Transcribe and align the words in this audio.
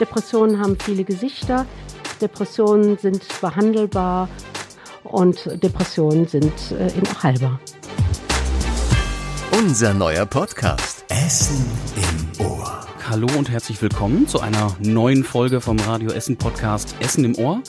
Depressionen 0.00 0.60
haben 0.60 0.76
viele 0.78 1.04
Gesichter. 1.04 1.66
Depressionen 2.20 2.98
sind 2.98 3.24
behandelbar 3.40 4.28
und 5.04 5.62
Depressionen 5.62 6.26
sind 6.26 6.52
äh, 6.72 6.86
eben 6.86 7.06
auch 7.08 7.22
heilbar. 7.22 7.60
Unser 9.58 9.94
neuer 9.94 10.26
Podcast 10.26 11.04
Essen 11.08 11.66
im 11.96 12.46
Ohr. 12.46 12.86
Hallo 13.08 13.26
und 13.36 13.50
herzlich 13.50 13.82
willkommen 13.82 14.26
zu 14.26 14.40
einer 14.40 14.74
neuen 14.80 15.24
Folge 15.24 15.60
vom 15.60 15.78
Radio 15.80 16.10
Essen 16.10 16.36
Podcast 16.36 16.94
Essen 17.00 17.24
im 17.24 17.36
Ohr. 17.36 17.62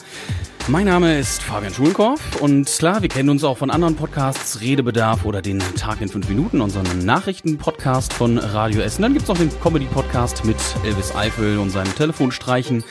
Mein 0.66 0.86
Name 0.86 1.18
ist 1.18 1.42
Fabian 1.42 1.74
Schulenkorf 1.74 2.40
und 2.40 2.64
klar, 2.66 3.02
wir 3.02 3.10
kennen 3.10 3.28
uns 3.28 3.44
auch 3.44 3.58
von 3.58 3.70
anderen 3.70 3.96
Podcasts, 3.96 4.62
Redebedarf 4.62 5.26
oder 5.26 5.42
den 5.42 5.58
Tag 5.58 6.00
in 6.00 6.08
fünf 6.08 6.26
Minuten, 6.30 6.62
unseren 6.62 7.04
Nachrichten-Podcast 7.04 8.14
von 8.14 8.38
Radio 8.38 8.80
Essen. 8.80 9.02
Dann 9.02 9.12
gibt's 9.12 9.28
noch 9.28 9.36
den 9.36 9.50
Comedy-Podcast 9.60 10.46
mit 10.46 10.56
Elvis 10.82 11.14
Eifel 11.14 11.58
und 11.58 11.68
seinem 11.68 11.94
Telefonstreichen 11.94 12.82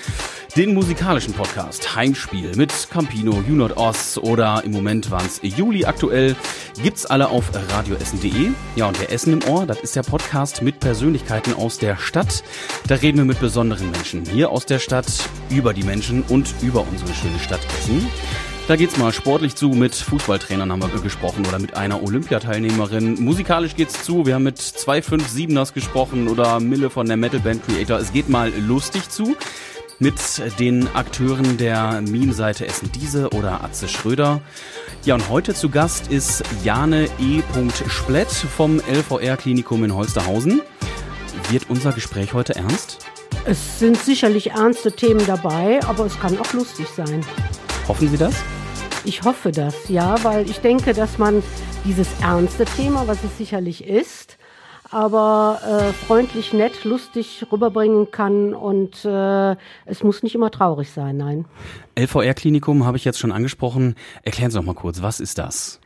den 0.56 0.76
musikalischen 0.76 1.34
Podcast 1.34 1.96
Heimspiel 1.96 2.56
mit 2.56 2.72
Campino, 2.92 3.44
Junot 3.48 3.76
Oss 3.76 4.20
oder 4.20 4.62
im 4.64 4.72
Moment 4.72 5.10
waren's 5.10 5.40
Juli 5.42 5.86
aktuell. 5.86 6.36
Gibt's 6.82 7.08
alle 7.08 7.30
auf 7.30 7.46
radioessen.de. 7.72 8.52
Ja, 8.76 8.88
und 8.88 9.00
der 9.00 9.12
Essen 9.12 9.34
im 9.34 9.44
Ohr, 9.50 9.66
das 9.66 9.80
ist 9.82 9.96
der 9.96 10.04
Podcast 10.04 10.62
mit 10.62 10.80
Persönlichkeiten 10.80 11.56
aus 11.56 11.80
der 11.80 11.98
Stadt. 11.98 12.44
Da 12.88 12.96
reden 12.96 13.18
wir 13.18 13.26
mit 13.26 13.40
besonderen 13.40 13.90
Menschen 13.90 14.26
hier 14.26 14.52
aus 14.52 14.68
der 14.68 14.78
Stadt 14.78 15.08
über 15.50 15.74
die 15.74 15.84
Menschen 15.84 16.22
und 16.30 16.54
über 16.62 16.86
unsere 16.88 17.14
schöne 17.16 17.40
Stadt 17.40 17.62
Essen. 17.80 18.08
Da 18.68 18.76
geht's 18.76 18.98
mal 18.98 19.12
sportlich 19.12 19.56
zu, 19.56 19.70
mit 19.70 19.94
Fußballtrainern 19.94 20.72
haben 20.72 20.82
wir 20.82 21.02
gesprochen 21.02 21.46
oder 21.48 21.60
mit 21.60 21.76
einer 21.76 22.02
Olympiateilnehmerin. 22.02 23.22
Musikalisch 23.22 23.76
geht's 23.76 24.04
zu, 24.04 24.26
wir 24.26 24.36
haben 24.36 24.44
mit 24.44 24.60
257ers 24.60 25.74
gesprochen 25.74 26.28
oder 26.30 26.60
Mille 26.60 26.90
von 26.90 27.08
der 27.08 27.18
Metal 27.18 27.42
Band 27.42 27.66
Creator. 27.66 27.98
Es 27.98 28.14
geht 28.14 28.30
mal 28.30 28.54
lustig 28.56 29.10
zu 29.10 29.36
mit 30.04 30.60
den 30.60 30.94
Akteuren 30.94 31.56
der 31.58 32.02
Meme-Seite 32.02 32.68
Essen 32.68 32.92
Diese 32.92 33.30
oder 33.30 33.64
Atze 33.64 33.88
Schröder. 33.88 34.42
Ja, 35.06 35.16
und 35.16 35.30
heute 35.30 35.54
zu 35.54 35.70
Gast 35.70 36.12
ist 36.12 36.44
Jane 36.62 37.06
E. 37.22 37.42
Splett 37.88 38.28
vom 38.30 38.82
LVR-Klinikum 38.82 39.82
in 39.86 39.96
Holsterhausen. 39.96 40.62
Wird 41.50 41.70
unser 41.70 41.94
Gespräch 41.94 42.34
heute 42.34 42.54
ernst? 42.56 42.98
Es 43.46 43.80
sind 43.80 43.98
sicherlich 43.98 44.52
ernste 44.52 44.92
Themen 44.92 45.26
dabei, 45.26 45.80
aber 45.86 46.06
es 46.06 46.20
kann 46.20 46.38
auch 46.38 46.52
lustig 46.52 46.88
sein. 46.94 47.26
Hoffen 47.88 48.10
Sie 48.10 48.18
das? 48.18 48.36
Ich 49.06 49.24
hoffe 49.24 49.54
das, 49.54 49.88
ja, 49.88 50.22
weil 50.26 50.50
ich 50.50 50.60
denke, 50.60 50.94
dass 50.94 51.18
man 51.18 51.42
dieses 51.86 52.10
ernste 52.22 52.66
Thema, 52.66 53.08
was 53.08 53.24
es 53.24 53.38
sicherlich 53.38 53.88
ist, 53.88 54.38
aber 54.94 55.60
äh, 55.66 55.94
freundlich, 56.06 56.54
nett, 56.54 56.84
lustig 56.84 57.46
rüberbringen 57.52 58.12
kann 58.12 58.54
und 58.54 59.04
äh, 59.06 59.56
es 59.86 60.04
muss 60.04 60.24
nicht 60.24 60.36
immer 60.36 60.52
traurig 60.52 60.92
sein, 60.92 61.18
nein. 61.18 61.46
LVR-Klinikum 61.98 62.86
habe 62.86 62.98
ich 62.98 63.06
jetzt 63.06 63.20
schon 63.20 63.32
angesprochen. 63.32 63.96
Erklären 64.22 64.52
Sie 64.52 64.58
doch 64.58 64.66
mal 64.66 64.76
kurz, 64.76 65.02
was 65.02 65.20
ist 65.20 65.38
das? 65.38 65.82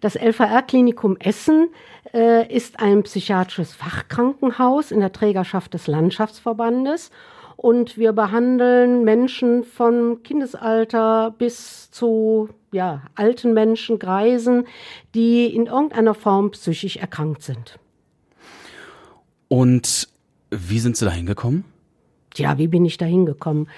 Das 0.00 0.14
LVR-Klinikum 0.14 1.16
Essen 1.16 1.70
äh, 2.12 2.46
ist 2.54 2.80
ein 2.80 3.02
psychiatrisches 3.02 3.72
Fachkrankenhaus 3.72 4.90
in 4.90 5.00
der 5.00 5.12
Trägerschaft 5.12 5.74
des 5.74 5.86
Landschaftsverbandes 5.86 7.10
und 7.56 7.98
wir 7.98 8.12
behandeln 8.12 9.04
Menschen 9.04 9.64
von 9.64 10.22
Kindesalter 10.22 11.34
bis 11.36 11.90
zu 11.90 12.48
ja, 12.72 13.02
alten 13.14 13.52
Menschen, 13.52 13.98
Greisen, 13.98 14.66
die 15.14 15.46
in 15.46 15.66
irgendeiner 15.66 16.14
Form 16.14 16.52
psychisch 16.52 16.96
erkrankt 16.96 17.42
sind. 17.42 17.78
Und 19.50 20.08
wie 20.50 20.78
sind 20.78 20.96
Sie 20.96 21.04
da 21.04 21.10
hingekommen? 21.10 21.64
Ja, 22.36 22.56
wie 22.56 22.68
bin 22.68 22.84
ich 22.84 22.98
da 22.98 23.04
hingekommen? 23.04 23.68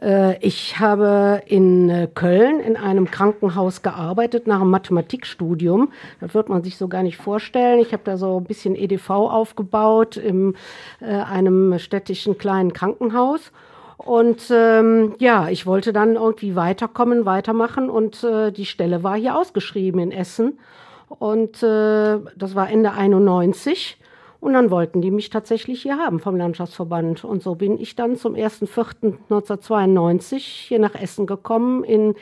Äh, 0.00 0.38
ich 0.38 0.78
habe 0.78 1.42
in 1.46 1.90
äh, 1.90 2.06
Köln 2.14 2.60
in 2.60 2.76
einem 2.76 3.10
Krankenhaus 3.10 3.82
gearbeitet 3.82 4.46
nach 4.46 4.60
einem 4.60 4.70
Mathematikstudium. 4.70 5.90
Das 6.20 6.34
wird 6.34 6.48
man 6.48 6.62
sich 6.62 6.76
so 6.76 6.86
gar 6.86 7.02
nicht 7.02 7.16
vorstellen. 7.16 7.80
Ich 7.80 7.92
habe 7.92 8.04
da 8.04 8.16
so 8.16 8.38
ein 8.38 8.44
bisschen 8.44 8.76
EDV 8.76 9.10
aufgebaut 9.10 10.16
in 10.16 10.54
äh, 11.00 11.06
einem 11.06 11.76
städtischen 11.80 12.38
kleinen 12.38 12.72
Krankenhaus. 12.72 13.50
Und 13.96 14.44
ähm, 14.52 15.16
ja, 15.18 15.48
ich 15.48 15.66
wollte 15.66 15.92
dann 15.92 16.14
irgendwie 16.14 16.54
weiterkommen, 16.54 17.26
weitermachen 17.26 17.90
und 17.90 18.22
äh, 18.22 18.52
die 18.52 18.66
Stelle 18.66 19.02
war 19.02 19.16
hier 19.16 19.36
ausgeschrieben 19.36 20.00
in 20.00 20.12
Essen. 20.12 20.60
Und 21.08 21.64
äh, 21.64 22.20
das 22.36 22.54
war 22.54 22.70
Ende 22.70 22.92
91. 22.92 23.98
Und 24.40 24.52
dann 24.52 24.70
wollten 24.70 25.00
die 25.00 25.10
mich 25.10 25.30
tatsächlich 25.30 25.82
hier 25.82 25.98
haben 25.98 26.20
vom 26.20 26.36
Landschaftsverband. 26.36 27.24
Und 27.24 27.42
so 27.42 27.56
bin 27.56 27.76
ich 27.78 27.96
dann 27.96 28.14
zum 28.16 28.34
1.4.1992 28.34 30.38
hier 30.38 30.78
nach 30.78 30.94
Essen 30.94 31.26
gekommen 31.26 31.82
in 31.82 32.14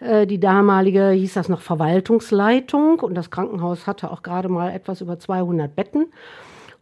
äh, 0.00 0.26
die 0.26 0.38
damalige, 0.38 1.08
hieß 1.10 1.32
das 1.34 1.48
noch 1.48 1.62
Verwaltungsleitung. 1.62 3.00
Und 3.00 3.14
das 3.14 3.30
Krankenhaus 3.30 3.86
hatte 3.86 4.10
auch 4.10 4.22
gerade 4.22 4.50
mal 4.50 4.70
etwas 4.70 5.00
über 5.00 5.18
200 5.18 5.74
Betten. 5.74 6.12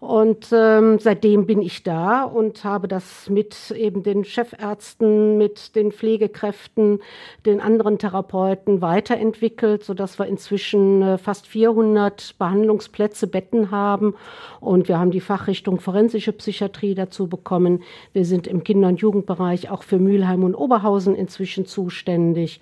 Und 0.01 0.49
ähm, 0.51 0.99
seitdem 0.99 1.45
bin 1.45 1.61
ich 1.61 1.83
da 1.83 2.23
und 2.25 2.65
habe 2.65 2.89
das 2.89 3.29
mit 3.29 3.71
eben 3.71 4.03
den 4.03 4.25
Chefärzten, 4.25 5.37
mit 5.37 5.77
den 5.77 5.93
Pflegekräften, 5.93 7.01
den 7.45 7.61
anderen 7.61 7.99
Therapeuten 7.99 8.81
weiterentwickelt, 8.81 9.85
so 9.85 9.93
dass 9.93 10.19
wir 10.19 10.25
inzwischen 10.25 11.03
äh, 11.03 11.19
fast 11.19 11.47
400 11.47 12.37
Behandlungsplätze, 12.39 13.27
Betten 13.27 13.71
haben. 13.71 14.15
Und 14.59 14.89
wir 14.89 14.99
haben 14.99 15.11
die 15.11 15.21
Fachrichtung 15.21 15.81
forensische 15.81 16.33
Psychiatrie 16.33 16.95
dazu 16.95 17.29
bekommen. 17.29 17.83
Wir 18.15 18.25
sind 18.25 18.47
im 18.47 18.65
Kinder- 18.65 18.89
und 18.89 19.03
Jugendbereich 19.03 19.71
auch 19.71 19.83
für 19.83 19.99
Mülheim 19.99 20.45
und 20.45 20.55
Oberhausen 20.55 21.15
inzwischen 21.15 21.67
zuständig 21.67 22.61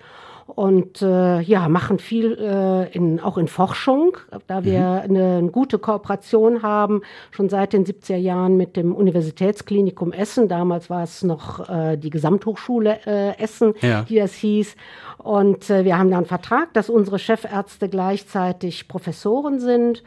und 0.55 1.01
äh, 1.01 1.41
ja, 1.41 1.69
machen 1.69 1.99
viel 1.99 2.33
äh, 2.33 2.91
in, 2.91 3.19
auch 3.19 3.37
in 3.37 3.47
Forschung, 3.47 4.17
da 4.47 4.63
wir 4.63 4.79
mhm. 4.79 5.15
eine, 5.15 5.37
eine, 5.37 5.51
gute 5.51 5.77
Kooperation 5.77 6.63
haben, 6.63 7.01
schon 7.31 7.49
seit 7.49 7.73
den 7.73 7.85
70er 7.85 8.15
Jahren 8.17 8.57
mit 8.57 8.75
dem 8.75 8.95
Universitätsklinikum 8.95 10.11
Essen. 10.11 10.47
Damals 10.47 10.89
war 10.89 11.03
es 11.03 11.23
noch 11.23 11.69
äh, 11.69 11.97
die 11.97 12.09
Gesamthochschule 12.09 12.99
äh, 13.05 13.37
Essen, 13.37 13.73
ja. 13.81 14.01
die 14.01 14.15
das 14.15 14.33
hieß. 14.33 14.75
Und 15.19 15.69
äh, 15.69 15.85
wir 15.85 15.97
haben 15.97 16.09
da 16.09 16.17
einen 16.17 16.25
Vertrag, 16.25 16.73
dass 16.73 16.89
unsere 16.89 17.19
Chefärzte 17.19 17.87
gleichzeitig 17.87 18.87
Professoren 18.87 19.59
sind 19.59 20.03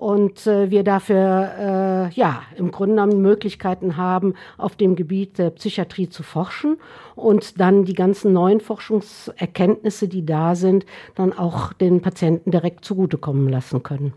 und 0.00 0.46
äh, 0.46 0.70
wir 0.70 0.84
dafür 0.84 2.10
äh, 2.10 2.14
ja 2.14 2.42
im 2.56 2.70
Grunde 2.70 2.96
genommen 2.96 3.22
Möglichkeiten 3.22 3.96
haben, 3.96 4.34
auf 4.58 4.76
dem 4.76 4.96
Gebiet 4.96 5.38
der 5.38 5.50
Psychiatrie 5.50 6.08
zu 6.08 6.22
forschen 6.22 6.76
und 7.14 7.60
dann 7.60 7.84
die 7.84 7.94
ganzen 7.94 8.32
neuen 8.32 8.60
Forschungserkenntnisse, 8.60 10.08
die 10.08 10.24
da 10.24 10.54
sind, 10.54 10.86
dann 11.14 11.32
auch 11.32 11.72
den 11.72 12.02
Patienten 12.02 12.50
direkt 12.50 12.84
zugutekommen 12.84 13.48
lassen 13.48 13.82
können. 13.82 14.12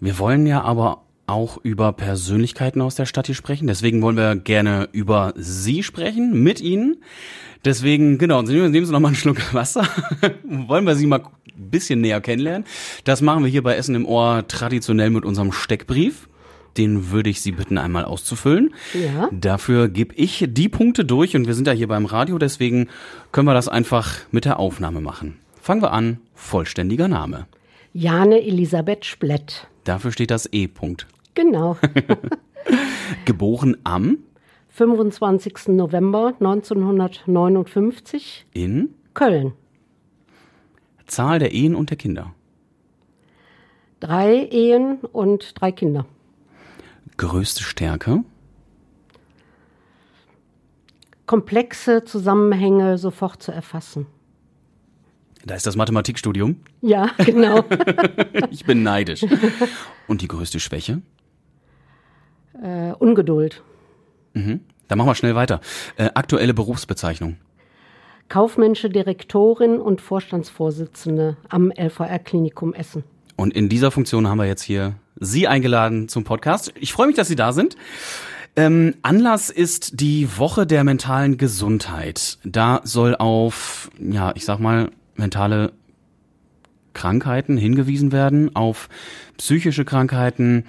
Wir 0.00 0.18
wollen 0.18 0.46
ja 0.46 0.62
aber 0.62 1.02
auch 1.30 1.58
über 1.62 1.92
Persönlichkeiten 1.92 2.80
aus 2.82 2.96
der 2.96 3.06
Stadt 3.06 3.26
hier 3.26 3.34
sprechen. 3.34 3.66
Deswegen 3.66 4.02
wollen 4.02 4.16
wir 4.16 4.36
gerne 4.36 4.88
über 4.92 5.32
Sie 5.36 5.82
sprechen, 5.82 6.42
mit 6.42 6.60
Ihnen. 6.60 6.96
Deswegen, 7.64 8.18
genau, 8.18 8.42
nehmen 8.42 8.72
Sie 8.72 8.92
noch 8.92 9.00
mal 9.00 9.08
einen 9.08 9.16
Schluck 9.16 9.54
Wasser. 9.54 9.86
wollen 10.44 10.84
wir 10.84 10.96
Sie 10.96 11.06
mal 11.06 11.22
bisschen 11.60 12.00
näher 12.00 12.20
kennenlernen. 12.20 12.66
Das 13.04 13.20
machen 13.20 13.44
wir 13.44 13.50
hier 13.50 13.62
bei 13.62 13.76
Essen 13.76 13.94
im 13.94 14.06
Ohr 14.06 14.46
traditionell 14.48 15.10
mit 15.10 15.24
unserem 15.24 15.52
Steckbrief. 15.52 16.28
Den 16.76 17.10
würde 17.10 17.30
ich 17.30 17.40
Sie 17.40 17.52
bitten, 17.52 17.78
einmal 17.78 18.04
auszufüllen. 18.04 18.74
Ja. 18.94 19.28
Dafür 19.32 19.88
gebe 19.88 20.14
ich 20.14 20.46
die 20.48 20.68
Punkte 20.68 21.04
durch 21.04 21.34
und 21.34 21.46
wir 21.46 21.54
sind 21.54 21.66
ja 21.66 21.72
hier 21.72 21.88
beim 21.88 22.06
Radio, 22.06 22.38
deswegen 22.38 22.88
können 23.32 23.48
wir 23.48 23.54
das 23.54 23.68
einfach 23.68 24.18
mit 24.30 24.44
der 24.44 24.58
Aufnahme 24.58 25.00
machen. 25.00 25.38
Fangen 25.60 25.82
wir 25.82 25.92
an. 25.92 26.18
Vollständiger 26.34 27.08
Name. 27.08 27.46
Jane 27.92 28.40
Elisabeth 28.40 29.04
Splett. 29.04 29.66
Dafür 29.84 30.12
steht 30.12 30.30
das 30.30 30.46
E-Punkt. 30.46 31.06
Genau. 31.34 31.76
Geboren 33.24 33.76
am 33.84 34.18
25. 34.70 35.68
November 35.68 36.34
1959 36.38 38.46
in 38.52 38.94
Köln. 39.14 39.52
Zahl 41.10 41.38
der 41.38 41.52
Ehen 41.52 41.74
und 41.74 41.90
der 41.90 41.96
Kinder. 41.96 42.34
Drei 43.98 44.46
Ehen 44.50 44.98
und 45.12 45.60
drei 45.60 45.72
Kinder. 45.72 46.06
Größte 47.16 47.62
Stärke. 47.62 48.24
Komplexe 51.26 52.04
Zusammenhänge 52.04 52.96
sofort 52.96 53.42
zu 53.42 53.52
erfassen. 53.52 54.06
Da 55.44 55.54
ist 55.54 55.66
das 55.66 55.76
Mathematikstudium. 55.76 56.56
Ja, 56.80 57.10
genau. 57.18 57.64
ich 58.50 58.64
bin 58.64 58.82
neidisch. 58.82 59.24
Und 60.06 60.22
die 60.22 60.28
größte 60.28 60.60
Schwäche? 60.60 61.02
Äh, 62.62 62.92
Ungeduld. 62.92 63.62
Mhm. 64.34 64.60
Dann 64.88 64.98
machen 64.98 65.08
wir 65.08 65.14
schnell 65.14 65.34
weiter. 65.34 65.60
Äh, 65.96 66.10
aktuelle 66.14 66.54
Berufsbezeichnung. 66.54 67.36
Kaufmännische 68.30 68.88
Direktorin 68.88 69.80
und 69.80 70.00
Vorstandsvorsitzende 70.00 71.36
am 71.48 71.72
LVR-Klinikum 71.72 72.74
Essen. 72.74 73.02
Und 73.34 73.52
in 73.54 73.68
dieser 73.68 73.90
Funktion 73.90 74.28
haben 74.28 74.38
wir 74.38 74.46
jetzt 74.46 74.62
hier 74.62 74.94
Sie 75.18 75.48
eingeladen 75.48 76.08
zum 76.08 76.22
Podcast. 76.22 76.72
Ich 76.78 76.92
freue 76.92 77.08
mich, 77.08 77.16
dass 77.16 77.26
Sie 77.26 77.34
da 77.34 77.52
sind. 77.52 77.76
Ähm, 78.54 78.94
Anlass 79.02 79.50
ist 79.50 79.98
die 80.00 80.38
Woche 80.38 80.64
der 80.64 80.84
mentalen 80.84 81.38
Gesundheit. 81.38 82.38
Da 82.44 82.82
soll 82.84 83.16
auf, 83.16 83.90
ja, 83.98 84.32
ich 84.36 84.44
sag 84.44 84.60
mal, 84.60 84.92
mentale 85.16 85.72
Krankheiten 86.94 87.56
hingewiesen 87.56 88.12
werden, 88.12 88.54
auf 88.54 88.88
psychische 89.38 89.84
Krankheiten 89.84 90.66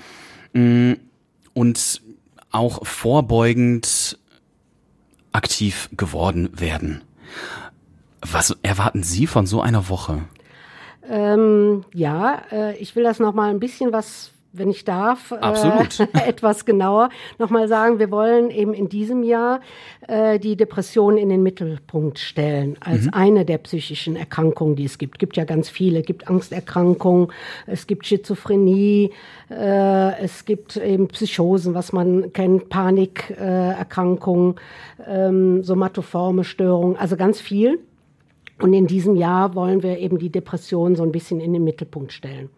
mh, 0.54 0.64
mm, 0.64 0.98
und 1.54 2.02
auch 2.50 2.88
vorbeugend 2.88 4.18
aktiv 5.32 5.90
geworden 5.96 6.50
werden. 6.60 7.04
Was 8.22 8.56
erwarten 8.62 9.04
Sie 9.04 9.28
von 9.28 9.46
so 9.46 9.62
einer 9.62 9.90
Woche? 9.90 10.24
Ähm, 11.10 11.84
ja, 11.94 12.42
äh, 12.52 12.78
ich 12.78 12.96
will 12.96 13.04
das 13.04 13.20
noch 13.20 13.34
mal 13.34 13.50
ein 13.50 13.60
bisschen 13.60 13.92
was 13.92 14.32
wenn 14.54 14.70
ich 14.70 14.84
darf, 14.84 15.32
äh, 15.32 16.08
etwas 16.28 16.66
genauer 16.66 17.10
nochmal 17.40 17.68
sagen, 17.68 18.00
wir 18.00 18.12
wollen 18.12 18.50
eben 18.50 18.74
in 18.74 18.90
diesem 18.90 19.24
Jahr 19.24 19.62
äh, 20.08 20.40
die 20.40 20.56
Depression 20.56 21.18
in 21.18 21.30
den 21.30 21.42
Mittelpunkt 21.42 22.20
stellen, 22.20 22.78
als 22.82 23.06
mhm. 23.06 23.14
eine 23.14 23.46
der 23.46 23.60
psychischen 23.60 24.16
Erkrankungen, 24.16 24.76
die 24.76 24.86
es 24.86 24.98
gibt. 24.98 25.16
Es 25.16 25.20
gibt 25.20 25.38
ja 25.38 25.46
ganz 25.46 25.70
viele. 25.70 26.00
Es 26.00 26.06
gibt 26.06 26.28
Angsterkrankungen, 26.28 27.30
es 27.66 27.88
gibt 27.88 28.06
Schizophrenie, 28.06 29.12
äh, 29.50 30.22
es 30.22 30.46
gibt 30.46 30.78
eben 30.78 31.08
Psychosen, 31.08 31.74
was 31.74 31.94
man 31.94 32.34
kennt, 32.34 32.70
Panikerkrankungen, 32.70 34.56
äh, 35.06 35.28
ähm, 35.28 35.64
somatoforme 35.64 36.44
Störungen, 36.44 36.98
also 36.98 37.16
ganz 37.16 37.40
viel. 37.40 37.80
Und 38.60 38.74
in 38.74 38.86
diesem 38.86 39.16
Jahr 39.16 39.56
wollen 39.56 39.82
wir 39.82 39.98
eben 39.98 40.20
die 40.20 40.30
Depression 40.30 40.96
so 40.96 41.04
ein 41.04 41.12
bisschen 41.12 41.40
in 41.40 41.54
den 41.54 41.64
Mittelpunkt 41.64 42.14
stellen. 42.14 42.50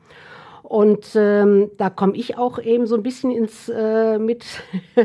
Und 0.73 1.09
ähm, 1.13 1.69
da 1.77 1.91
komme 1.91 2.15
ich 2.15 2.35
auch 2.35 2.57
eben 2.57 2.87
so 2.87 2.95
ein 2.95 3.03
bisschen 3.03 3.29
ins 3.29 3.69
äh, 3.69 4.17
mit 4.17 4.43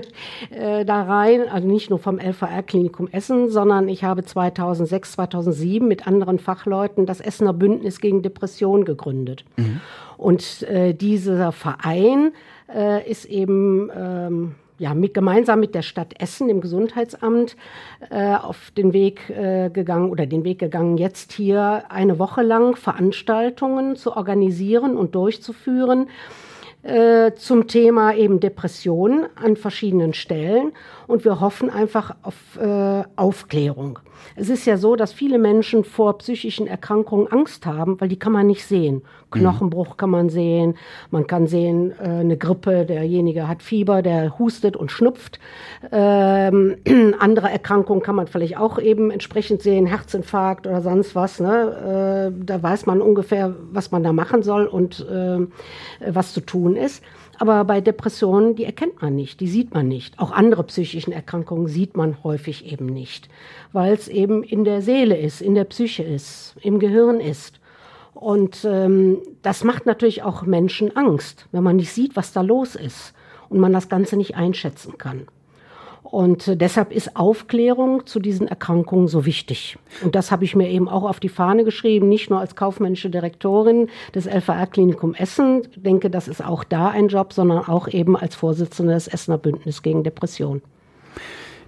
äh, 0.50 0.86
da 0.86 1.02
rein, 1.02 1.46
also 1.46 1.68
nicht 1.68 1.90
nur 1.90 1.98
vom 1.98 2.18
LVR-Klinikum 2.18 3.06
Essen, 3.12 3.50
sondern 3.50 3.86
ich 3.86 4.02
habe 4.02 4.24
2006, 4.24 5.12
2007 5.12 5.86
mit 5.86 6.06
anderen 6.06 6.38
Fachleuten 6.38 7.04
das 7.04 7.20
Essener 7.20 7.52
Bündnis 7.52 8.00
gegen 8.00 8.22
Depression 8.22 8.86
gegründet. 8.86 9.44
Mhm. 9.58 9.82
Und 10.16 10.62
äh, 10.62 10.94
dieser 10.94 11.52
Verein 11.52 12.32
äh, 12.74 13.06
ist 13.06 13.26
eben 13.26 13.90
ähm, 13.94 14.54
ja, 14.78 14.94
mit, 14.94 15.14
gemeinsam 15.14 15.60
mit 15.60 15.74
der 15.74 15.82
Stadt 15.82 16.14
Essen, 16.20 16.48
dem 16.48 16.60
Gesundheitsamt, 16.60 17.56
äh, 18.10 18.34
auf 18.34 18.70
den 18.76 18.92
Weg 18.92 19.28
äh, 19.30 19.70
gegangen 19.70 20.10
oder 20.10 20.26
den 20.26 20.44
Weg 20.44 20.60
gegangen, 20.60 20.96
jetzt 20.96 21.32
hier 21.32 21.84
eine 21.88 22.18
Woche 22.18 22.42
lang 22.42 22.76
Veranstaltungen 22.76 23.96
zu 23.96 24.16
organisieren 24.16 24.96
und 24.96 25.14
durchzuführen 25.14 26.08
äh, 26.88 27.34
zum 27.34 27.66
Thema 27.68 28.14
eben 28.14 28.40
Depressionen 28.40 29.26
an 29.36 29.56
verschiedenen 29.56 30.14
Stellen. 30.14 30.72
Und 31.06 31.24
wir 31.24 31.40
hoffen 31.40 31.70
einfach 31.70 32.16
auf 32.22 32.34
äh, 32.60 33.02
Aufklärung. 33.16 33.98
Es 34.36 34.48
ist 34.48 34.66
ja 34.66 34.76
so, 34.76 34.96
dass 34.96 35.12
viele 35.12 35.38
Menschen 35.38 35.84
vor 35.84 36.18
psychischen 36.18 36.66
Erkrankungen 36.66 37.28
Angst 37.28 37.66
haben, 37.66 38.00
weil 38.00 38.08
die 38.08 38.18
kann 38.18 38.32
man 38.32 38.46
nicht 38.46 38.64
sehen. 38.64 39.02
Knochenbruch 39.30 39.96
kann 39.98 40.10
man 40.10 40.30
sehen, 40.30 40.74
man 41.10 41.26
kann 41.26 41.46
sehen, 41.46 41.92
äh, 42.00 42.04
eine 42.04 42.36
Grippe, 42.36 42.86
derjenige 42.86 43.46
hat 43.46 43.62
Fieber, 43.62 44.00
der 44.00 44.38
hustet 44.38 44.76
und 44.76 44.90
schnupft. 44.90 45.38
Ähm, 45.92 46.76
andere 47.18 47.50
Erkrankungen 47.50 48.02
kann 48.02 48.14
man 48.14 48.26
vielleicht 48.26 48.56
auch 48.56 48.78
eben 48.78 49.10
entsprechend 49.10 49.62
sehen, 49.62 49.86
Herzinfarkt 49.86 50.66
oder 50.66 50.80
sonst 50.80 51.14
was. 51.14 51.40
Ne? 51.40 52.32
Äh, 52.32 52.44
da 52.44 52.62
weiß 52.62 52.86
man 52.86 53.02
ungefähr, 53.02 53.54
was 53.70 53.90
man 53.90 54.02
da 54.02 54.12
machen 54.12 54.42
soll 54.42 54.66
und 54.66 55.06
äh, 55.08 55.46
was 56.10 56.32
zu 56.32 56.40
tun 56.40 56.76
ist. 56.78 57.02
Aber 57.38 57.64
bei 57.64 57.80
Depressionen, 57.80 58.56
die 58.56 58.64
erkennt 58.64 59.00
man 59.00 59.14
nicht, 59.14 59.40
die 59.40 59.46
sieht 59.46 59.72
man 59.72 59.86
nicht. 59.86 60.18
Auch 60.18 60.32
andere 60.32 60.64
psychischen 60.64 61.12
Erkrankungen 61.12 61.68
sieht 61.68 61.96
man 61.96 62.22
häufig 62.24 62.66
eben 62.70 62.86
nicht, 62.86 63.28
weil 63.72 63.92
es 63.92 64.08
eben 64.08 64.42
in 64.42 64.64
der 64.64 64.82
Seele 64.82 65.16
ist, 65.16 65.40
in 65.40 65.54
der 65.54 65.64
Psyche 65.64 66.02
ist, 66.02 66.56
im 66.60 66.78
Gehirn 66.78 67.20
ist. 67.20 67.60
Und 68.14 68.64
ähm, 68.64 69.18
das 69.42 69.62
macht 69.62 69.86
natürlich 69.86 70.24
auch 70.24 70.42
Menschen 70.42 70.96
Angst, 70.96 71.46
wenn 71.52 71.62
man 71.62 71.76
nicht 71.76 71.92
sieht, 71.92 72.16
was 72.16 72.32
da 72.32 72.40
los 72.40 72.74
ist 72.74 73.14
und 73.48 73.60
man 73.60 73.72
das 73.72 73.88
Ganze 73.88 74.16
nicht 74.16 74.34
einschätzen 74.34 74.98
kann. 74.98 75.28
Und 76.10 76.48
äh, 76.48 76.56
deshalb 76.56 76.92
ist 76.92 77.16
Aufklärung 77.16 78.06
zu 78.06 78.18
diesen 78.18 78.48
Erkrankungen 78.48 79.08
so 79.08 79.26
wichtig. 79.26 79.78
Und 80.02 80.14
das 80.14 80.30
habe 80.30 80.44
ich 80.44 80.56
mir 80.56 80.68
eben 80.70 80.88
auch 80.88 81.04
auf 81.04 81.20
die 81.20 81.28
Fahne 81.28 81.64
geschrieben, 81.64 82.08
nicht 82.08 82.30
nur 82.30 82.40
als 82.40 82.56
kaufmännische 82.56 83.10
Direktorin 83.10 83.88
des 84.14 84.26
LVR-Klinikum 84.26 85.14
Essen, 85.14 85.62
ich 85.70 85.82
denke, 85.82 86.08
das 86.08 86.26
ist 86.26 86.42
auch 86.42 86.64
da 86.64 86.88
ein 86.88 87.08
Job, 87.08 87.32
sondern 87.34 87.58
auch 87.58 87.88
eben 87.88 88.16
als 88.16 88.34
Vorsitzende 88.34 88.94
des 88.94 89.06
Essener 89.06 89.36
Bündnis 89.36 89.82
gegen 89.82 90.02
Depression. 90.02 90.62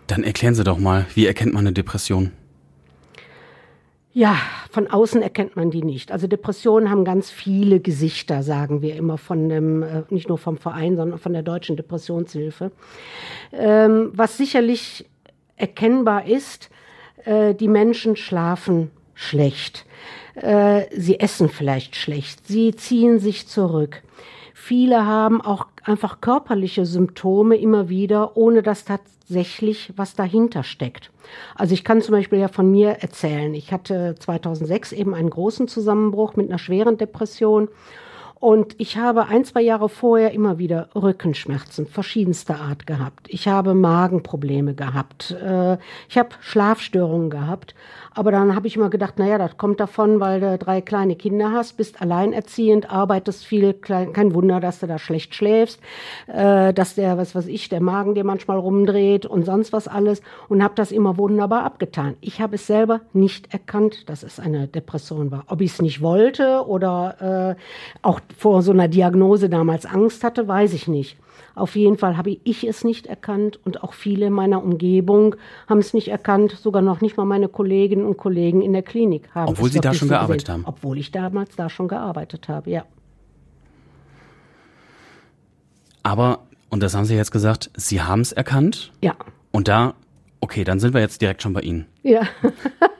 Dann 0.07 0.25
erklären 0.25 0.55
Sie 0.55 0.65
doch 0.65 0.79
mal, 0.79 1.07
wie 1.15 1.27
erkennt 1.27 1.53
man 1.53 1.67
eine 1.67 1.73
Depression? 1.73 2.33
Ja, 4.21 4.37
von 4.71 4.87
außen 4.87 5.23
erkennt 5.23 5.57
man 5.57 5.71
die 5.71 5.83
nicht. 5.83 6.13
Also 6.13 6.27
Depressionen 6.27 6.91
haben 6.91 7.07
ganz 7.07 7.31
viele 7.31 7.81
Gesichter, 7.81 8.43
sagen 8.43 8.83
wir 8.83 8.95
immer 8.95 9.17
von 9.17 9.49
dem, 9.49 9.83
äh, 9.83 10.03
nicht 10.11 10.29
nur 10.29 10.37
vom 10.37 10.59
Verein, 10.59 10.95
sondern 10.95 11.19
von 11.19 11.33
der 11.33 11.43
Deutschen 11.43 11.75
Depressionshilfe. 11.75 12.71
Ähm, 13.51 14.11
was 14.13 14.37
sicherlich 14.37 15.09
erkennbar 15.57 16.27
ist, 16.27 16.69
äh, 17.25 17.55
die 17.55 17.69
Menschen 17.69 18.15
schlafen 18.15 18.91
schlecht. 19.15 19.87
Äh, 20.35 20.83
sie 20.95 21.19
essen 21.19 21.49
vielleicht 21.49 21.97
schlecht. 21.97 22.47
Sie 22.47 22.77
ziehen 22.77 23.21
sich 23.21 23.49
zurück. 23.49 24.03
Viele 24.63 25.07
haben 25.07 25.41
auch 25.41 25.69
einfach 25.85 26.21
körperliche 26.21 26.85
Symptome 26.85 27.57
immer 27.57 27.89
wieder, 27.89 28.37
ohne 28.37 28.63
dass 28.63 28.85
tatsächlich 28.85 29.91
was 29.97 30.15
dahinter 30.15 30.65
steckt. 30.65 31.11
Also 31.55 31.73
ich 31.73 31.83
kann 31.83 32.03
zum 32.03 32.13
Beispiel 32.13 32.39
ja 32.39 32.49
von 32.49 32.71
mir 32.71 32.91
erzählen. 33.01 33.55
Ich 33.55 33.73
hatte 33.73 34.17
2006 34.19 34.93
eben 34.93 35.15
einen 35.15 35.31
großen 35.31 35.67
Zusammenbruch 35.67 36.37
mit 36.37 36.51
einer 36.51 36.59
schweren 36.59 36.99
Depression 36.99 37.69
und 38.41 38.75
ich 38.79 38.97
habe 38.97 39.27
ein, 39.27 39.45
zwei 39.45 39.61
Jahre 39.61 39.91
vorher 39.91 40.33
immer 40.33 40.59
wieder 40.59 40.89
Rückenschmerzen 40.95 41.87
verschiedenster 41.87 42.59
Art 42.59 42.87
gehabt. 42.87 43.27
Ich 43.29 43.47
habe 43.49 43.75
Magenprobleme 43.75 44.75
gehabt. 44.75 45.33
Äh, 45.33 45.77
ich 46.09 46.17
habe 46.17 46.31
Schlafstörungen 46.41 47.29
gehabt. 47.29 47.75
Aber 48.13 48.33
dann 48.33 48.57
habe 48.57 48.67
ich 48.67 48.77
immer 48.77 48.91
gedacht, 48.91 49.19
naja, 49.19 49.39
das 49.39 49.57
kommt 49.57 49.79
davon, 49.79 50.21
weil 50.21 50.41
du 50.41 50.59
drei 50.59 50.81
kleine 50.81 51.15
Kinder 51.17 51.53
hast, 51.53 51.77
bist 51.77 52.03
alleinerziehend, 52.03 52.91
arbeitest 52.91 53.45
viel, 53.45 53.73
kein 53.75 54.35
Wunder, 54.35 54.59
dass 54.59 54.81
du 54.81 54.87
da 54.87 54.99
schlecht 54.99 55.35
schläfst, 55.35 55.81
äh, 56.27 56.73
dass 56.73 56.97
der, 56.97 57.19
was 57.19 57.35
weiß 57.35 57.47
ich, 57.47 57.69
der 57.69 57.81
Magen 57.81 58.15
dir 58.15 58.25
manchmal 58.25 58.59
rumdreht 58.59 59.27
und 59.27 59.45
sonst 59.45 59.73
was 59.73 59.87
alles 59.87 60.23
und 60.49 60.63
habe 60.63 60.75
das 60.75 60.93
immer 60.93 61.19
wunderbar 61.19 61.63
abgetan. 61.63 62.17
Ich 62.21 62.41
habe 62.41 62.57
es 62.57 62.67
selber 62.67 63.03
nicht 63.13 63.53
erkannt, 63.53 64.09
dass 64.09 64.23
es 64.23 64.41
eine 64.41 64.67
Depression 64.67 65.31
war. 65.31 65.45
Ob 65.47 65.61
ich 65.61 65.73
es 65.73 65.83
nicht 65.83 66.03
wollte 66.03 66.67
oder 66.67 67.57
äh, 67.57 67.61
auch 68.03 68.21
vor 68.37 68.63
so 68.63 68.73
einer 68.73 68.89
Diagnose 68.89 69.49
damals 69.49 69.87
Angst 69.87 70.25
hatte, 70.25 70.47
weiß 70.49 70.73
ich 70.73 70.89
nicht. 70.89 71.17
Auf 71.55 71.77
jeden 71.77 71.99
Fall 71.99 72.17
habe 72.17 72.39
ich 72.45 72.65
es 72.65 72.85
nicht 72.85 73.07
erkannt 73.07 73.59
und 73.65 73.83
auch 73.83 73.93
viele 73.93 74.27
in 74.27 74.33
meiner 74.33 74.63
Umgebung 74.63 75.37
haben 75.69 75.79
es 75.79 75.93
nicht 75.93 76.09
erkannt, 76.09 76.53
sogar 76.53 76.81
noch 76.83 77.01
nicht 77.01 77.17
mal 77.17 77.25
meine 77.25 77.49
Kolleginnen 77.49 78.07
und 78.07 78.17
Kollegen 78.17 78.63
in 78.63 78.73
der 78.73 78.83
Klinik 78.83 79.35
haben. 79.35 79.51
Obwohl 79.51 79.71
Sie 79.71 79.81
da 79.81 79.93
schon 79.93 80.09
so 80.09 80.15
gearbeitet 80.15 80.47
gesehen. 80.47 80.67
haben. 80.67 80.75
Obwohl 80.75 80.99
ich 80.99 81.11
damals 81.11 81.57
da 81.57 81.69
schon 81.69 81.89
gearbeitet 81.89 82.49
habe, 82.49 82.71
ja. 82.71 82.85
Aber, 86.03 86.41
und 86.71 86.83
das 86.83 86.95
haben 86.95 87.05
Sie 87.05 87.15
jetzt 87.15 87.33
gesagt, 87.33 87.71
Sie 87.75 88.01
haben 88.01 88.21
es 88.21 88.33
erkannt? 88.33 88.93
Ja. 89.03 89.15
Und 89.51 89.69
da, 89.69 89.95
okay, 90.41 90.65
dann 90.65 90.81
sind 90.81 90.95
wir 90.95 91.01
jetzt 91.01 91.21
direkt 91.21 91.43
schon 91.43 91.53
bei 91.53 91.61
Ihnen. 91.61 91.87
Ja. 92.03 92.23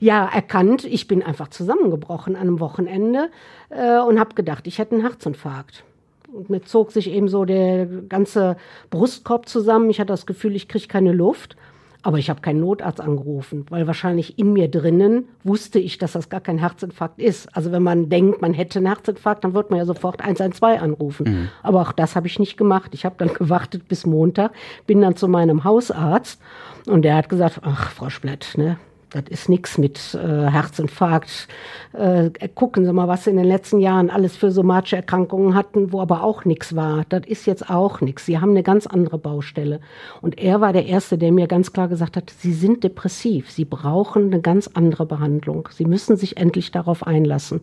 ja, 0.00 0.26
erkannt, 0.26 0.84
ich 0.84 1.08
bin 1.08 1.22
einfach 1.22 1.48
zusammengebrochen 1.48 2.36
an 2.36 2.42
einem 2.42 2.60
Wochenende 2.60 3.30
äh, 3.70 3.98
und 3.98 4.18
habe 4.18 4.34
gedacht, 4.34 4.66
ich 4.66 4.78
hätte 4.78 4.92
einen 4.92 5.02
Herzinfarkt. 5.02 5.84
Und 6.32 6.50
mir 6.50 6.62
zog 6.62 6.92
sich 6.92 7.10
eben 7.10 7.28
so 7.28 7.44
der 7.44 7.86
ganze 7.86 8.56
Brustkorb 8.90 9.48
zusammen. 9.48 9.88
Ich 9.90 9.98
hatte 9.98 10.12
das 10.12 10.26
Gefühl, 10.26 10.54
ich 10.56 10.68
kriege 10.68 10.86
keine 10.86 11.12
Luft. 11.12 11.56
Aber 12.02 12.18
ich 12.18 12.30
habe 12.30 12.40
keinen 12.40 12.60
Notarzt 12.60 13.00
angerufen, 13.00 13.66
weil 13.70 13.88
wahrscheinlich 13.88 14.38
in 14.38 14.52
mir 14.52 14.70
drinnen 14.70 15.28
wusste 15.42 15.80
ich, 15.80 15.98
dass 15.98 16.12
das 16.12 16.28
gar 16.28 16.40
kein 16.40 16.56
Herzinfarkt 16.58 17.18
ist. 17.18 17.54
Also 17.56 17.72
wenn 17.72 17.82
man 17.82 18.08
denkt, 18.08 18.40
man 18.40 18.54
hätte 18.54 18.78
einen 18.78 18.86
Herzinfarkt, 18.86 19.42
dann 19.42 19.52
wird 19.52 19.70
man 19.70 19.80
ja 19.80 19.84
sofort 19.84 20.20
112 20.20 20.80
anrufen. 20.80 21.26
Mhm. 21.26 21.48
Aber 21.62 21.80
auch 21.80 21.92
das 21.92 22.14
habe 22.14 22.28
ich 22.28 22.38
nicht 22.38 22.56
gemacht. 22.56 22.94
Ich 22.94 23.04
habe 23.04 23.16
dann 23.18 23.34
gewartet 23.34 23.88
bis 23.88 24.06
Montag, 24.06 24.52
bin 24.86 25.00
dann 25.00 25.16
zu 25.16 25.26
meinem 25.26 25.64
Hausarzt 25.64 26.40
und 26.86 27.02
der 27.02 27.16
hat 27.16 27.28
gesagt, 27.28 27.60
ach, 27.64 27.90
Frau 27.90 28.10
Splett, 28.10 28.56
ne, 28.56 28.78
das 29.10 29.24
ist 29.28 29.48
nichts 29.48 29.78
mit 29.78 30.14
äh, 30.14 30.50
Herzinfarkt. 30.50 31.48
Äh, 31.92 32.30
gucken 32.54 32.84
Sie 32.84 32.92
mal, 32.92 33.08
was 33.08 33.24
Sie 33.24 33.30
in 33.30 33.36
den 33.36 33.46
letzten 33.46 33.80
Jahren 33.80 34.10
alles 34.10 34.36
für 34.36 34.50
somatische 34.50 34.96
Erkrankungen 34.96 35.54
hatten, 35.54 35.92
wo 35.92 36.00
aber 36.00 36.22
auch 36.22 36.44
nichts 36.44 36.76
war. 36.76 37.04
Das 37.08 37.22
ist 37.26 37.46
jetzt 37.46 37.70
auch 37.70 38.00
nichts. 38.00 38.26
Sie 38.26 38.38
haben 38.38 38.50
eine 38.50 38.62
ganz 38.62 38.86
andere 38.86 39.18
Baustelle. 39.18 39.80
Und 40.20 40.38
er 40.38 40.60
war 40.60 40.72
der 40.72 40.86
Erste, 40.86 41.16
der 41.16 41.32
mir 41.32 41.46
ganz 41.46 41.72
klar 41.72 41.88
gesagt 41.88 42.16
hat, 42.16 42.30
Sie 42.38 42.52
sind 42.52 42.84
depressiv. 42.84 43.50
Sie 43.50 43.64
brauchen 43.64 44.26
eine 44.26 44.40
ganz 44.40 44.68
andere 44.68 45.06
Behandlung. 45.06 45.68
Sie 45.72 45.86
müssen 45.86 46.16
sich 46.16 46.36
endlich 46.36 46.70
darauf 46.70 47.06
einlassen. 47.06 47.60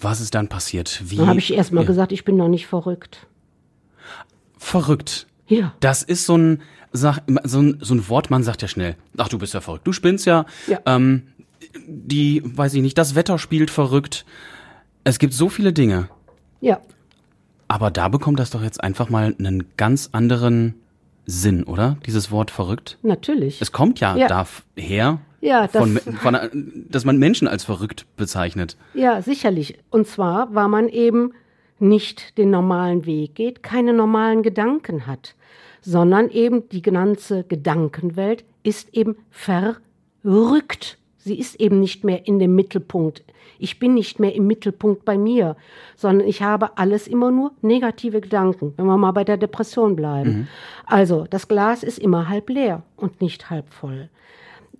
Was 0.00 0.20
ist 0.20 0.34
dann 0.34 0.48
passiert? 0.48 1.02
Wie? 1.06 1.16
Dann 1.16 1.28
habe 1.28 1.38
ich 1.38 1.52
erst 1.52 1.72
mal 1.72 1.82
ja. 1.82 1.86
gesagt, 1.86 2.12
ich 2.12 2.24
bin 2.24 2.36
noch 2.36 2.48
nicht 2.48 2.66
verrückt. 2.66 3.26
Verrückt? 4.56 5.26
Ja. 5.46 5.72
Das 5.80 6.02
ist 6.02 6.26
so 6.26 6.36
ein, 6.36 6.62
sag, 6.92 7.20
so 7.44 7.60
ein, 7.60 7.78
so 7.80 7.94
ein 7.94 8.08
Wort, 8.08 8.30
man 8.30 8.42
sagt 8.42 8.62
ja 8.62 8.68
schnell, 8.68 8.96
ach, 9.16 9.28
du 9.28 9.38
bist 9.38 9.54
ja 9.54 9.60
verrückt, 9.60 9.86
du 9.86 9.92
spinnst 9.92 10.26
ja. 10.26 10.46
Ja. 10.66 10.80
Ähm, 10.86 11.22
die, 11.86 12.42
weiß 12.44 12.74
ich 12.74 12.82
nicht, 12.82 12.96
das 12.98 13.14
Wetter 13.14 13.38
spielt 13.38 13.70
verrückt. 13.70 14.24
Es 15.04 15.18
gibt 15.18 15.34
so 15.34 15.48
viele 15.48 15.72
Dinge. 15.72 16.08
Ja. 16.60 16.80
Aber 17.66 17.90
da 17.90 18.08
bekommt 18.08 18.38
das 18.38 18.50
doch 18.50 18.62
jetzt 18.62 18.82
einfach 18.82 19.10
mal 19.10 19.34
einen 19.38 19.64
ganz 19.76 20.08
anderen 20.12 20.74
Sinn, 21.26 21.64
oder? 21.64 21.98
Dieses 22.06 22.30
Wort 22.30 22.50
verrückt. 22.50 22.96
Natürlich. 23.02 23.60
Es 23.60 23.72
kommt 23.72 24.00
ja, 24.00 24.16
Ja. 24.16 24.28
daher, 24.76 25.20
Ja, 25.40 25.66
das- 25.66 25.72
von, 25.76 25.96
von, 25.98 26.86
dass 26.88 27.04
man 27.04 27.18
Menschen 27.18 27.46
als 27.48 27.64
verrückt 27.64 28.06
bezeichnet. 28.16 28.76
Ja, 28.94 29.20
sicherlich. 29.20 29.78
Und 29.90 30.06
zwar, 30.06 30.54
weil 30.54 30.68
man 30.68 30.88
eben 30.88 31.32
nicht 31.78 32.38
den 32.38 32.50
normalen 32.50 33.04
Weg 33.06 33.34
geht, 33.34 33.62
keine 33.62 33.92
normalen 33.92 34.42
Gedanken 34.42 35.06
hat, 35.06 35.34
sondern 35.80 36.30
eben 36.30 36.68
die 36.68 36.82
ganze 36.82 37.44
Gedankenwelt 37.44 38.44
ist 38.62 38.94
eben 38.94 39.16
verrückt. 39.30 40.98
Sie 41.18 41.38
ist 41.38 41.60
eben 41.60 41.80
nicht 41.80 42.04
mehr 42.04 42.26
in 42.26 42.38
dem 42.38 42.54
Mittelpunkt. 42.54 43.24
Ich 43.58 43.78
bin 43.78 43.94
nicht 43.94 44.20
mehr 44.20 44.34
im 44.34 44.46
Mittelpunkt 44.46 45.04
bei 45.04 45.18
mir, 45.18 45.56
sondern 45.96 46.28
ich 46.28 46.42
habe 46.42 46.78
alles 46.78 47.08
immer 47.08 47.30
nur 47.30 47.52
negative 47.60 48.20
Gedanken, 48.20 48.72
wenn 48.76 48.86
wir 48.86 48.96
mal 48.96 49.10
bei 49.12 49.24
der 49.24 49.36
Depression 49.36 49.96
bleiben. 49.96 50.48
Also, 50.86 51.26
das 51.28 51.48
Glas 51.48 51.82
ist 51.82 51.98
immer 51.98 52.28
halb 52.28 52.48
leer 52.50 52.82
und 52.96 53.20
nicht 53.20 53.50
halb 53.50 53.68
voll 53.72 54.08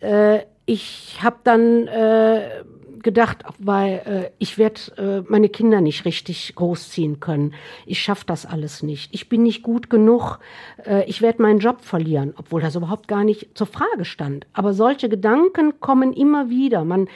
äh, 0.00 0.40
ich 0.66 1.18
habe 1.22 1.36
dann 1.44 1.86
äh, 1.86 2.62
gedacht, 3.02 3.44
weil 3.58 3.92
äh, 4.04 4.30
ich 4.38 4.58
werde 4.58 4.80
äh, 4.96 5.30
meine 5.30 5.48
Kinder 5.48 5.80
nicht 5.80 6.04
richtig 6.04 6.54
großziehen 6.54 7.20
können. 7.20 7.54
Ich 7.86 8.00
schaffe 8.00 8.24
das 8.26 8.46
alles 8.46 8.82
nicht. 8.82 9.12
Ich 9.14 9.28
bin 9.28 9.42
nicht 9.42 9.62
gut 9.62 9.90
genug. 9.90 10.38
Äh, 10.84 11.04
ich 11.04 11.22
werde 11.22 11.42
meinen 11.42 11.58
Job 11.58 11.82
verlieren, 11.82 12.34
obwohl 12.36 12.60
das 12.60 12.74
überhaupt 12.74 13.08
gar 13.08 13.24
nicht 13.24 13.56
zur 13.56 13.66
Frage 13.66 14.04
stand. 14.04 14.46
Aber 14.52 14.72
solche 14.72 15.08
Gedanken 15.08 15.80
kommen 15.80 16.12
immer 16.12 16.50
wieder. 16.50 16.84
Man, 16.84 17.08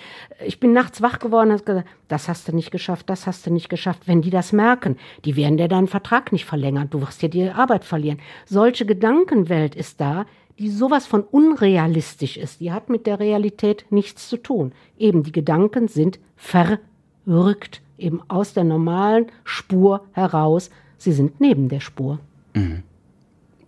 ich 0.45 0.61
bin 0.61 0.73
nachts 0.73 1.03
wach 1.03 1.19
geworden 1.19 1.51
und 1.51 1.55
habe 1.55 1.65
gesagt, 1.65 1.89
das 2.09 2.29
hast 2.29 2.49
du 2.49 2.55
nicht 2.55 2.71
geschafft, 2.71 3.09
das 3.09 3.27
hast 3.27 3.47
du 3.47 3.53
nicht 3.53 3.69
geschafft. 3.69 4.03
Wenn 4.07 4.23
die 4.23 4.31
das 4.31 4.53
merken, 4.53 4.97
die 5.25 5.37
werden 5.37 5.57
dir 5.57 5.69
deinen 5.69 5.89
Vertrag 5.89 6.33
nicht 6.33 6.45
verlängern. 6.45 6.89
Du 6.91 7.01
wirst 7.01 7.23
dir 7.23 7.29
die 7.29 7.51
Arbeit 7.51 7.85
verlieren. 7.85 8.21
Solche 8.45 8.85
Gedankenwelt 8.85 9.75
ist 9.75 10.01
da, 10.01 10.27
die 10.59 10.69
sowas 10.71 11.07
von 11.07 11.23
unrealistisch 11.23 12.37
ist. 12.37 12.61
Die 12.61 12.73
hat 12.73 12.89
mit 12.89 13.07
der 13.07 13.19
Realität 13.21 13.87
nichts 13.91 14.29
zu 14.29 14.37
tun. 14.37 14.73
Eben 14.99 15.23
die 15.23 15.33
Gedanken 15.33 15.89
sind 15.89 16.19
verrückt, 16.37 17.83
eben 17.99 18.21
aus 18.29 18.53
der 18.55 18.65
normalen 18.65 19.27
Spur 19.45 20.05
heraus. 20.13 20.71
Sie 20.99 21.13
sind 21.13 21.41
neben 21.41 21.69
der 21.69 21.81
Spur. 21.81 22.19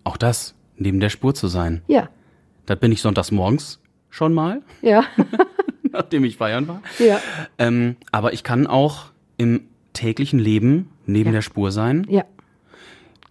Auch 0.03 0.17
das, 0.17 0.55
neben 0.77 0.99
der 0.99 1.09
Spur 1.09 1.33
zu 1.33 1.47
sein. 1.47 1.81
Ja, 1.87 2.09
Das 2.65 2.79
bin 2.79 2.91
ich 2.91 3.01
sonntags 3.01 3.31
morgens 3.31 3.79
schon 4.09 4.33
mal, 4.33 4.61
ja, 4.81 5.03
nachdem 5.91 6.23
ich 6.23 6.37
feiern 6.37 6.67
war. 6.67 6.81
ja, 6.99 7.19
Ähm, 7.57 7.95
aber 8.11 8.31
ich 8.33 8.43
kann 8.43 8.67
auch 8.67 9.07
im 9.37 9.67
täglichen 9.93 10.39
Leben 10.39 10.89
neben 11.05 11.29
Ja. 11.29 11.33
der 11.33 11.41
Spur 11.41 11.71
sein. 11.71 12.05
ja. 12.09 12.23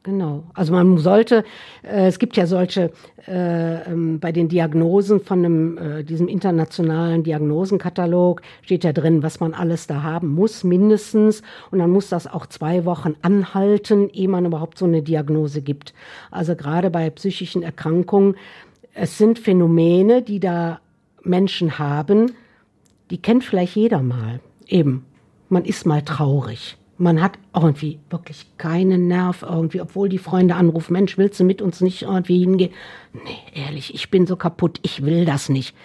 Genau. 0.04 0.44
Also 0.52 0.75
man 0.75 0.99
sollte, 0.99 1.44
äh, 1.82 2.08
es 2.08 2.18
gibt 2.18 2.37
ja 2.37 2.46
solche 2.46 2.92
äh, 3.26 3.90
ähm, 3.90 4.20
bei 4.20 4.32
den 4.32 4.50
Diagnosen 4.50 5.20
von 5.20 5.38
einem, 5.38 5.78
äh, 5.78 6.04
diesem 6.04 6.28
internationalen 6.28 7.23
Diagnosenkatalog 7.23 8.42
steht 8.61 8.84
ja 8.84 8.92
drin, 8.92 9.23
was 9.23 9.40
man 9.40 9.54
alles 9.54 9.87
da 9.87 10.02
haben 10.02 10.28
muss, 10.28 10.62
mindestens. 10.62 11.40
Und 11.70 11.78
dann 11.78 11.90
muss 11.90 12.11
das 12.11 12.26
auch 12.26 12.44
zwei 12.44 12.84
Wochen 12.84 13.14
anhalten, 13.23 14.11
ehe 14.11 14.28
man 14.28 14.44
überhaupt 14.44 14.76
so 14.76 14.84
eine 14.84 15.00
Diagnose 15.00 15.62
gibt. 15.62 15.94
Also 16.30 16.54
gerade 16.54 16.90
bei 16.90 17.08
psychischen 17.08 17.62
Erkrankungen, 17.62 18.37
es 18.92 19.16
sind 19.16 19.38
Phänomene, 19.38 20.20
die 20.20 20.38
da 20.38 20.80
Menschen 21.23 21.78
haben, 21.78 22.32
die 23.11 23.23
kennt 23.23 23.42
vielleicht 23.42 23.75
jeder 23.75 24.02
mal. 24.02 24.40
Eben, 24.66 25.06
man 25.49 25.64
ist 25.64 25.87
mal 25.87 26.02
traurig. 26.02 26.76
Man 26.97 27.21
hat 27.21 27.39
irgendwie 27.55 27.99
wirklich 28.11 28.47
keinen 28.57 29.09
Nerv 29.09 29.43
irgendwie, 29.43 29.81
obwohl 29.81 30.09
die 30.09 30.19
Freunde 30.19 30.55
anrufen, 30.55 30.93
Mensch, 30.93 31.19
willst 31.19 31.41
du 31.41 31.45
mit 31.45 31.61
uns 31.61 31.81
nicht 31.81 32.03
irgendwie 32.03 32.41
hingehen? 32.41 32.73
Nee, 33.13 33.63
ehrlich, 33.63 33.95
ich 33.95 34.11
bin 34.11 34.27
so 34.27 34.37
kaputt, 34.37 34.79
ich 34.83 35.05
will 35.05 35.25
das 35.25 35.49
nicht. 35.49 35.77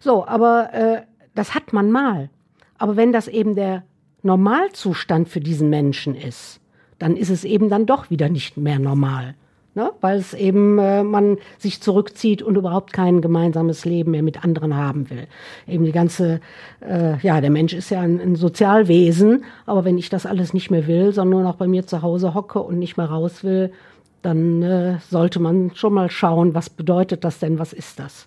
So, 0.00 0.26
aber 0.26 0.74
äh, 0.74 1.02
das 1.34 1.54
hat 1.54 1.72
man 1.72 1.90
mal. 1.90 2.28
Aber 2.76 2.96
wenn 2.96 3.12
das 3.12 3.28
eben 3.28 3.54
der 3.54 3.84
Normalzustand 4.22 5.28
für 5.28 5.40
diesen 5.40 5.70
Menschen 5.70 6.14
ist, 6.14 6.60
dann 6.98 7.16
ist 7.16 7.30
es 7.30 7.44
eben 7.44 7.68
dann 7.68 7.86
doch 7.86 8.10
wieder 8.10 8.28
nicht 8.28 8.56
mehr 8.56 8.78
normal. 8.78 9.34
Ne? 9.74 9.92
Weil 10.00 10.18
es 10.18 10.34
eben 10.34 10.78
äh, 10.78 11.04
man 11.04 11.38
sich 11.58 11.80
zurückzieht 11.80 12.42
und 12.42 12.56
überhaupt 12.56 12.92
kein 12.92 13.20
gemeinsames 13.20 13.84
Leben 13.84 14.10
mehr 14.10 14.22
mit 14.22 14.42
anderen 14.42 14.74
haben 14.74 15.08
will. 15.10 15.26
Eben 15.66 15.84
die 15.84 15.92
ganze, 15.92 16.40
äh, 16.80 17.18
ja, 17.18 17.40
der 17.40 17.50
Mensch 17.50 17.74
ist 17.74 17.90
ja 17.90 18.00
ein, 18.00 18.20
ein 18.20 18.34
Sozialwesen, 18.34 19.44
aber 19.66 19.84
wenn 19.84 19.98
ich 19.98 20.08
das 20.08 20.26
alles 20.26 20.54
nicht 20.54 20.70
mehr 20.70 20.86
will, 20.86 21.12
sondern 21.12 21.30
nur 21.30 21.42
noch 21.42 21.56
bei 21.56 21.68
mir 21.68 21.86
zu 21.86 22.02
Hause 22.02 22.34
hocke 22.34 22.60
und 22.60 22.78
nicht 22.78 22.96
mehr 22.96 23.06
raus 23.06 23.44
will, 23.44 23.72
dann 24.22 24.62
äh, 24.62 24.98
sollte 25.10 25.38
man 25.38 25.70
schon 25.74 25.94
mal 25.94 26.10
schauen, 26.10 26.54
was 26.54 26.70
bedeutet 26.70 27.24
das 27.24 27.38
denn, 27.38 27.58
was 27.58 27.72
ist 27.72 27.98
das? 27.98 28.26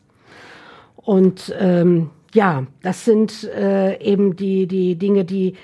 Und 0.96 1.54
ähm, 1.60 2.12
ja, 2.34 2.66
das 2.82 3.04
sind 3.04 3.44
äh, 3.44 4.00
eben 4.02 4.36
die, 4.36 4.68
die 4.68 4.96
Dinge, 4.96 5.26
die 5.26 5.56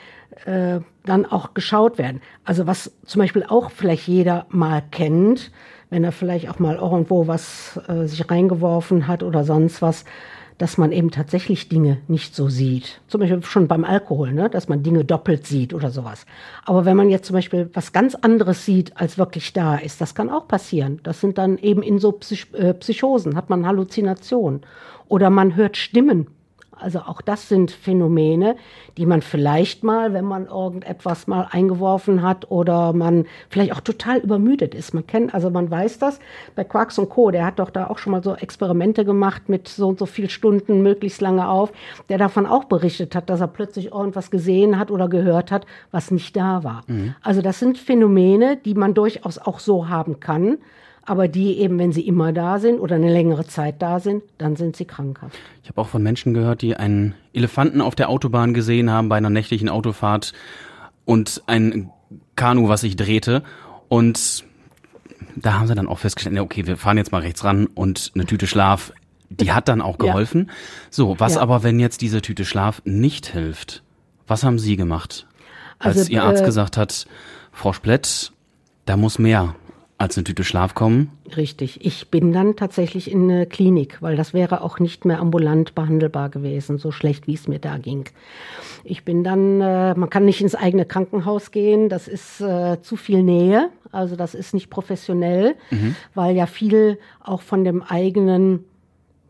äh, 0.46 0.80
dann 1.06 1.26
auch 1.26 1.54
geschaut 1.54 1.98
werden. 1.98 2.22
Also 2.44 2.68
was 2.68 2.92
zum 3.06 3.20
Beispiel 3.20 3.46
auch 3.48 3.72
vielleicht 3.72 4.08
jeder 4.08 4.46
mal 4.50 4.82
kennt, 4.92 5.52
wenn 5.90 6.04
er 6.04 6.12
vielleicht 6.12 6.50
auch 6.50 6.60
mal 6.60 6.76
irgendwo 6.76 7.28
was 7.28 7.80
äh, 7.88 8.08
sich 8.08 8.30
reingeworfen 8.30 9.08
hat 9.08 9.24
oder 9.24 9.44
sonst 9.44 9.82
was, 9.82 10.06
dass 10.58 10.78
man 10.78 10.92
eben 10.92 11.12
tatsächlich 11.12 11.70
Dinge 11.70 12.00
nicht 12.08 12.36
so 12.36 12.50
sieht. 12.50 13.02
Zum 13.08 13.22
Beispiel 13.22 13.44
schon 13.44 13.68
beim 13.68 13.84
Alkohol, 13.84 14.34
ne? 14.34 14.50
dass 14.50 14.68
man 14.68 14.82
Dinge 14.82 15.06
doppelt 15.06 15.46
sieht 15.46 15.74
oder 15.74 15.92
sowas. 15.92 16.26
Aber 16.66 16.86
wenn 16.86 16.98
man 16.98 17.10
jetzt 17.10 17.28
zum 17.28 17.36
Beispiel 17.36 17.70
was 17.74 17.94
ganz 17.94 18.16
anderes 18.16 18.66
sieht, 18.66 18.98
als 18.98 19.18
wirklich 19.18 19.54
da 19.54 19.76
ist, 19.76 20.02
das 20.02 20.16
kann 20.16 20.30
auch 20.30 20.48
passieren. 20.48 21.00
Das 21.04 21.22
sind 21.22 21.38
dann 21.38 21.58
eben 21.60 21.84
in 21.84 22.00
so 22.00 22.12
Psych 22.14 22.54
äh, 22.54 22.74
Psychosen, 22.74 23.36
hat 23.36 23.50
man 23.50 23.68
Halluzinationen. 23.68 24.62
Oder 25.08 25.30
man 25.30 25.56
hört 25.56 25.78
Stimmen. 25.78 26.28
Also 26.80 27.00
auch 27.00 27.22
das 27.22 27.50
sind 27.50 27.72
Phänomene, 27.72 28.56
die 28.98 29.06
man 29.06 29.22
vielleicht 29.22 29.84
mal, 29.84 30.14
wenn 30.14 30.26
man 30.26 30.48
irgendetwas 30.48 31.28
mal 31.28 31.48
eingeworfen 31.52 32.22
hat 32.22 32.50
oder 32.52 32.94
man 32.94 33.26
vielleicht 33.50 33.74
auch 33.74 33.82
total 33.82 34.20
übermüdet 34.20 34.76
ist. 34.76 34.94
Man 34.94 35.06
kennt, 35.06 35.34
also 35.34 35.50
man 35.50 35.70
weiß 35.70 36.00
das 36.00 36.20
bei 36.56 36.64
Quarks 36.64 36.98
und 37.00 37.10
Co. 37.10 37.32
Der 37.32 37.46
hat 37.46 37.60
doch 37.60 37.70
da 37.70 37.88
auch 37.88 37.98
schon 37.98 38.12
mal 38.12 38.24
so 38.24 38.36
Experimente 38.36 39.06
gemacht 39.06 39.50
mit 39.50 39.68
so 39.68 39.88
und 39.88 40.00
so 40.00 40.06
viel 40.06 40.30
Stunden 40.30 40.82
möglichst 40.82 41.22
lange 41.22 41.48
auf, 41.48 41.72
der 42.10 42.18
davon 42.18 42.46
auch 42.46 42.66
berichtet 42.66 43.16
hat, 43.16 43.30
dass 43.30 43.42
er 43.42 43.48
plötzlich 43.48 43.92
irgendwas 43.92 44.32
gesehen 44.32 44.80
hat 44.80 44.92
oder 44.92 45.08
gehört 45.08 45.52
hat, 45.52 45.66
was 45.92 46.12
nicht 46.12 46.36
da 46.36 46.64
war. 46.64 46.84
Also 47.22 47.42
das 47.42 47.60
sind 47.60 47.78
Phänomene, 47.78 48.58
die 48.58 48.74
man 48.74 48.94
durchaus 48.94 49.38
auch 49.38 49.60
so 49.60 49.90
haben 49.90 50.20
kann. 50.20 50.58
Aber 51.10 51.30
die 51.30 51.58
eben, 51.60 51.80
wenn 51.80 51.94
sie 51.94 52.02
immer 52.06 52.34
da 52.34 52.60
sind 52.60 52.80
oder 52.82 52.96
eine 52.96 53.10
längere 53.12 53.48
Zeit 53.48 53.82
da 53.82 54.02
sind, 54.02 54.24
dann 54.38 54.58
sind 54.58 54.76
sie 54.76 54.84
krankhaft. 54.84 55.38
Ich 55.64 55.70
habe 55.70 55.80
auch 55.80 55.88
von 55.88 56.04
Menschen 56.04 56.34
gehört, 56.34 56.62
die 56.62 56.76
einen 56.76 57.16
Elefanten 57.34 57.80
auf 57.80 57.96
der 57.96 58.10
Autobahn 58.10 58.54
gesehen 58.54 58.92
haben 58.92 59.08
bei 59.08 59.16
einer 59.16 59.30
nächtlichen 59.30 59.70
Autofahrt 59.70 60.34
und 61.06 61.42
ein 61.48 61.90
Kanu, 62.36 62.68
was 62.68 62.82
sich 62.82 62.98
drehte. 62.98 63.42
Und 63.88 64.44
da 65.38 65.54
haben 65.54 65.68
sie 65.68 65.76
dann 65.76 65.88
auch 65.88 66.00
festgestellt, 66.00 66.36
ja, 66.36 66.42
okay, 66.42 66.68
wir 66.68 66.76
fahren 66.76 66.98
jetzt 66.98 67.14
mal 67.14 67.22
rechts 67.22 67.44
ran 67.46 67.68
und 67.68 68.12
eine 68.14 68.26
Tüte 68.26 68.46
Schlaf, 68.46 68.92
die 69.30 69.54
hat 69.54 69.70
dann 69.70 69.82
auch 69.82 69.98
Ja. 70.04 70.08
geholfen. 70.12 70.52
So, 70.90 71.18
was 71.20 71.36
Ja. 71.36 71.42
aber, 71.42 71.64
wenn 71.64 71.80
jetzt 71.80 72.02
diese 72.02 72.22
Tüte 72.22 72.44
Schlaf 72.44 72.82
nicht 72.84 73.28
hilft? 73.28 73.82
Was 74.28 74.44
haben 74.44 74.60
Sie 74.60 74.76
gemacht? 74.76 75.26
Als 75.80 76.00
Also, 76.00 76.12
Ihr 76.12 76.24
Arzt 76.24 76.42
äh, 76.42 76.46
gesagt 76.46 76.76
hat, 76.76 77.08
Frau 77.54 77.72
Splett, 77.72 78.34
da 78.86 78.98
muss 78.98 79.20
mehr 79.20 79.56
als 79.98 80.16
eine 80.16 80.24
Tüte 80.26 80.44
Schlaf 80.44 80.76
kommen. 80.76 81.10
Richtig. 81.36 81.84
Ich 81.86 82.10
bin 82.10 82.32
dann 82.32 82.56
tatsächlich 82.56 83.10
in 83.12 83.24
eine 83.24 83.46
Klinik, 83.48 84.02
weil 84.02 84.16
das 84.16 84.34
wäre 84.34 84.62
auch 84.62 84.80
nicht 84.80 85.06
mehr 85.06 85.20
ambulant 85.20 85.74
behandelbar 85.74 86.30
gewesen, 86.30 86.78
so 86.78 86.92
schlecht 86.92 87.28
wie 87.28 87.34
es 87.34 87.48
mir 87.48 87.60
da 87.60 87.78
ging. 87.78 88.06
Ich 88.84 89.04
bin 89.04 89.24
dann, 89.24 89.60
äh, 89.60 89.96
man 89.96 90.10
kann 90.10 90.26
nicht 90.26 90.42
ins 90.42 90.56
eigene 90.56 90.86
Krankenhaus 90.86 91.52
gehen, 91.52 91.90
das 91.90 92.08
ist 92.08 92.42
äh, 92.42 92.82
zu 92.82 92.96
viel 92.96 93.24
Nähe, 93.24 93.70
also 93.92 94.16
das 94.16 94.36
ist 94.36 94.54
nicht 94.54 94.70
professionell, 94.70 95.56
weil 96.14 96.36
ja 96.36 96.46
viel 96.46 97.00
auch 97.20 97.42
von 97.42 97.64
dem 97.64 97.82
eigenen 97.82 98.66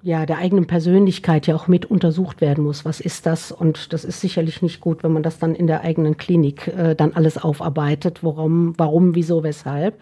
ja, 0.08 0.26
der 0.26 0.38
eigenen 0.38 0.68
Persönlichkeit 0.68 1.48
ja 1.48 1.56
auch 1.56 1.68
mit 1.68 1.86
untersucht 1.86 2.40
werden 2.40 2.64
muss. 2.64 2.86
Was 2.86 3.02
ist 3.02 3.26
das? 3.26 3.52
Und 3.52 3.92
das 3.92 4.06
ist 4.06 4.22
sicherlich 4.22 4.62
nicht 4.62 4.80
gut, 4.80 5.04
wenn 5.04 5.12
man 5.12 5.22
das 5.22 5.38
dann 5.38 5.54
in 5.54 5.68
der 5.68 5.82
eigenen 5.82 6.16
Klinik 6.16 6.70
äh, 6.70 6.96
dann 6.96 7.12
alles 7.12 7.38
aufarbeitet. 7.38 8.24
Warum, 8.24 8.74
warum, 8.78 9.16
wieso, 9.16 9.44
weshalb? 9.44 10.00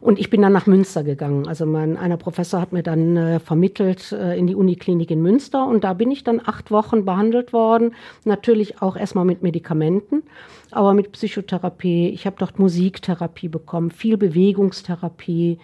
Und 0.00 0.20
ich 0.20 0.30
bin 0.30 0.40
dann 0.40 0.52
nach 0.52 0.68
Münster 0.68 1.02
gegangen. 1.02 1.48
Also 1.48 1.66
mein 1.66 1.96
einer 1.96 2.16
Professor 2.16 2.60
hat 2.60 2.72
mir 2.72 2.84
dann 2.84 3.16
äh, 3.16 3.40
vermittelt 3.40 4.12
äh, 4.12 4.38
in 4.38 4.46
die 4.46 4.54
Uniklinik 4.54 5.10
in 5.10 5.20
Münster 5.20 5.66
und 5.66 5.82
da 5.82 5.94
bin 5.94 6.12
ich 6.12 6.22
dann 6.22 6.40
acht 6.44 6.70
Wochen 6.70 7.04
behandelt 7.04 7.52
worden. 7.52 7.96
Natürlich 8.24 8.82
auch 8.82 8.96
erstmal 8.96 9.24
mit 9.24 9.42
Medikamenten, 9.42 10.22
aber 10.70 10.94
mit 10.94 11.10
Psychotherapie. 11.10 12.10
Ich 12.10 12.24
habe 12.24 12.36
dort 12.38 12.60
Musiktherapie 12.60 13.48
bekommen, 13.48 13.90
viel 13.90 14.16
Bewegungstherapie 14.16 15.58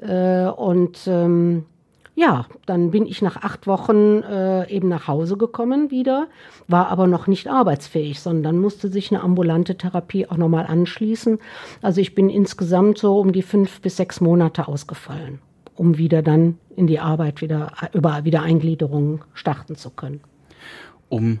äh, 0.00 0.46
und 0.46 1.00
ähm, 1.06 1.66
ja, 2.20 2.44
dann 2.66 2.90
bin 2.90 3.06
ich 3.06 3.22
nach 3.22 3.38
acht 3.38 3.66
Wochen 3.66 4.22
äh, 4.22 4.68
eben 4.70 4.88
nach 4.88 5.08
Hause 5.08 5.38
gekommen 5.38 5.90
wieder, 5.90 6.28
war 6.68 6.88
aber 6.88 7.06
noch 7.06 7.26
nicht 7.26 7.48
arbeitsfähig, 7.48 8.20
sondern 8.20 8.58
musste 8.58 8.88
sich 8.88 9.10
eine 9.10 9.22
ambulante 9.22 9.78
Therapie 9.78 10.26
auch 10.26 10.36
nochmal 10.36 10.66
anschließen. 10.66 11.38
Also 11.80 12.02
ich 12.02 12.14
bin 12.14 12.28
insgesamt 12.28 12.98
so 12.98 13.18
um 13.18 13.32
die 13.32 13.40
fünf 13.40 13.80
bis 13.80 13.96
sechs 13.96 14.20
Monate 14.20 14.68
ausgefallen, 14.68 15.38
um 15.76 15.96
wieder 15.96 16.20
dann 16.20 16.58
in 16.76 16.86
die 16.86 17.00
Arbeit 17.00 17.40
wieder 17.40 17.72
über 17.94 18.22
Wiedereingliederung 18.24 19.24
starten 19.32 19.76
zu 19.76 19.88
können. 19.88 20.20
Um 21.08 21.40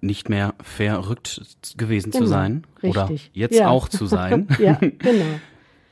nicht 0.00 0.28
mehr 0.28 0.54
verrückt 0.60 1.42
gewesen 1.76 2.10
genau, 2.10 2.24
zu 2.24 2.28
sein 2.28 2.64
richtig. 2.82 2.96
oder 2.96 3.10
jetzt 3.34 3.56
ja. 3.56 3.68
auch 3.68 3.88
zu 3.88 4.06
sein. 4.06 4.48
ja, 4.58 4.74
genau. 4.80 5.38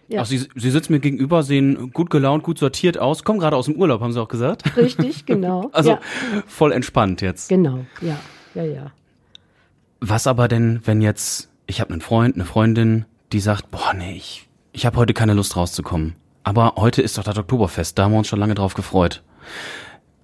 Ja. 0.09 0.23
Ach, 0.23 0.27
Sie, 0.27 0.49
Sie 0.55 0.71
sitzen 0.71 0.93
mir 0.93 1.01
gegenüber, 1.01 1.43
sehen 1.43 1.93
gut 1.93 2.11
gelaunt, 2.11 2.45
gut 2.45 2.59
sortiert 2.59 2.99
aus, 2.99 3.25
kommen 3.25 3.41
gerade 3.41 3.57
aus 3.57 3.67
dem 3.67 3.77
Urlaub, 3.77 4.01
haben 4.01 4.13
Sie 4.13 4.21
auch 4.21 4.29
gesagt? 4.29 4.77
Richtig, 4.77 5.27
genau. 5.27 5.71
also 5.73 5.93
ja. 5.93 6.01
voll 6.47 6.73
entspannt 6.73 7.21
jetzt. 7.23 7.49
Genau, 7.49 7.85
ja, 8.01 8.17
ja, 8.55 8.65
ja. 8.65 8.93
Was 10.01 10.27
aber 10.27 10.47
denn, 10.47 10.81
wenn 10.85 11.01
jetzt, 11.01 11.51
ich 11.67 11.81
habe 11.81 11.93
einen 11.93 12.01
Freund, 12.01 12.37
eine 12.37 12.45
Freundin, 12.45 13.07
die 13.33 13.41
sagt, 13.41 13.71
boah, 13.71 13.95
nee, 13.95 14.17
ich, 14.17 14.49
ich 14.73 14.87
habe 14.87 14.97
heute 14.97 15.15
keine 15.15 15.35
Lust 15.35 15.57
rauszukommen. 15.57 16.15
Aber 16.45 16.75
heute 16.77 17.03
ist 17.03 17.19
doch 17.19 17.25
das 17.25 17.39
Oktoberfest, 17.39 17.99
da 17.99 18.05
haben 18.05 18.13
wir 18.13 18.19
uns 18.19 18.29
schon 18.29 18.39
lange 18.39 18.55
drauf 18.55 18.75
gefreut. 18.75 19.25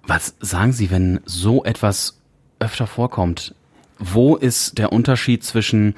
Was 0.07 0.35
sagen 0.39 0.71
Sie, 0.71 0.91
wenn 0.91 1.19
so 1.25 1.65
etwas 1.65 2.21
öfter 2.59 2.87
vorkommt? 2.87 3.55
Wo 3.99 4.35
ist 4.37 4.77
der 4.77 4.93
Unterschied 4.93 5.43
zwischen, 5.43 5.95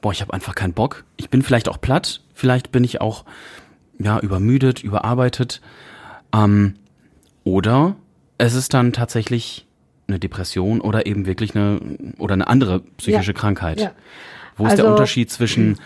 boah, 0.00 0.12
ich 0.12 0.22
habe 0.22 0.32
einfach 0.32 0.54
keinen 0.54 0.72
Bock, 0.72 1.04
ich 1.16 1.28
bin 1.28 1.42
vielleicht 1.42 1.68
auch 1.68 1.80
platt, 1.80 2.22
Vielleicht 2.36 2.70
bin 2.70 2.84
ich 2.84 3.00
auch 3.00 3.24
ja 3.98 4.20
übermüdet, 4.20 4.84
überarbeitet. 4.84 5.62
Ähm, 6.34 6.74
oder 7.44 7.96
es 8.36 8.54
ist 8.54 8.74
dann 8.74 8.92
tatsächlich 8.92 9.66
eine 10.06 10.18
Depression 10.18 10.82
oder 10.82 11.06
eben 11.06 11.24
wirklich 11.24 11.56
eine 11.56 11.80
oder 12.18 12.34
eine 12.34 12.46
andere 12.46 12.80
psychische 12.98 13.32
ja, 13.32 13.38
Krankheit. 13.38 13.80
Ja. 13.80 13.92
Wo 14.58 14.64
ist 14.64 14.72
also, 14.72 14.82
der 14.82 14.92
Unterschied 14.92 15.30
zwischen 15.30 15.78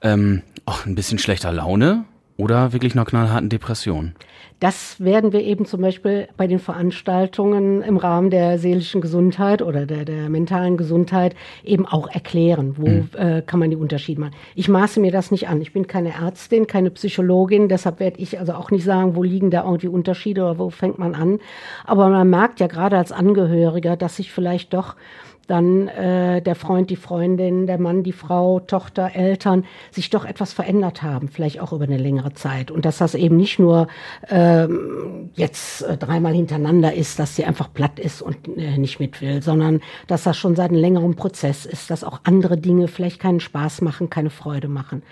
ähm, 0.00 0.42
auch 0.64 0.86
ein 0.86 0.94
bisschen 0.94 1.18
schlechter 1.18 1.50
Laune 1.50 2.04
oder 2.36 2.72
wirklich 2.72 2.94
einer 2.94 3.04
knallharten 3.04 3.48
Depression? 3.48 4.14
Das 4.58 4.98
werden 5.04 5.34
wir 5.34 5.42
eben 5.42 5.66
zum 5.66 5.82
Beispiel 5.82 6.28
bei 6.38 6.46
den 6.46 6.58
Veranstaltungen 6.58 7.82
im 7.82 7.98
Rahmen 7.98 8.30
der 8.30 8.58
seelischen 8.58 9.02
Gesundheit 9.02 9.60
oder 9.60 9.84
der, 9.84 10.06
der 10.06 10.30
mentalen 10.30 10.78
Gesundheit 10.78 11.34
eben 11.62 11.86
auch 11.86 12.08
erklären. 12.08 12.74
Wo 12.78 12.86
mhm. 12.86 13.10
äh, 13.18 13.42
kann 13.42 13.60
man 13.60 13.68
die 13.68 13.76
Unterschiede 13.76 14.22
machen? 14.22 14.34
Ich 14.54 14.68
maße 14.68 14.98
mir 14.98 15.12
das 15.12 15.30
nicht 15.30 15.48
an. 15.48 15.60
Ich 15.60 15.74
bin 15.74 15.86
keine 15.86 16.14
Ärztin, 16.14 16.66
keine 16.66 16.90
Psychologin, 16.90 17.68
deshalb 17.68 18.00
werde 18.00 18.18
ich 18.18 18.38
also 18.38 18.54
auch 18.54 18.70
nicht 18.70 18.84
sagen, 18.84 19.14
wo 19.14 19.22
liegen 19.22 19.50
da 19.50 19.64
irgendwie 19.64 19.88
Unterschiede 19.88 20.42
oder 20.42 20.58
wo 20.58 20.70
fängt 20.70 20.98
man 20.98 21.14
an. 21.14 21.38
Aber 21.84 22.08
man 22.08 22.30
merkt 22.30 22.58
ja 22.58 22.66
gerade 22.66 22.96
als 22.96 23.12
Angehöriger, 23.12 23.96
dass 23.96 24.16
sich 24.16 24.32
vielleicht 24.32 24.72
doch 24.72 24.96
dann 25.46 25.88
äh, 25.88 26.42
der 26.42 26.54
Freund, 26.54 26.90
die 26.90 26.96
Freundin, 26.96 27.66
der 27.66 27.78
Mann, 27.78 28.02
die 28.02 28.12
Frau, 28.12 28.60
Tochter, 28.60 29.14
Eltern 29.14 29.64
sich 29.90 30.10
doch 30.10 30.24
etwas 30.24 30.52
verändert 30.52 31.02
haben, 31.02 31.28
vielleicht 31.28 31.60
auch 31.60 31.72
über 31.72 31.84
eine 31.84 31.98
längere 31.98 32.32
Zeit. 32.32 32.70
Und 32.70 32.84
dass 32.84 32.98
das 32.98 33.14
eben 33.14 33.36
nicht 33.36 33.58
nur 33.58 33.88
ähm, 34.28 35.30
jetzt 35.34 35.82
äh, 35.82 35.96
dreimal 35.96 36.34
hintereinander 36.34 36.94
ist, 36.94 37.18
dass 37.18 37.36
sie 37.36 37.44
einfach 37.44 37.72
platt 37.72 37.98
ist 37.98 38.22
und 38.22 38.36
äh, 38.56 38.78
nicht 38.78 39.00
mit 39.00 39.20
will, 39.20 39.42
sondern 39.42 39.80
dass 40.06 40.24
das 40.24 40.36
schon 40.36 40.56
seit 40.56 40.70
einem 40.70 40.80
längeren 40.80 41.14
Prozess 41.14 41.66
ist, 41.66 41.90
dass 41.90 42.04
auch 42.04 42.20
andere 42.24 42.56
Dinge 42.56 42.88
vielleicht 42.88 43.20
keinen 43.20 43.40
Spaß 43.40 43.82
machen, 43.82 44.10
keine 44.10 44.30
Freude 44.30 44.68
machen. 44.68 45.02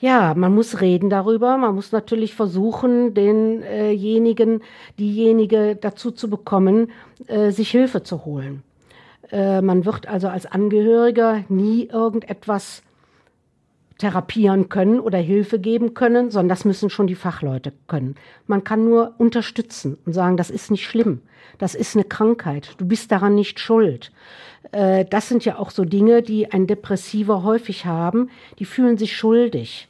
Ja, 0.00 0.34
man 0.34 0.54
muss 0.54 0.82
reden 0.82 1.08
darüber. 1.08 1.56
Man 1.56 1.74
muss 1.74 1.90
natürlich 1.92 2.34
versuchen, 2.34 3.14
denjenigen, 3.14 4.60
diejenige 4.98 5.76
dazu 5.80 6.10
zu 6.10 6.28
bekommen, 6.28 6.90
äh, 7.26 7.50
sich 7.52 7.70
Hilfe 7.70 8.02
zu 8.02 8.26
holen. 8.26 8.62
Äh, 9.34 9.62
man 9.62 9.84
wird 9.84 10.06
also 10.06 10.28
als 10.28 10.46
Angehöriger 10.46 11.42
nie 11.48 11.86
irgendetwas 11.86 12.82
therapieren 13.98 14.68
können 14.68 15.00
oder 15.00 15.18
Hilfe 15.18 15.58
geben 15.58 15.94
können, 15.94 16.30
sondern 16.30 16.48
das 16.50 16.64
müssen 16.64 16.88
schon 16.88 17.06
die 17.08 17.14
Fachleute 17.16 17.72
können. 17.88 18.14
Man 18.46 18.62
kann 18.62 18.84
nur 18.84 19.14
unterstützen 19.18 19.98
und 20.06 20.12
sagen, 20.12 20.36
das 20.36 20.50
ist 20.50 20.70
nicht 20.70 20.86
schlimm, 20.86 21.20
das 21.58 21.74
ist 21.74 21.96
eine 21.96 22.04
Krankheit, 22.04 22.74
du 22.78 22.86
bist 22.86 23.10
daran 23.10 23.34
nicht 23.34 23.58
schuld. 23.58 24.12
Äh, 24.70 25.04
das 25.04 25.28
sind 25.28 25.44
ja 25.44 25.58
auch 25.58 25.70
so 25.70 25.84
Dinge, 25.84 26.22
die 26.22 26.52
ein 26.52 26.68
Depressiver 26.68 27.42
häufig 27.42 27.86
haben, 27.86 28.30
die 28.58 28.64
fühlen 28.64 28.96
sich 28.96 29.16
schuldig 29.16 29.88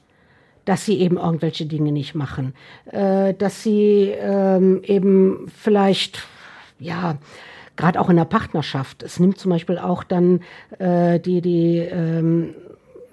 dass 0.66 0.86
sie 0.86 0.98
eben 0.98 1.18
irgendwelche 1.18 1.66
Dinge 1.66 1.92
nicht 1.92 2.14
machen, 2.14 2.54
äh, 2.90 3.34
dass 3.34 3.62
sie 3.62 4.14
ähm, 4.18 4.80
eben 4.82 5.46
vielleicht 5.54 6.26
ja 6.78 7.18
gerade 7.76 8.00
auch 8.00 8.10
in 8.10 8.16
der 8.16 8.24
Partnerschaft. 8.24 9.02
Es 9.02 9.18
nimmt 9.18 9.38
zum 9.38 9.50
Beispiel 9.50 9.78
auch 9.78 10.04
dann 10.04 10.40
äh, 10.78 11.18
die, 11.18 11.40
die 11.40 11.78
ähm, 11.78 12.54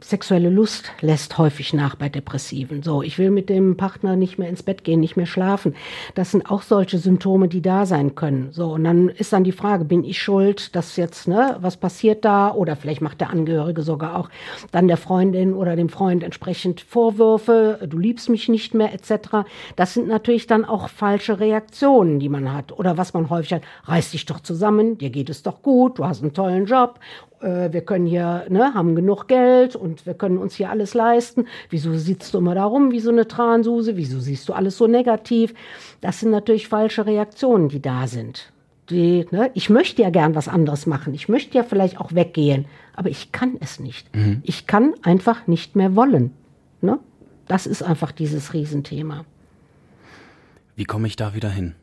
sexuelle 0.03 0.49
Lust 0.49 0.91
lässt 1.01 1.37
häufig 1.37 1.73
nach 1.73 1.95
bei 1.95 2.09
Depressiven. 2.09 2.83
So, 2.83 3.01
ich 3.03 3.17
will 3.17 3.31
mit 3.31 3.49
dem 3.49 3.77
Partner 3.77 4.15
nicht 4.15 4.37
mehr 4.37 4.49
ins 4.49 4.63
Bett 4.63 4.83
gehen, 4.83 4.99
nicht 4.99 5.17
mehr 5.17 5.25
schlafen. 5.25 5.75
Das 6.15 6.31
sind 6.31 6.49
auch 6.49 6.61
solche 6.61 6.97
Symptome, 6.97 7.47
die 7.47 7.61
da 7.61 7.85
sein 7.85 8.15
können. 8.15 8.51
So, 8.51 8.73
und 8.73 8.83
dann 8.83 9.09
ist 9.09 9.33
dann 9.33 9.43
die 9.43 9.51
Frage, 9.51 9.85
bin 9.85 10.03
ich 10.03 10.21
schuld, 10.21 10.75
dass 10.75 10.95
jetzt, 10.95 11.27
ne, 11.27 11.57
was 11.61 11.77
passiert 11.77 12.25
da? 12.25 12.51
Oder 12.51 12.75
vielleicht 12.75 13.01
macht 13.01 13.21
der 13.21 13.29
Angehörige 13.29 13.83
sogar 13.83 14.17
auch 14.17 14.29
dann 14.71 14.87
der 14.87 14.97
Freundin 14.97 15.53
oder 15.53 15.75
dem 15.75 15.89
Freund 15.89 16.23
entsprechend 16.23 16.81
Vorwürfe, 16.81 17.79
du 17.87 17.97
liebst 17.97 18.29
mich 18.29 18.49
nicht 18.49 18.73
mehr, 18.73 18.93
etc. 18.93 19.47
Das 19.75 19.93
sind 19.93 20.07
natürlich 20.07 20.47
dann 20.47 20.65
auch 20.65 20.89
falsche 20.89 21.39
Reaktionen, 21.39 22.19
die 22.19 22.29
man 22.29 22.53
hat. 22.53 22.71
Oder 22.71 22.97
was 22.97 23.13
man 23.13 23.29
häufig 23.29 23.53
hat, 23.53 23.63
reiß 23.85 24.11
dich 24.11 24.25
doch 24.25 24.39
zusammen, 24.39 24.97
dir 24.97 25.09
geht 25.09 25.29
es 25.29 25.43
doch 25.43 25.61
gut, 25.61 25.99
du 25.99 26.05
hast 26.05 26.21
einen 26.21 26.33
tollen 26.33 26.65
Job 26.65 26.99
äh, 27.41 27.71
wir 27.71 27.81
können 27.81 28.05
hier, 28.05 28.45
ne, 28.49 28.73
haben 28.73 28.95
genug 28.95 29.27
Geld 29.27 29.75
und 29.75 30.05
wir 30.05 30.13
können 30.13 30.37
uns 30.37 30.55
hier 30.55 30.69
alles 30.69 30.93
leisten. 30.93 31.45
Wieso 31.69 31.95
sitzt 31.95 32.33
du 32.33 32.37
immer 32.37 32.55
da 32.55 32.65
rum 32.65 32.91
wie 32.91 32.99
so 32.99 33.09
eine 33.09 33.27
Transuse? 33.27 33.97
Wieso 33.97 34.19
siehst 34.19 34.47
du 34.49 34.53
alles 34.53 34.77
so 34.77 34.87
negativ? 34.87 35.53
Das 36.01 36.19
sind 36.19 36.31
natürlich 36.31 36.67
falsche 36.67 37.05
Reaktionen, 37.05 37.69
die 37.69 37.81
da 37.81 38.07
sind. 38.07 38.51
Die, 38.89 39.25
ne, 39.31 39.51
ich 39.53 39.69
möchte 39.69 40.01
ja 40.01 40.09
gern 40.09 40.35
was 40.35 40.47
anderes 40.47 40.85
machen. 40.85 41.13
Ich 41.13 41.29
möchte 41.29 41.57
ja 41.57 41.63
vielleicht 41.63 41.99
auch 41.99 42.13
weggehen, 42.13 42.65
aber 42.95 43.09
ich 43.09 43.31
kann 43.31 43.57
es 43.59 43.79
nicht. 43.79 44.13
Mhm. 44.15 44.41
Ich 44.43 44.67
kann 44.67 44.93
einfach 45.03 45.47
nicht 45.47 45.75
mehr 45.75 45.95
wollen. 45.95 46.33
Ne? 46.81 46.99
Das 47.47 47.67
ist 47.67 47.83
einfach 47.83 48.11
dieses 48.11 48.53
Riesenthema. 48.53 49.25
Wie 50.75 50.85
komme 50.85 51.07
ich 51.07 51.15
da 51.15 51.35
wieder 51.35 51.49
hin? 51.49 51.75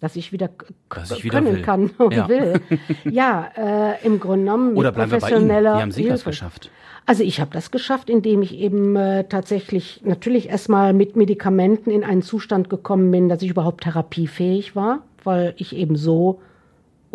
Dass 0.00 0.16
ich 0.16 0.32
wieder, 0.32 0.50
dass 0.94 1.10
ich 1.10 1.24
wieder 1.24 1.40
können 1.40 1.56
will. 1.56 1.62
kann 1.62 1.90
und 1.98 2.14
ja. 2.14 2.28
will. 2.28 2.60
Ja, 3.04 3.50
äh, 3.56 4.06
im 4.06 4.20
Grunde 4.20 4.44
genommen 4.44 4.76
Oder 4.76 4.92
bleiben 4.92 5.12
wir 5.12 5.20
bei 5.20 5.30
Ihnen. 5.30 5.48
Wie 5.48 5.66
haben 5.66 5.92
Sie 5.92 6.02
Hilfe. 6.02 6.14
das 6.14 6.24
geschafft? 6.24 6.70
Also 7.06 7.22
ich 7.22 7.40
habe 7.40 7.52
das 7.52 7.70
geschafft, 7.70 8.10
indem 8.10 8.42
ich 8.42 8.56
eben 8.56 8.96
äh, 8.96 9.24
tatsächlich 9.24 10.00
natürlich 10.04 10.48
erstmal 10.48 10.92
mit 10.92 11.14
Medikamenten 11.14 11.90
in 11.90 12.02
einen 12.02 12.22
Zustand 12.22 12.68
gekommen 12.68 13.12
bin, 13.12 13.28
dass 13.28 13.42
ich 13.42 13.50
überhaupt 13.50 13.84
therapiefähig 13.84 14.74
war, 14.74 15.02
weil 15.22 15.54
ich 15.56 15.76
eben 15.76 15.94
so 15.94 16.40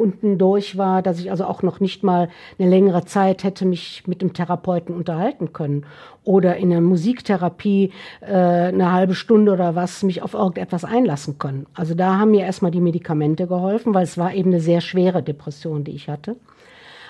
unten 0.01 0.37
durch 0.37 0.77
war, 0.77 1.01
dass 1.01 1.19
ich 1.19 1.31
also 1.31 1.45
auch 1.45 1.61
noch 1.61 1.79
nicht 1.79 2.03
mal 2.03 2.29
eine 2.57 2.69
längere 2.69 3.05
Zeit 3.05 3.43
hätte 3.43 3.65
mich 3.65 4.03
mit 4.07 4.21
dem 4.21 4.33
Therapeuten 4.33 4.95
unterhalten 4.95 5.53
können 5.53 5.85
oder 6.23 6.57
in 6.57 6.69
der 6.69 6.81
Musiktherapie 6.81 7.91
äh, 8.21 8.33
eine 8.33 8.91
halbe 8.91 9.15
Stunde 9.15 9.51
oder 9.53 9.75
was 9.75 10.03
mich 10.03 10.21
auf 10.21 10.33
irgendetwas 10.33 10.83
einlassen 10.83 11.37
können. 11.37 11.67
Also 11.73 11.93
da 11.93 12.17
haben 12.17 12.31
mir 12.31 12.45
erstmal 12.45 12.71
die 12.71 12.81
Medikamente 12.81 13.47
geholfen, 13.47 13.93
weil 13.93 14.03
es 14.03 14.17
war 14.17 14.33
eben 14.33 14.49
eine 14.49 14.59
sehr 14.59 14.81
schwere 14.81 15.23
Depression, 15.23 15.83
die 15.83 15.91
ich 15.91 16.09
hatte. 16.09 16.35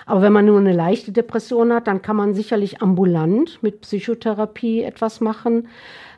Aber 0.06 0.22
wenn 0.22 0.32
man 0.32 0.46
nur 0.46 0.58
eine 0.58 0.72
leichte 0.72 1.12
Depression 1.12 1.72
hat, 1.72 1.86
dann 1.86 2.02
kann 2.02 2.16
man 2.16 2.34
sicherlich 2.34 2.82
ambulant 2.82 3.62
mit 3.62 3.82
Psychotherapie 3.82 4.82
etwas 4.82 5.20
machen, 5.20 5.68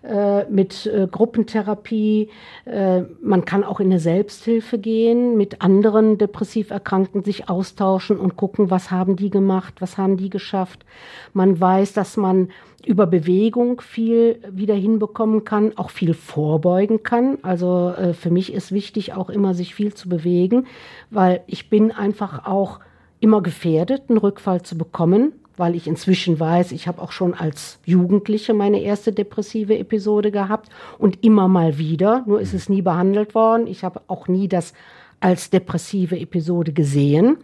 äh, 0.03 0.45
mit 0.51 0.87
äh, 0.87 1.07
Gruppentherapie. 1.11 2.29
Äh, 2.67 3.03
man 3.23 3.45
kann 3.45 3.65
auch 3.65 3.81
in 3.81 3.87
eine 3.87 4.01
Selbsthilfe 4.01 4.79
gehen, 4.79 5.37
mit 5.37 5.63
anderen 5.63 6.19
depressiv 6.19 6.71
Erkrankten 6.71 7.25
sich 7.25 7.49
austauschen 7.49 8.19
und 8.19 8.37
gucken, 8.37 8.71
was 8.71 8.91
haben 8.91 9.17
die 9.17 9.31
gemacht, 9.31 9.75
was 9.81 9.97
haben 9.97 10.17
die 10.17 10.31
geschafft. 10.31 10.85
Man 11.33 11.59
weiß, 11.59 11.95
dass 11.95 12.17
man 12.17 12.51
über 12.85 13.07
Bewegung 13.07 13.81
viel 13.81 14.41
wieder 14.51 14.75
hinbekommen 14.75 15.45
kann, 15.45 15.73
auch 15.77 15.91
viel 15.91 16.13
vorbeugen 16.13 17.03
kann. 17.03 17.39
Also 17.43 17.95
äh, 17.97 18.13
für 18.13 18.31
mich 18.31 18.53
ist 18.53 18.73
wichtig, 18.73 19.15
auch 19.15 19.31
immer 19.31 19.55
sich 19.55 19.75
viel 19.75 19.95
zu 19.95 20.09
bewegen, 20.09 20.67
weil 21.11 21.43
ich 21.47 21.71
bin 21.71 21.93
einfach 21.93 22.47
auch 22.47 22.81
immer 23.25 23.41
gefährdet, 23.41 24.03
einen 24.09 24.19
Rückfall 24.19 24.61
zu 24.61 24.77
bekommen, 24.77 25.33
weil 25.57 25.75
ich 25.75 25.87
inzwischen 25.87 26.39
weiß, 26.39 26.73
ich 26.73 26.87
habe 26.87 27.01
auch 27.01 27.11
schon 27.11 27.33
als 27.33 27.79
Jugendliche 27.87 28.53
meine 28.53 28.83
erste 28.83 29.13
depressive 29.13 29.79
Episode 29.79 30.31
gehabt 30.31 30.69
und 30.99 31.25
immer 31.25 31.49
mal 31.49 31.79
wieder, 31.79 32.23
nur 32.27 32.39
ist 32.39 32.53
es 32.53 32.69
nie 32.69 32.83
behandelt 32.83 33.35
worden. 33.35 33.67
Ich 33.67 33.83
habe 33.83 34.03
auch 34.09 34.29
nie 34.29 34.47
das 34.47 34.75
als 35.21 35.49
depressive 35.49 36.21
Episode 36.21 36.75
gesehen, 36.75 37.39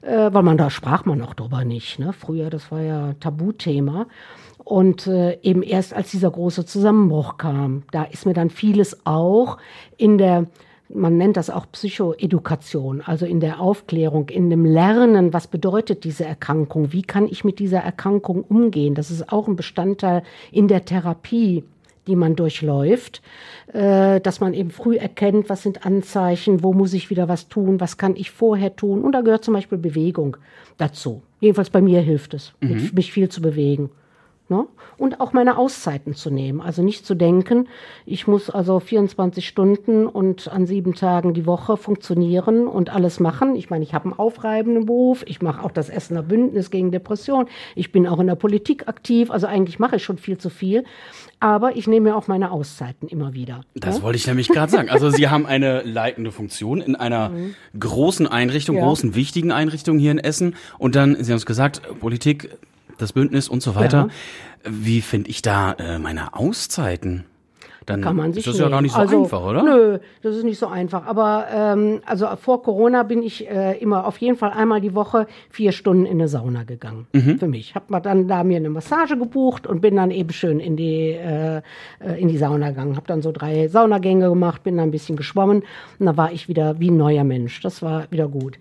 äh, 0.00 0.32
weil 0.32 0.42
man 0.42 0.58
da 0.58 0.70
sprach 0.70 1.04
man 1.04 1.22
auch 1.22 1.34
drüber 1.34 1.64
nicht. 1.64 2.00
Ne? 2.00 2.12
Früher, 2.12 2.50
das 2.50 2.72
war 2.72 2.80
ja 2.80 3.12
Tabuthema. 3.20 4.06
Und 4.64 5.06
äh, 5.06 5.38
eben 5.42 5.62
erst 5.62 5.94
als 5.94 6.10
dieser 6.10 6.32
große 6.32 6.66
Zusammenbruch 6.66 7.36
kam, 7.36 7.84
da 7.92 8.02
ist 8.02 8.26
mir 8.26 8.34
dann 8.34 8.50
vieles 8.50 9.06
auch 9.06 9.58
in 9.96 10.18
der 10.18 10.46
man 10.94 11.16
nennt 11.16 11.36
das 11.36 11.50
auch 11.50 11.66
Psychoedukation, 11.70 13.00
also 13.00 13.26
in 13.26 13.40
der 13.40 13.60
Aufklärung, 13.60 14.28
in 14.28 14.50
dem 14.50 14.64
Lernen, 14.64 15.32
was 15.32 15.46
bedeutet 15.46 16.04
diese 16.04 16.24
Erkrankung, 16.24 16.92
wie 16.92 17.02
kann 17.02 17.26
ich 17.26 17.44
mit 17.44 17.58
dieser 17.58 17.80
Erkrankung 17.80 18.42
umgehen. 18.42 18.94
Das 18.94 19.10
ist 19.10 19.32
auch 19.32 19.48
ein 19.48 19.56
Bestandteil 19.56 20.22
in 20.50 20.68
der 20.68 20.84
Therapie, 20.84 21.64
die 22.06 22.16
man 22.16 22.34
durchläuft, 22.34 23.22
äh, 23.72 24.20
dass 24.20 24.40
man 24.40 24.54
eben 24.54 24.70
früh 24.70 24.96
erkennt, 24.96 25.48
was 25.48 25.62
sind 25.62 25.86
Anzeichen, 25.86 26.62
wo 26.62 26.72
muss 26.72 26.92
ich 26.94 27.10
wieder 27.10 27.28
was 27.28 27.48
tun, 27.48 27.80
was 27.80 27.96
kann 27.96 28.16
ich 28.16 28.30
vorher 28.30 28.74
tun. 28.74 29.02
Und 29.02 29.12
da 29.12 29.20
gehört 29.20 29.44
zum 29.44 29.54
Beispiel 29.54 29.78
Bewegung 29.78 30.36
dazu. 30.78 31.22
Jedenfalls 31.40 31.70
bei 31.70 31.80
mir 31.80 32.00
hilft 32.00 32.34
es, 32.34 32.52
mhm. 32.60 32.90
mich 32.94 33.12
viel 33.12 33.28
zu 33.28 33.40
bewegen. 33.40 33.90
Ne? 34.48 34.66
Und 34.98 35.20
auch 35.20 35.32
meine 35.32 35.56
Auszeiten 35.56 36.14
zu 36.14 36.30
nehmen. 36.30 36.60
Also 36.60 36.82
nicht 36.82 37.06
zu 37.06 37.14
denken, 37.14 37.68
ich 38.04 38.26
muss 38.26 38.50
also 38.50 38.80
24 38.80 39.46
Stunden 39.46 40.06
und 40.06 40.48
an 40.48 40.66
sieben 40.66 40.94
Tagen 40.94 41.32
die 41.32 41.46
Woche 41.46 41.76
funktionieren 41.76 42.66
und 42.66 42.90
alles 42.90 43.18
machen. 43.18 43.54
Ich 43.54 43.70
meine, 43.70 43.84
ich 43.84 43.94
habe 43.94 44.06
einen 44.06 44.18
aufreibenden 44.18 44.86
Beruf, 44.86 45.22
ich 45.26 45.40
mache 45.40 45.64
auch 45.64 45.70
das 45.70 45.88
Essener 45.88 46.22
Bündnis 46.22 46.70
gegen 46.70 46.90
Depression, 46.90 47.46
ich 47.76 47.92
bin 47.92 48.06
auch 48.06 48.18
in 48.18 48.26
der 48.26 48.34
Politik 48.34 48.88
aktiv, 48.88 49.30
also 49.30 49.46
eigentlich 49.46 49.78
mache 49.78 49.96
ich 49.96 50.04
schon 50.04 50.18
viel 50.18 50.36
zu 50.36 50.50
viel. 50.50 50.84
Aber 51.40 51.74
ich 51.74 51.88
nehme 51.88 52.10
mir 52.10 52.16
auch 52.16 52.28
meine 52.28 52.52
Auszeiten 52.52 53.08
immer 53.08 53.32
wieder. 53.34 53.62
Das 53.74 53.98
ja? 53.98 54.02
wollte 54.02 54.16
ich 54.16 54.26
nämlich 54.26 54.48
gerade 54.48 54.70
sagen. 54.70 54.90
Also 54.90 55.10
Sie 55.10 55.28
haben 55.28 55.44
eine 55.46 55.82
leitende 55.82 56.30
Funktion 56.30 56.80
in 56.80 56.94
einer 56.94 57.28
mhm. 57.30 57.54
großen 57.78 58.28
Einrichtung, 58.28 58.76
ja. 58.76 58.84
großen, 58.84 59.14
wichtigen 59.14 59.50
Einrichtung 59.50 59.98
hier 59.98 60.12
in 60.12 60.18
Essen. 60.18 60.54
Und 60.78 60.94
dann, 60.94 61.16
Sie 61.22 61.32
haben 61.32 61.38
es 61.38 61.46
gesagt, 61.46 61.82
Politik, 62.00 62.50
das 63.02 63.12
Bündnis 63.12 63.48
und 63.48 63.62
so 63.62 63.74
weiter. 63.74 64.08
Ja. 64.64 64.70
Wie 64.70 65.00
finde 65.00 65.30
ich 65.30 65.42
da 65.42 65.72
äh, 65.72 65.98
meine 65.98 66.34
Auszeiten? 66.34 67.24
Dann 67.86 68.00
kann 68.00 68.16
man 68.16 68.32
sich 68.32 68.46
ist 68.46 68.54
das 68.54 68.60
ja 68.60 68.68
gar 68.68 68.82
nicht 68.82 68.92
so 68.92 69.00
also, 69.00 69.24
einfach, 69.24 69.42
oder? 69.42 69.62
Nö, 69.62 69.98
das 70.22 70.36
ist 70.36 70.44
nicht 70.44 70.58
so 70.58 70.66
einfach. 70.66 71.06
Aber 71.06 71.46
ähm, 71.52 72.00
also 72.06 72.28
vor 72.36 72.62
Corona 72.62 73.02
bin 73.02 73.22
ich 73.22 73.48
äh, 73.48 73.76
immer 73.78 74.06
auf 74.06 74.18
jeden 74.18 74.36
Fall 74.36 74.50
einmal 74.50 74.80
die 74.80 74.94
Woche 74.94 75.26
vier 75.50 75.72
Stunden 75.72 76.06
in 76.06 76.12
eine 76.12 76.28
Sauna 76.28 76.64
gegangen. 76.64 77.06
Mhm. 77.12 77.38
Für 77.38 77.48
mich. 77.48 77.74
Hab 77.74 77.90
mal 77.90 78.00
dann 78.00 78.28
da 78.28 78.44
mir 78.44 78.56
eine 78.56 78.70
Massage 78.70 79.16
gebucht 79.16 79.66
und 79.66 79.80
bin 79.80 79.96
dann 79.96 80.10
eben 80.10 80.32
schön 80.32 80.60
in 80.60 80.76
die 80.76 81.10
äh, 81.10 81.62
äh 82.00 82.20
in 82.20 82.28
die 82.28 82.38
Sauna 82.38 82.70
gegangen. 82.70 82.96
Hab 82.96 83.06
dann 83.06 83.22
so 83.22 83.32
drei 83.32 83.68
Saunagänge 83.68 84.28
gemacht, 84.28 84.62
bin 84.62 84.76
dann 84.76 84.88
ein 84.88 84.92
bisschen 84.92 85.16
geschwommen 85.16 85.62
und 85.98 86.06
da 86.06 86.16
war 86.16 86.32
ich 86.32 86.48
wieder 86.48 86.78
wie 86.78 86.90
ein 86.90 86.96
neuer 86.96 87.24
Mensch. 87.24 87.60
Das 87.60 87.82
war 87.82 88.06
wieder 88.10 88.28
gut. 88.28 88.58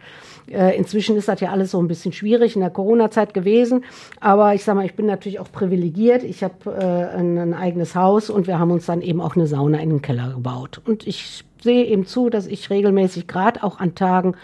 Äh, 0.53 0.75
inzwischen 0.77 1.15
ist 1.17 1.27
das 1.27 1.39
ja 1.39 1.49
alles 1.49 1.71
so 1.71 1.81
ein 1.81 1.87
bisschen 1.87 2.13
schwierig 2.13 2.55
in 2.55 2.61
der 2.61 2.69
Corona-Zeit 2.69 3.33
gewesen. 3.33 3.83
Aber 4.19 4.53
ich 4.53 4.63
sag 4.63 4.75
mal, 4.75 4.85
ich 4.85 4.95
bin 4.95 5.05
natürlich 5.05 5.39
auch 5.39 5.51
privilegiert. 5.51 6.23
Ich 6.23 6.43
habe 6.43 6.53
äh, 6.65 7.17
ein, 7.17 7.37
ein 7.37 7.53
eigenes 7.53 7.95
Haus 7.95 8.29
und 8.29 8.47
wir 8.47 8.59
haben 8.59 8.71
uns 8.71 8.85
dann 8.85 9.01
eben 9.01 9.21
auch 9.21 9.35
eine 9.35 9.47
Sauna 9.47 9.79
in 9.79 9.89
den 9.89 10.01
Keller 10.01 10.31
gebaut. 10.33 10.81
Und 10.85 11.07
ich 11.07 11.43
sehe 11.61 11.85
eben 11.85 12.05
zu, 12.05 12.29
dass 12.29 12.47
ich 12.47 12.69
regelmäßig, 12.69 13.27
gerade 13.27 13.63
auch 13.63 13.79
an 13.79 13.95
Tagen, 13.95 14.35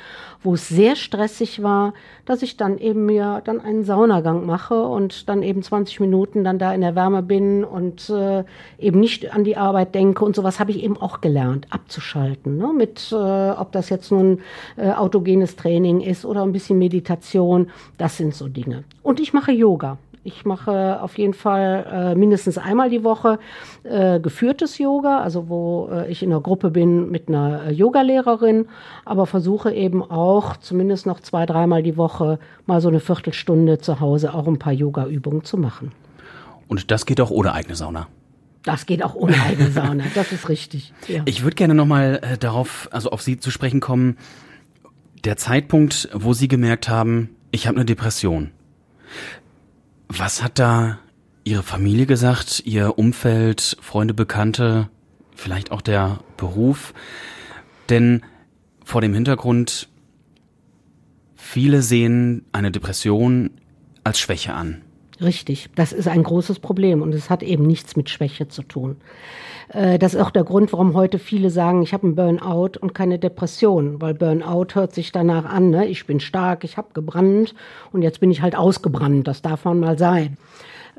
wo 0.44 0.54
es 0.54 0.68
sehr 0.68 0.96
stressig 0.96 1.64
war, 1.64 1.94
dass 2.26 2.42
ich 2.42 2.58
dann 2.58 2.78
eben 2.78 3.06
mir 3.06 3.42
dann 3.44 3.60
einen 3.60 3.84
Saunagang 3.84 4.46
mache 4.46 4.82
und 4.82 5.28
dann 5.30 5.44
eben 5.44 5.64
20 5.64 6.00
Minuten 6.00 6.44
dann 6.44 6.60
da 6.60 6.74
in 6.74 6.82
der 6.82 6.96
Wärme 6.96 7.24
bin 7.24 7.64
und 7.64 8.10
äh, 8.10 8.44
eben 8.78 9.00
nicht 9.00 9.34
an 9.34 9.44
die 9.44 9.58
Arbeit 9.58 9.96
denke 9.96 10.24
und 10.24 10.36
sowas 10.36 10.60
habe 10.60 10.72
ich 10.72 10.84
eben 10.84 10.98
auch 10.98 11.22
gelernt, 11.22 11.68
abzuschalten. 11.70 12.58
Ne? 12.58 12.72
Mit, 12.76 13.12
äh, 13.12 13.16
ob 13.16 13.72
das 13.72 13.90
jetzt 13.90 14.12
nun 14.12 14.40
äh, 14.78 14.92
autogenes 14.92 15.56
Training 15.56 16.02
ist 16.02 16.24
oder 16.26 16.44
ein 16.44 16.54
bisschen 16.54 16.78
Meditation, 16.78 17.70
das 17.98 18.18
sind 18.18 18.36
so 18.36 18.48
Dinge. 18.48 18.84
Und 19.04 19.20
ich 19.20 19.34
mache 19.34 19.52
Yoga. 19.52 19.98
Ich 20.28 20.44
mache 20.44 21.02
auf 21.02 21.18
jeden 21.18 21.34
Fall 21.34 21.86
äh, 21.90 22.16
mindestens 22.16 22.58
einmal 22.58 22.90
die 22.90 23.06
Woche 23.06 23.40
äh, 23.84 24.20
geführtes 24.20 24.78
Yoga, 24.78 25.22
also 25.22 25.48
wo 25.48 25.88
äh, 25.90 26.12
ich 26.12 26.22
in 26.22 26.34
einer 26.34 26.42
Gruppe 26.42 26.70
bin 26.70 27.10
mit 27.10 27.30
einer 27.30 27.68
äh, 27.68 27.72
Yogalehrerin, 27.72 28.66
aber 29.06 29.26
versuche 29.26 29.72
eben 29.72 30.04
auch 30.04 30.58
zumindest 30.58 31.06
noch 31.06 31.22
zwei, 31.22 31.46
dreimal 31.46 31.82
die 31.82 31.96
Woche 31.96 32.40
mal 32.66 32.82
so 32.82 32.90
eine 32.90 33.00
Viertelstunde 33.00 33.78
zu 33.78 34.02
Hause 34.02 34.34
auch 34.34 34.48
ein 34.48 34.60
paar 34.60 34.74
Yoga-Übungen 34.74 35.46
zu 35.46 35.56
machen. 35.56 35.94
Und 36.68 36.92
das 36.92 37.06
geht 37.06 37.22
auch 37.22 37.32
ohne 37.32 37.54
eigene 37.54 37.78
Sauna? 37.78 38.10
Das 38.64 38.86
geht 38.86 39.04
auch 39.04 39.16
ohne 39.16 39.42
eigene 39.42 39.72
Sauna, 39.72 40.04
das 40.14 40.34
ist 40.34 40.50
richtig. 40.50 40.92
Ja. 41.08 41.22
Ich 41.24 41.44
würde 41.44 41.56
gerne 41.56 41.74
nochmal 41.74 42.20
äh, 42.22 42.38
darauf, 42.38 42.90
also 42.92 43.12
auf 43.12 43.22
Sie 43.22 43.40
zu 43.40 43.50
sprechen 43.50 43.80
kommen. 43.80 44.18
Der 45.24 45.38
Zeitpunkt, 45.38 46.10
wo 46.14 46.34
Sie 46.34 46.50
gemerkt 46.50 46.90
haben, 46.90 47.30
ich 47.52 47.66
habe 47.66 47.78
eine 47.78 47.86
Depression. 47.86 48.52
Was 50.10 50.44
hat 50.44 50.60
da 50.60 51.00
Ihre 51.44 51.64
Familie 51.64 52.06
gesagt, 52.06 52.64
Ihr 52.66 52.98
Umfeld, 52.98 53.78
Freunde, 53.82 54.14
Bekannte, 54.14 54.90
vielleicht 55.36 55.72
auch 55.72 55.82
der 55.82 56.20
Beruf? 56.38 56.94
Denn 57.90 58.24
vor 58.84 59.02
dem 59.02 59.14
Hintergrund, 59.14 59.90
viele 61.36 61.82
sehen 61.82 62.46
eine 62.52 62.72
Depression 62.72 63.52
als 64.04 64.20
Schwäche 64.20 64.54
an. 64.54 64.82
Richtig, 65.20 65.70
das 65.76 65.94
ist 65.94 66.08
ein 66.08 66.24
großes 66.24 66.60
Problem 66.60 67.02
und 67.02 67.14
es 67.14 67.30
hat 67.30 67.44
eben 67.44 67.66
nichts 67.66 67.96
mit 67.96 68.10
Schwäche 68.10 68.48
zu 68.48 68.62
tun. 68.62 68.98
Äh, 69.70 70.00
das 70.00 70.14
ist 70.14 70.22
auch 70.22 70.32
der 70.32 70.44
Grund, 70.44 70.72
warum 70.74 70.94
heute 70.94 71.20
viele 71.20 71.50
sagen, 71.50 71.82
ich 71.82 71.94
habe 71.94 72.04
einen 72.04 72.16
Burnout 72.16 72.80
und 72.80 72.94
keine 72.94 73.20
Depression, 73.20 74.02
weil 74.02 74.14
Burnout 74.14 74.76
hört 74.76 74.94
sich 74.94 75.12
danach 75.12 75.46
an, 75.46 75.70
ne? 75.70 75.88
ich 75.88 76.06
bin 76.06 76.20
stark, 76.20 76.64
ich 76.64 76.78
habe 76.78 76.90
gebrannt 76.94 77.54
und 77.92 78.02
jetzt 78.02 78.20
bin 78.20 78.32
ich 78.32 78.42
halt 78.42 78.56
ausgebrannt, 78.56 79.28
das 79.28 79.42
darf 79.42 79.66
man 79.66 79.80
mal 79.80 79.98
sein. 79.98 80.38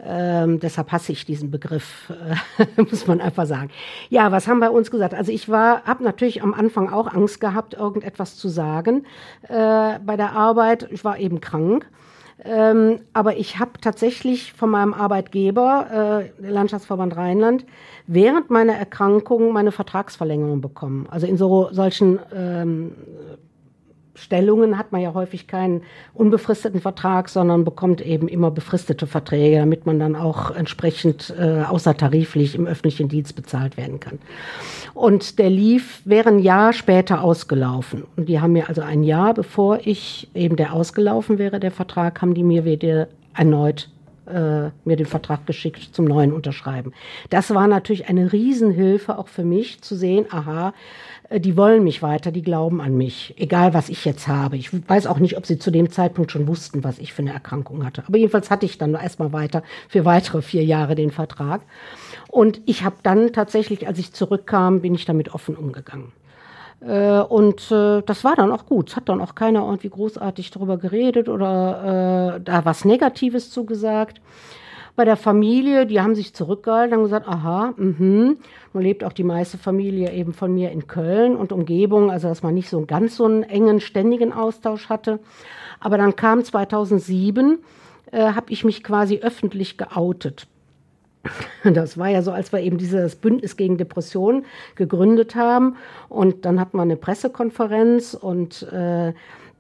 Ähm, 0.04 0.60
deshalb 0.60 0.92
hasse 0.92 1.10
ich 1.10 1.24
diesen 1.24 1.50
Begriff, 1.50 2.12
äh, 2.58 2.80
muss 2.82 3.06
man 3.08 3.20
einfach 3.20 3.46
sagen. 3.46 3.70
Ja, 4.10 4.30
was 4.30 4.46
haben 4.46 4.60
wir 4.60 4.70
uns 4.70 4.92
gesagt? 4.92 5.12
Also 5.12 5.32
ich 5.32 5.48
war, 5.48 5.82
habe 5.84 6.04
natürlich 6.04 6.42
am 6.42 6.54
Anfang 6.54 6.92
auch 6.92 7.12
Angst 7.12 7.40
gehabt, 7.40 7.74
irgendetwas 7.74 8.36
zu 8.36 8.48
sagen 8.48 9.04
äh, 9.48 9.98
bei 9.98 10.16
der 10.16 10.32
Arbeit. 10.32 10.86
Ich 10.92 11.04
war 11.04 11.18
eben 11.18 11.40
krank 11.40 11.86
ähm, 12.44 13.00
aber 13.12 13.36
ich 13.36 13.58
habe 13.58 13.72
tatsächlich 13.80 14.52
von 14.52 14.70
meinem 14.70 14.94
Arbeitgeber, 14.94 16.30
äh, 16.40 16.50
Landschaftsverband 16.50 17.16
Rheinland, 17.16 17.64
während 18.06 18.50
meiner 18.50 18.74
Erkrankung 18.74 19.52
meine 19.52 19.72
Vertragsverlängerung 19.72 20.60
bekommen. 20.60 21.06
Also 21.10 21.26
in 21.26 21.36
so 21.36 21.68
solchen 21.72 22.20
ähm, 22.34 22.92
Stellungen 24.18 24.78
hat 24.78 24.92
man 24.92 25.00
ja 25.00 25.14
häufig 25.14 25.46
keinen 25.46 25.82
unbefristeten 26.14 26.80
Vertrag, 26.80 27.28
sondern 27.28 27.64
bekommt 27.64 28.00
eben 28.00 28.28
immer 28.28 28.50
befristete 28.50 29.06
Verträge, 29.06 29.58
damit 29.58 29.86
man 29.86 29.98
dann 29.98 30.16
auch 30.16 30.50
entsprechend 30.50 31.34
äh, 31.38 31.62
außertariflich 31.62 32.54
im 32.54 32.66
öffentlichen 32.66 33.08
Dienst 33.08 33.36
bezahlt 33.36 33.76
werden 33.76 34.00
kann. 34.00 34.18
Und 34.94 35.38
der 35.38 35.50
lief, 35.50 36.02
wäre 36.04 36.28
ein 36.28 36.40
Jahr 36.40 36.72
später 36.72 37.22
ausgelaufen. 37.22 38.04
Und 38.16 38.28
die 38.28 38.40
haben 38.40 38.52
mir 38.52 38.68
also 38.68 38.82
ein 38.82 39.04
Jahr, 39.04 39.34
bevor 39.34 39.80
ich 39.84 40.28
eben 40.34 40.56
der 40.56 40.72
ausgelaufen 40.72 41.38
wäre, 41.38 41.60
der 41.60 41.70
Vertrag, 41.70 42.20
haben 42.20 42.34
die 42.34 42.44
mir 42.44 42.64
wieder 42.64 43.08
erneut 43.34 43.88
äh, 44.28 44.70
mir 44.84 44.96
den 44.96 45.06
Vertrag 45.06 45.46
geschickt 45.46 45.94
zum 45.94 46.04
neuen 46.04 46.32
Unterschreiben. 46.32 46.92
Das 47.30 47.54
war 47.54 47.66
natürlich 47.66 48.08
eine 48.08 48.32
Riesenhilfe 48.32 49.18
auch 49.18 49.28
für 49.28 49.44
mich 49.44 49.80
zu 49.80 49.96
sehen, 49.96 50.26
aha, 50.30 50.74
die 51.30 51.56
wollen 51.56 51.84
mich 51.84 52.02
weiter, 52.02 52.32
die 52.32 52.42
glauben 52.42 52.80
an 52.80 52.96
mich, 52.96 53.34
egal 53.36 53.74
was 53.74 53.90
ich 53.90 54.04
jetzt 54.04 54.28
habe. 54.28 54.56
Ich 54.56 54.70
weiß 54.88 55.06
auch 55.06 55.18
nicht, 55.18 55.36
ob 55.36 55.44
sie 55.44 55.58
zu 55.58 55.70
dem 55.70 55.90
Zeitpunkt 55.90 56.32
schon 56.32 56.48
wussten, 56.48 56.84
was 56.84 56.98
ich 56.98 57.12
für 57.12 57.20
eine 57.22 57.34
Erkrankung 57.34 57.84
hatte. 57.84 58.02
Aber 58.06 58.16
jedenfalls 58.16 58.50
hatte 58.50 58.64
ich 58.64 58.78
dann 58.78 58.94
erstmal 58.94 59.32
weiter 59.32 59.62
für 59.88 60.06
weitere 60.06 60.40
vier 60.40 60.64
Jahre 60.64 60.94
den 60.94 61.10
Vertrag. 61.10 61.60
Und 62.28 62.62
ich 62.64 62.82
habe 62.82 62.96
dann 63.02 63.32
tatsächlich, 63.32 63.86
als 63.86 63.98
ich 63.98 64.12
zurückkam, 64.14 64.80
bin 64.80 64.94
ich 64.94 65.04
damit 65.04 65.34
offen 65.34 65.54
umgegangen. 65.54 66.12
Äh, 66.80 67.20
und 67.20 67.70
äh, 67.70 68.02
das 68.02 68.24
war 68.24 68.36
dann 68.36 68.50
auch 68.50 68.64
gut. 68.64 68.90
Es 68.90 68.96
hat 68.96 69.08
dann 69.10 69.20
auch 69.20 69.34
keiner 69.34 69.66
irgendwie 69.66 69.90
großartig 69.90 70.50
darüber 70.50 70.78
geredet 70.78 71.28
oder 71.28 72.36
äh, 72.36 72.40
da 72.40 72.64
was 72.64 72.86
Negatives 72.86 73.50
zugesagt. 73.50 74.20
Bei 74.98 75.04
der 75.04 75.16
Familie, 75.16 75.86
die 75.86 76.00
haben 76.00 76.16
sich 76.16 76.34
zurückgehalten, 76.34 76.92
haben 76.92 77.04
gesagt, 77.04 77.28
aha, 77.28 77.72
mhm. 77.76 78.38
Nun 78.72 78.82
lebt 78.82 79.04
auch 79.04 79.12
die 79.12 79.22
meiste 79.22 79.56
Familie 79.56 80.12
eben 80.12 80.34
von 80.34 80.52
mir 80.52 80.72
in 80.72 80.88
Köln 80.88 81.36
und 81.36 81.52
Umgebung, 81.52 82.10
also 82.10 82.26
dass 82.26 82.42
man 82.42 82.52
nicht 82.52 82.68
so 82.68 82.84
ganz 82.84 83.14
so 83.14 83.24
einen 83.24 83.44
engen, 83.44 83.78
ständigen 83.78 84.32
Austausch 84.32 84.88
hatte. 84.88 85.20
Aber 85.78 85.98
dann 85.98 86.16
kam 86.16 86.42
2007, 86.42 87.60
äh, 88.10 88.32
habe 88.32 88.50
ich 88.50 88.64
mich 88.64 88.82
quasi 88.82 89.20
öffentlich 89.20 89.78
geoutet. 89.78 90.48
Das 91.62 91.96
war 91.96 92.08
ja 92.08 92.22
so, 92.22 92.32
als 92.32 92.52
wir 92.52 92.58
eben 92.58 92.78
dieses 92.78 93.14
Bündnis 93.14 93.56
gegen 93.56 93.78
Depressionen 93.78 94.46
gegründet 94.74 95.36
haben. 95.36 95.76
Und 96.08 96.44
dann 96.44 96.58
hatten 96.58 96.76
wir 96.76 96.82
eine 96.82 96.96
Pressekonferenz 96.96 98.14
und 98.14 98.64
äh, 98.72 99.12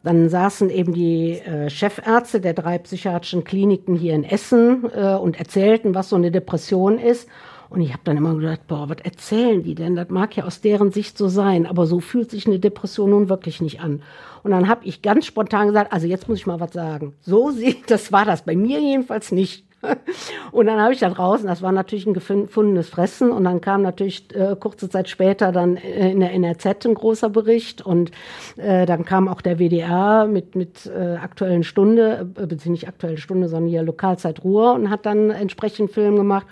dann 0.08 0.30
saßen 0.30 0.70
eben 0.70 0.94
die 0.94 1.32
äh, 1.32 1.68
Chefärzte 1.68 2.40
der 2.40 2.54
drei 2.54 2.78
psychiatrischen 2.78 3.44
Kliniken 3.44 3.94
hier 3.94 4.14
in 4.14 4.24
Essen 4.24 4.90
äh, 4.94 5.14
und 5.14 5.38
erzählten, 5.38 5.94
was 5.94 6.08
so 6.08 6.16
eine 6.16 6.30
Depression 6.30 6.98
ist. 6.98 7.28
Und 7.68 7.82
ich 7.82 7.92
habe 7.92 8.00
dann 8.04 8.16
immer 8.16 8.34
gedacht, 8.34 8.66
boah, 8.66 8.88
was 8.88 9.04
erzählen 9.04 9.62
die 9.62 9.74
denn? 9.74 9.96
Das 9.96 10.08
mag 10.08 10.34
ja 10.34 10.44
aus 10.44 10.62
deren 10.62 10.92
Sicht 10.92 11.18
so 11.18 11.28
sein, 11.28 11.66
aber 11.66 11.84
so 11.84 12.00
fühlt 12.00 12.30
sich 12.30 12.46
eine 12.46 12.58
Depression 12.58 13.10
nun 13.10 13.28
wirklich 13.28 13.60
nicht 13.60 13.80
an. 13.80 14.02
Und 14.42 14.52
dann 14.52 14.68
habe 14.68 14.86
ich 14.86 15.02
ganz 15.02 15.26
spontan 15.26 15.66
gesagt, 15.66 15.92
also 15.92 16.06
jetzt 16.06 16.26
muss 16.26 16.38
ich 16.38 16.46
mal 16.46 16.58
was 16.60 16.72
sagen. 16.72 17.12
So 17.20 17.50
sieht, 17.50 17.90
das 17.90 18.10
war 18.10 18.24
das 18.24 18.46
bei 18.46 18.56
mir 18.56 18.80
jedenfalls 18.80 19.30
nicht. 19.30 19.67
Und 20.52 20.66
dann 20.66 20.80
habe 20.80 20.92
ich 20.92 21.00
da 21.00 21.08
draußen, 21.10 21.46
das 21.46 21.62
war 21.62 21.72
natürlich 21.72 22.06
ein 22.06 22.14
gefundenes 22.14 22.88
Fressen 22.88 23.30
und 23.30 23.44
dann 23.44 23.60
kam 23.60 23.82
natürlich 23.82 24.34
äh, 24.34 24.56
kurze 24.58 24.88
Zeit 24.88 25.08
später 25.08 25.52
dann 25.52 25.76
äh, 25.76 26.10
in 26.10 26.20
der 26.20 26.32
NRZ 26.32 26.86
ein 26.86 26.94
großer 26.94 27.30
Bericht 27.30 27.82
und 27.82 28.10
äh, 28.56 28.86
dann 28.86 29.04
kam 29.04 29.28
auch 29.28 29.40
der 29.40 29.58
WDR 29.58 30.26
mit, 30.26 30.56
mit 30.56 30.86
äh, 30.86 31.16
aktuellen 31.16 31.62
Stunde, 31.62 32.20
äh, 32.20 32.24
beziehungsweise 32.24 32.70
nicht 32.72 32.88
aktuelle 32.88 33.18
Stunde, 33.18 33.48
sondern 33.48 33.70
hier 33.70 33.82
Lokalzeit 33.82 34.42
Ruhr 34.42 34.74
und 34.74 34.90
hat 34.90 35.06
dann 35.06 35.30
entsprechend 35.30 35.92
Film 35.92 36.16
gemacht. 36.16 36.46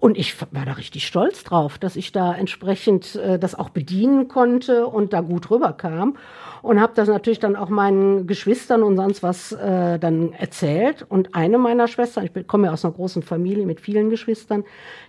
Und 0.00 0.16
ich 0.16 0.40
war 0.52 0.64
da 0.64 0.74
richtig 0.74 1.08
stolz 1.08 1.42
drauf, 1.42 1.76
dass 1.76 1.96
ich 1.96 2.12
da 2.12 2.32
entsprechend 2.32 3.16
äh, 3.16 3.36
das 3.36 3.56
auch 3.56 3.68
bedienen 3.68 4.28
konnte 4.28 4.86
und 4.86 5.12
da 5.12 5.22
gut 5.22 5.50
rüberkam 5.50 6.16
und 6.62 6.80
habe 6.80 6.92
das 6.94 7.08
natürlich 7.08 7.40
dann 7.40 7.56
auch 7.56 7.68
meinen 7.68 8.28
Geschwistern 8.28 8.84
und 8.84 8.96
sonst 8.96 9.24
was 9.24 9.50
äh, 9.50 9.98
dann 9.98 10.32
erzählt. 10.34 11.04
Und 11.08 11.34
eine 11.34 11.58
meiner 11.58 11.88
Schwestern, 11.88 12.24
ich 12.24 12.46
komme 12.46 12.68
ja 12.68 12.72
aus 12.72 12.84
einer 12.84 12.94
großen 12.94 13.22
Familie 13.22 13.66
mit 13.66 13.80
vielen 13.80 14.08
Geschwistern, 14.08 14.62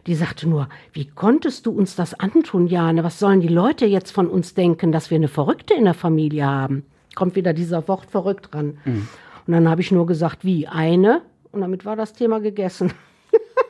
die 0.07 0.15
sagte 0.15 0.49
nur, 0.49 0.69
wie 0.91 1.05
konntest 1.05 1.67
du 1.67 1.71
uns 1.71 1.95
das 1.95 2.19
antun, 2.19 2.65
Jane? 2.65 3.03
Was 3.03 3.19
sollen 3.19 3.41
die 3.41 3.47
Leute 3.47 3.85
jetzt 3.85 4.09
von 4.09 4.27
uns 4.27 4.55
denken, 4.55 4.91
dass 4.91 5.11
wir 5.11 5.17
eine 5.17 5.27
Verrückte 5.27 5.75
in 5.75 5.85
der 5.85 5.93
Familie 5.93 6.47
haben? 6.47 6.83
Kommt 7.13 7.35
wieder 7.35 7.53
dieser 7.53 7.87
Wort 7.87 8.09
verrückt 8.09 8.51
dran. 8.51 8.79
Mhm. 8.85 9.07
Und 9.45 9.53
dann 9.53 9.69
habe 9.69 9.81
ich 9.81 9.91
nur 9.91 10.07
gesagt, 10.07 10.43
wie 10.43 10.67
eine? 10.67 11.21
Und 11.51 11.61
damit 11.61 11.85
war 11.85 11.95
das 11.95 12.13
Thema 12.13 12.39
gegessen. 12.39 12.91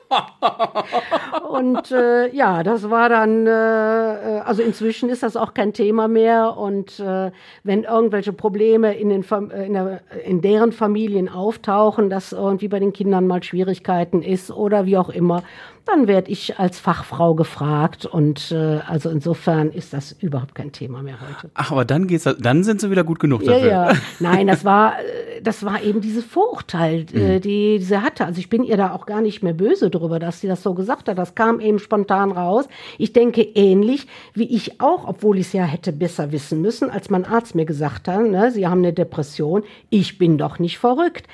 und 1.50 1.92
äh, 1.92 2.34
ja, 2.34 2.64
das 2.64 2.90
war 2.90 3.10
dann, 3.10 3.46
äh, 3.46 3.50
äh, 3.52 4.40
also 4.40 4.64
inzwischen 4.64 5.10
ist 5.10 5.24
das 5.24 5.36
auch 5.36 5.54
kein 5.54 5.74
Thema 5.74 6.08
mehr. 6.08 6.58
Und 6.58 7.00
äh, 7.00 7.32
wenn 7.64 7.84
irgendwelche 7.84 8.34
Probleme 8.34 8.96
in, 8.96 9.10
den, 9.10 9.24
äh, 9.24 9.66
in, 9.66 9.74
der, 9.74 10.02
in 10.26 10.42
deren 10.42 10.72
Familien 10.72 11.30
auftauchen, 11.30 12.10
dass 12.10 12.32
irgendwie 12.32 12.68
bei 12.68 12.80
den 12.80 12.94
Kindern 12.94 13.28
mal 13.28 13.44
Schwierigkeiten 13.44 14.22
ist 14.22 14.52
oder 14.52 14.86
wie 14.86 14.98
auch 14.98 15.10
immer, 15.10 15.44
dann 15.90 16.08
werde 16.08 16.32
ich 16.32 16.60
als 16.60 16.80
Fachfrau 16.80 17.36
gefragt 17.36 18.06
und 18.06 18.52
äh, 18.52 18.80
also 18.88 19.10
insofern 19.10 19.72
ist 19.72 19.94
das 19.94 20.12
überhaupt 20.12 20.56
kein 20.56 20.72
Thema 20.72 21.02
mehr 21.02 21.20
heute. 21.20 21.50
Ach, 21.54 21.72
aber 21.72 21.86
dann 21.86 22.08
geht's, 22.08 22.24
dann 22.40 22.64
sind 22.64 22.82
sie 22.82 22.92
wieder 22.92 23.04
gut 23.04 23.20
genug 23.20 23.44
dafür. 23.44 23.68
Ja, 23.68 23.92
ja. 23.92 23.98
Nein, 24.20 24.48
das 24.48 24.64
war, 24.66 24.94
das 25.42 25.64
war 25.64 25.82
eben 25.82 26.02
diese 26.02 26.22
Vorurteil, 26.22 27.06
äh, 27.14 27.38
mhm. 27.38 27.42
die 27.42 27.80
sie 27.80 28.02
hatte. 28.02 28.26
Also 28.26 28.40
ich 28.40 28.50
bin 28.50 28.64
ihr 28.64 28.78
da 28.78 28.94
auch 28.94 29.06
gar 29.06 29.22
nicht 29.22 29.42
mehr 29.44 29.54
böse 29.54 29.90
drüber, 29.90 30.20
dass 30.20 30.42
sie 30.42 30.48
das 30.48 30.64
so 30.64 30.74
gesagt 30.74 31.10
hat. 31.10 31.18
Das 31.18 31.36
kam 31.36 31.60
eben 31.60 31.80
spontan 31.80 32.32
raus. 32.32 32.66
Ich 32.98 33.14
denke 33.14 33.42
ähnlich 33.42 34.08
wie 34.34 34.56
ich 34.56 34.82
auch, 34.82 35.08
obwohl 35.08 35.38
ich 35.38 35.48
es 35.48 35.54
ja 35.54 35.64
hätte 35.64 35.92
besser 35.92 36.32
wissen 36.32 36.62
müssen, 36.62 36.90
als 36.90 37.10
mein 37.10 37.26
Arzt 37.26 37.56
mir 37.56 37.66
gesagt 37.66 38.08
hat, 38.08 38.28
ne, 38.28 38.52
sie 38.52 38.68
haben 38.68 38.80
eine 38.80 38.94
Depression. 38.94 39.64
Ich 39.90 40.18
bin 40.18 40.38
doch 40.38 40.60
nicht 40.60 40.78
verrückt. 40.78 41.28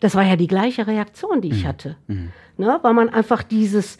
Das 0.00 0.14
war 0.14 0.22
ja 0.24 0.36
die 0.36 0.46
gleiche 0.46 0.86
Reaktion, 0.86 1.42
die 1.42 1.50
ich 1.50 1.64
mhm. 1.64 1.68
hatte. 1.68 1.96
Mhm 2.06 2.30
ne, 2.60 2.78
weil 2.82 2.94
man 2.94 3.08
einfach 3.08 3.42
dieses 3.42 3.98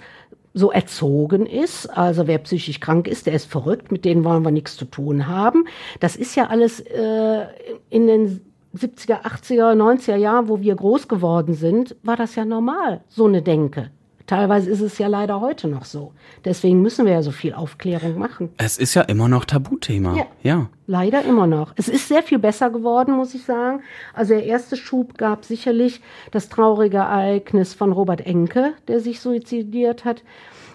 so 0.54 0.70
erzogen 0.70 1.46
ist. 1.46 1.86
Also 1.86 2.26
wer 2.26 2.38
psychisch 2.38 2.80
krank 2.80 3.08
ist, 3.08 3.26
der 3.26 3.34
ist 3.34 3.50
verrückt, 3.50 3.92
mit 3.92 4.04
denen 4.04 4.24
wollen 4.24 4.44
wir 4.44 4.50
nichts 4.50 4.76
zu 4.76 4.84
tun 4.84 5.26
haben. 5.26 5.66
Das 6.00 6.16
ist 6.16 6.36
ja 6.36 6.46
alles 6.46 6.80
äh, 6.80 7.46
in 7.88 8.06
den 8.06 8.40
70er, 8.76 9.22
80er, 9.22 9.74
90er 9.74 10.16
Jahren, 10.16 10.48
wo 10.48 10.60
wir 10.60 10.74
groß 10.74 11.08
geworden 11.08 11.54
sind, 11.54 11.96
war 12.02 12.16
das 12.16 12.36
ja 12.36 12.44
normal, 12.44 13.00
so 13.08 13.26
eine 13.26 13.42
Denke. 13.42 13.90
Teilweise 14.26 14.70
ist 14.70 14.80
es 14.80 14.98
ja 14.98 15.08
leider 15.08 15.40
heute 15.40 15.68
noch 15.68 15.84
so. 15.84 16.12
Deswegen 16.44 16.82
müssen 16.82 17.04
wir 17.04 17.12
ja 17.12 17.22
so 17.22 17.30
viel 17.30 17.54
Aufklärung 17.54 18.18
machen. 18.18 18.50
Es 18.58 18.78
ist 18.78 18.94
ja 18.94 19.02
immer 19.02 19.28
noch 19.28 19.44
Tabuthema. 19.44 20.16
Ja. 20.16 20.26
ja. 20.42 20.66
Leider 20.86 21.24
immer 21.24 21.46
noch. 21.46 21.72
Es 21.76 21.88
ist 21.88 22.08
sehr 22.08 22.22
viel 22.22 22.38
besser 22.38 22.70
geworden, 22.70 23.16
muss 23.16 23.34
ich 23.34 23.44
sagen. 23.44 23.82
Also 24.14 24.34
der 24.34 24.44
erste 24.44 24.76
Schub 24.76 25.18
gab 25.18 25.44
sicherlich 25.44 26.00
das 26.30 26.48
traurige 26.48 26.98
Ereignis 26.98 27.74
von 27.74 27.92
Robert 27.92 28.26
Enke, 28.26 28.74
der 28.88 29.00
sich 29.00 29.20
suizidiert 29.20 30.04
hat. 30.04 30.22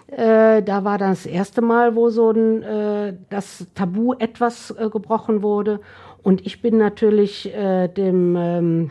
Äh, 0.08 0.62
da 0.62 0.84
war 0.84 0.98
das 0.98 1.26
erste 1.26 1.62
Mal, 1.62 1.96
wo 1.96 2.10
so 2.10 2.30
ein, 2.30 2.62
äh, 2.62 3.14
das 3.28 3.66
Tabu 3.74 4.14
etwas 4.14 4.70
äh, 4.70 4.88
gebrochen 4.88 5.42
wurde. 5.42 5.80
Und 6.22 6.46
ich 6.46 6.62
bin 6.62 6.76
natürlich 6.76 7.52
äh, 7.54 7.88
dem 7.88 8.36
ähm, 8.36 8.90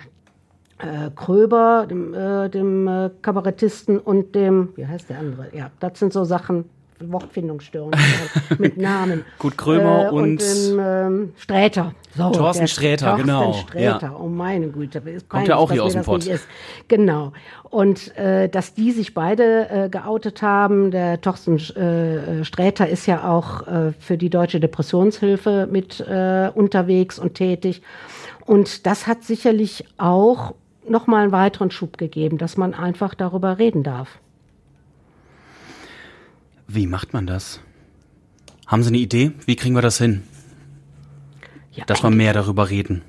äh, 0.80 1.10
Kröber, 1.16 1.88
dem, 1.90 2.14
äh, 2.14 2.50
dem 2.50 2.88
äh, 2.88 3.10
Kabarettisten 3.22 4.00
und 4.00 4.36
dem, 4.36 4.70
wie 4.76 4.86
heißt 4.86 5.10
der 5.10 5.20
andere? 5.20 5.48
Ja, 5.54 5.72
das 5.80 6.00
sind 6.00 6.12
so 6.12 6.26
Sachen, 6.26 6.66
Wortfindungsstörungen 7.00 8.00
mit 8.58 8.78
Namen. 8.78 9.26
Gut, 9.40 9.58
Krömer 9.58 10.08
äh, 10.08 10.10
und, 10.10 10.24
und 10.24 10.42
dem, 10.42 10.80
ähm, 10.80 11.34
Sträter. 11.38 11.94
So, 12.16 12.30
Thorsten 12.32 12.68
Sträter, 12.68 13.08
Thorsten 13.08 13.28
genau. 13.28 13.54
Sträter, 13.54 14.00
ja. 14.02 14.18
oh 14.18 14.28
meine 14.28 14.68
Güte. 14.68 15.00
Ist 15.00 15.28
Kommt 15.28 15.48
ja 15.48 15.58
auch 15.58 15.72
hier 15.72 15.84
aus 15.84 15.94
dem 15.94 16.04
Pott. 16.04 16.26
Genau. 16.88 17.34
Und 17.64 18.16
äh, 18.18 18.48
dass 18.48 18.74
die 18.74 18.92
sich 18.92 19.14
beide 19.14 19.70
äh, 19.70 19.90
geoutet 19.90 20.42
haben, 20.42 20.92
der 20.92 21.20
Thorsten 21.20 21.60
Sträter 21.60 22.88
ist 22.88 23.06
ja 23.06 23.30
auch 23.30 23.64
für 24.00 24.18
die 24.18 24.30
Deutsche 24.30 24.60
Depressionshilfe 24.60 25.68
mit 25.70 26.00
unterwegs 26.56 27.20
und 27.20 27.34
tätig. 27.34 27.82
Und 28.46 28.86
das 28.86 29.08
hat 29.08 29.24
sicherlich 29.24 29.86
auch 29.98 30.54
nochmal 30.90 31.24
einen 31.24 31.32
weiteren 31.32 31.72
Schub 31.72 31.98
gegeben, 31.98 32.38
dass 32.38 32.58
man 32.58 32.74
einfach 32.74 33.14
darüber 33.16 33.58
reden 33.58 33.84
darf. 33.84 34.20
Wie 36.68 36.88
macht 36.88 37.14
man 37.14 37.28
das? 37.28 37.60
Haben 38.68 38.84
Sie 38.84 38.90
eine 38.90 38.98
Idee? 38.98 39.32
Wie 39.46 39.56
kriegen 39.56 39.76
wir 39.76 39.82
das 39.82 39.98
hin? 39.98 40.24
Ja, 41.72 41.86
dass 41.86 42.04
wir 42.04 42.10
mehr 42.10 42.34
darüber 42.34 42.70
reden. 42.70 43.04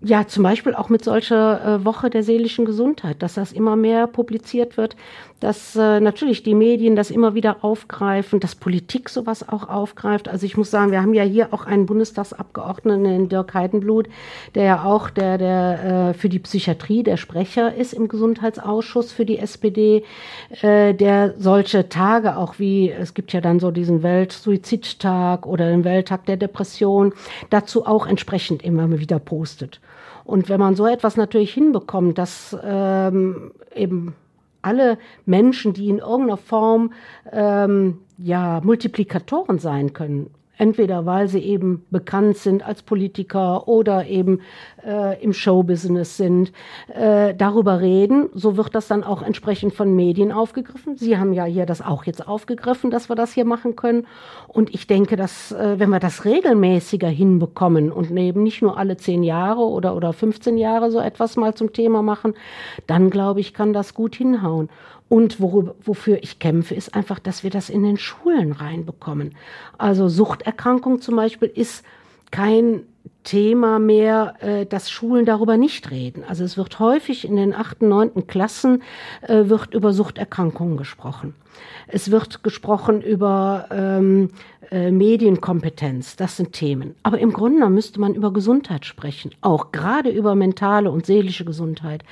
Ja, 0.00 0.26
zum 0.26 0.42
Beispiel 0.42 0.74
auch 0.74 0.90
mit 0.90 1.02
solcher 1.02 1.76
äh, 1.76 1.84
Woche 1.84 2.10
der 2.10 2.22
seelischen 2.22 2.66
Gesundheit, 2.66 3.22
dass 3.22 3.34
das 3.34 3.52
immer 3.52 3.74
mehr 3.74 4.06
publiziert 4.06 4.76
wird, 4.76 4.96
dass 5.44 5.76
äh, 5.76 6.00
natürlich 6.00 6.42
die 6.42 6.54
Medien 6.54 6.96
das 6.96 7.10
immer 7.10 7.34
wieder 7.34 7.64
aufgreifen, 7.64 8.40
dass 8.40 8.54
Politik 8.54 9.10
sowas 9.10 9.46
auch 9.46 9.68
aufgreift. 9.68 10.26
Also 10.26 10.46
ich 10.46 10.56
muss 10.56 10.70
sagen, 10.70 10.90
wir 10.90 11.02
haben 11.02 11.12
ja 11.12 11.22
hier 11.22 11.52
auch 11.52 11.66
einen 11.66 11.84
Bundestagsabgeordneten, 11.84 13.04
den 13.04 13.28
Dirk 13.28 13.52
Heidenblut, 13.52 14.08
der 14.54 14.64
ja 14.64 14.84
auch 14.84 15.10
der, 15.10 15.36
der 15.36 15.84
äh, 15.84 16.14
für 16.14 16.30
die 16.30 16.38
Psychiatrie 16.38 17.02
der 17.02 17.18
Sprecher 17.18 17.74
ist 17.74 17.92
im 17.92 18.08
Gesundheitsausschuss 18.08 19.12
für 19.12 19.26
die 19.26 19.38
SPD, 19.38 20.04
äh, 20.62 20.94
der 20.94 21.34
solche 21.36 21.90
Tage 21.90 22.38
auch 22.38 22.58
wie, 22.58 22.90
es 22.90 23.12
gibt 23.12 23.34
ja 23.34 23.42
dann 23.42 23.60
so 23.60 23.70
diesen 23.70 24.02
Weltsuizidtag 24.02 25.46
oder 25.46 25.68
den 25.68 25.84
Welttag 25.84 26.24
der 26.24 26.38
Depression, 26.38 27.12
dazu 27.50 27.84
auch 27.84 28.06
entsprechend 28.06 28.62
immer 28.62 28.90
wieder 28.98 29.18
postet. 29.18 29.82
Und 30.24 30.48
wenn 30.48 30.58
man 30.58 30.74
so 30.74 30.86
etwas 30.86 31.18
natürlich 31.18 31.52
hinbekommt, 31.52 32.16
dass 32.16 32.56
ähm, 32.64 33.52
eben 33.74 34.14
alle 34.64 34.98
Menschen, 35.26 35.72
die 35.72 35.88
in 35.88 35.98
irgendeiner 35.98 36.36
Form 36.36 36.92
ähm, 37.32 37.98
ja 38.18 38.60
Multiplikatoren 38.62 39.58
sein 39.58 39.92
können, 39.92 40.30
Entweder 40.56 41.04
weil 41.04 41.28
sie 41.28 41.40
eben 41.40 41.84
bekannt 41.90 42.36
sind 42.36 42.64
als 42.64 42.82
Politiker 42.82 43.66
oder 43.66 44.06
eben 44.06 44.40
äh, 44.86 45.20
im 45.22 45.32
Showbusiness 45.32 46.16
sind, 46.16 46.52
äh, 46.94 47.34
darüber 47.34 47.80
reden. 47.80 48.28
So 48.34 48.56
wird 48.56 48.74
das 48.74 48.86
dann 48.88 49.02
auch 49.02 49.22
entsprechend 49.22 49.74
von 49.74 49.94
Medien 49.96 50.30
aufgegriffen. 50.30 50.96
Sie 50.96 51.18
haben 51.18 51.32
ja 51.32 51.44
hier 51.44 51.66
das 51.66 51.82
auch 51.82 52.04
jetzt 52.04 52.26
aufgegriffen, 52.26 52.90
dass 52.90 53.08
wir 53.08 53.16
das 53.16 53.32
hier 53.32 53.44
machen 53.44 53.74
können. 53.74 54.06
Und 54.46 54.72
ich 54.72 54.86
denke, 54.86 55.16
dass 55.16 55.52
äh, 55.52 55.78
wenn 55.78 55.90
wir 55.90 56.00
das 56.00 56.24
regelmäßiger 56.24 57.08
hinbekommen 57.08 57.90
und 57.90 58.16
eben 58.16 58.42
nicht 58.42 58.62
nur 58.62 58.78
alle 58.78 58.96
zehn 58.96 59.22
Jahre 59.22 59.62
oder, 59.62 59.96
oder 59.96 60.12
15 60.12 60.56
Jahre 60.56 60.90
so 60.90 61.00
etwas 61.00 61.36
mal 61.36 61.54
zum 61.54 61.72
Thema 61.72 62.02
machen, 62.02 62.34
dann 62.86 63.10
glaube 63.10 63.40
ich, 63.40 63.54
kann 63.54 63.72
das 63.72 63.94
gut 63.94 64.14
hinhauen. 64.14 64.68
Und 65.08 65.40
worüber, 65.40 65.74
wofür 65.82 66.22
ich 66.22 66.38
kämpfe, 66.38 66.74
ist 66.74 66.94
einfach, 66.94 67.18
dass 67.18 67.42
wir 67.42 67.50
das 67.50 67.68
in 67.68 67.82
den 67.82 67.98
Schulen 67.98 68.52
reinbekommen. 68.52 69.34
Also 69.78 70.08
Suchterkrankung 70.08 71.00
zum 71.00 71.16
Beispiel 71.16 71.50
ist 71.54 71.84
kein 72.30 72.82
Thema 73.22 73.78
mehr, 73.78 74.34
äh, 74.40 74.66
dass 74.66 74.90
Schulen 74.90 75.24
darüber 75.24 75.56
nicht 75.56 75.90
reden. 75.90 76.24
Also 76.28 76.44
es 76.44 76.56
wird 76.56 76.78
häufig 76.78 77.26
in 77.26 77.36
den 77.36 77.54
achten, 77.54 77.88
neunten 77.88 78.26
Klassen 78.26 78.82
äh, 79.22 79.48
wird 79.48 79.74
über 79.74 79.92
Suchterkrankungen 79.92 80.76
gesprochen. 80.76 81.34
Es 81.86 82.10
wird 82.10 82.42
gesprochen 82.42 83.02
über 83.02 83.66
ähm, 83.70 84.30
äh, 84.70 84.90
Medienkompetenz. 84.90 86.16
Das 86.16 86.36
sind 86.36 86.52
Themen. 86.52 86.94
Aber 87.02 87.18
im 87.18 87.32
Grunde 87.32 87.68
müsste 87.70 88.00
man 88.00 88.14
über 88.14 88.32
Gesundheit 88.32 88.84
sprechen, 88.86 89.32
auch 89.40 89.72
gerade 89.72 90.10
über 90.10 90.34
mentale 90.34 90.90
und 90.90 91.06
seelische 91.06 91.44
Gesundheit, 91.44 92.02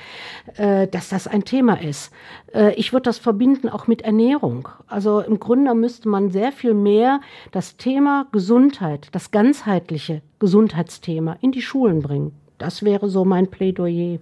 äh, 0.55 0.87
dass 0.87 1.09
das 1.09 1.27
ein 1.27 1.43
Thema 1.43 1.81
ist. 1.81 2.11
Äh, 2.53 2.73
ich 2.75 2.93
würde 2.93 3.03
das 3.03 3.17
verbinden 3.17 3.69
auch 3.69 3.87
mit 3.87 4.03
Ernährung. 4.03 4.69
Also 4.87 5.21
im 5.21 5.39
Grunde 5.39 5.73
müsste 5.75 6.07
man 6.09 6.29
sehr 6.31 6.51
viel 6.51 6.73
mehr 6.73 7.21
das 7.51 7.77
Thema 7.77 8.27
Gesundheit, 8.31 9.09
das 9.11 9.31
ganzheitliche 9.31 10.21
Gesundheitsthema 10.43 11.37
in 11.39 11.53
die 11.53 11.61
Schulen 11.61 12.01
bringen. 12.01 12.33
Das 12.57 12.83
wäre 12.83 13.07
so 13.07 13.23
mein 13.23 13.49
Plädoyer. 13.49 14.19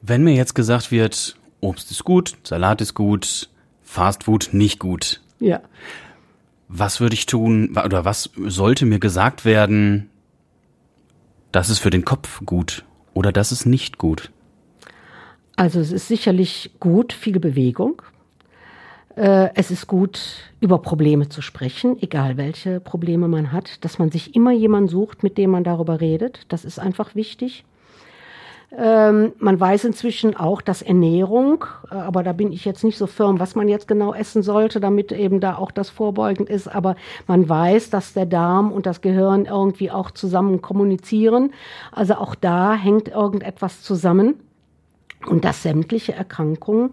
Wenn 0.00 0.24
mir 0.24 0.34
jetzt 0.34 0.54
gesagt 0.54 0.90
wird, 0.90 1.36
Obst 1.60 1.90
ist 1.90 2.02
gut, 2.04 2.38
Salat 2.44 2.80
ist 2.80 2.94
gut, 2.94 3.50
Fast 3.82 4.24
Food 4.24 4.48
nicht 4.52 4.78
gut. 4.78 5.20
Ja. 5.38 5.60
Was 6.68 7.00
würde 7.00 7.12
ich 7.12 7.26
tun 7.26 7.76
oder 7.76 8.06
was 8.06 8.30
sollte 8.36 8.86
mir 8.86 9.00
gesagt 9.00 9.44
werden, 9.44 10.08
das 11.52 11.68
ist 11.68 11.80
für 11.80 11.90
den 11.90 12.06
Kopf 12.06 12.40
gut 12.46 12.86
oder 13.12 13.30
das 13.30 13.52
ist 13.52 13.66
nicht 13.66 13.98
gut? 13.98 14.30
Also 15.56 15.78
es 15.78 15.92
ist 15.92 16.08
sicherlich 16.08 16.70
gut, 16.80 17.12
viel 17.12 17.38
Bewegung. 17.38 18.00
Äh, 19.18 19.50
es 19.54 19.72
ist 19.72 19.88
gut, 19.88 20.20
über 20.60 20.78
Probleme 20.78 21.28
zu 21.28 21.42
sprechen, 21.42 22.00
egal 22.00 22.36
welche 22.36 22.78
Probleme 22.78 23.26
man 23.26 23.50
hat, 23.50 23.84
dass 23.84 23.98
man 23.98 24.12
sich 24.12 24.36
immer 24.36 24.52
jemanden 24.52 24.88
sucht, 24.88 25.24
mit 25.24 25.38
dem 25.38 25.50
man 25.50 25.64
darüber 25.64 26.00
redet. 26.00 26.42
Das 26.48 26.64
ist 26.64 26.78
einfach 26.78 27.16
wichtig. 27.16 27.64
Ähm, 28.70 29.32
man 29.40 29.58
weiß 29.58 29.86
inzwischen 29.86 30.36
auch, 30.36 30.60
dass 30.60 30.82
Ernährung, 30.82 31.64
äh, 31.90 31.96
aber 31.96 32.22
da 32.22 32.32
bin 32.32 32.52
ich 32.52 32.64
jetzt 32.64 32.84
nicht 32.84 32.96
so 32.96 33.08
firm, 33.08 33.40
was 33.40 33.56
man 33.56 33.66
jetzt 33.66 33.88
genau 33.88 34.14
essen 34.14 34.44
sollte, 34.44 34.78
damit 34.78 35.10
eben 35.10 35.40
da 35.40 35.56
auch 35.56 35.72
das 35.72 35.90
vorbeugend 35.90 36.48
ist. 36.48 36.68
Aber 36.68 36.94
man 37.26 37.48
weiß, 37.48 37.90
dass 37.90 38.12
der 38.12 38.26
Darm 38.26 38.70
und 38.70 38.86
das 38.86 39.00
Gehirn 39.00 39.46
irgendwie 39.46 39.90
auch 39.90 40.12
zusammen 40.12 40.62
kommunizieren. 40.62 41.52
Also 41.90 42.14
auch 42.14 42.36
da 42.36 42.74
hängt 42.74 43.08
irgendetwas 43.08 43.82
zusammen 43.82 44.34
und 45.26 45.44
dass 45.44 45.64
sämtliche 45.64 46.12
Erkrankungen 46.12 46.90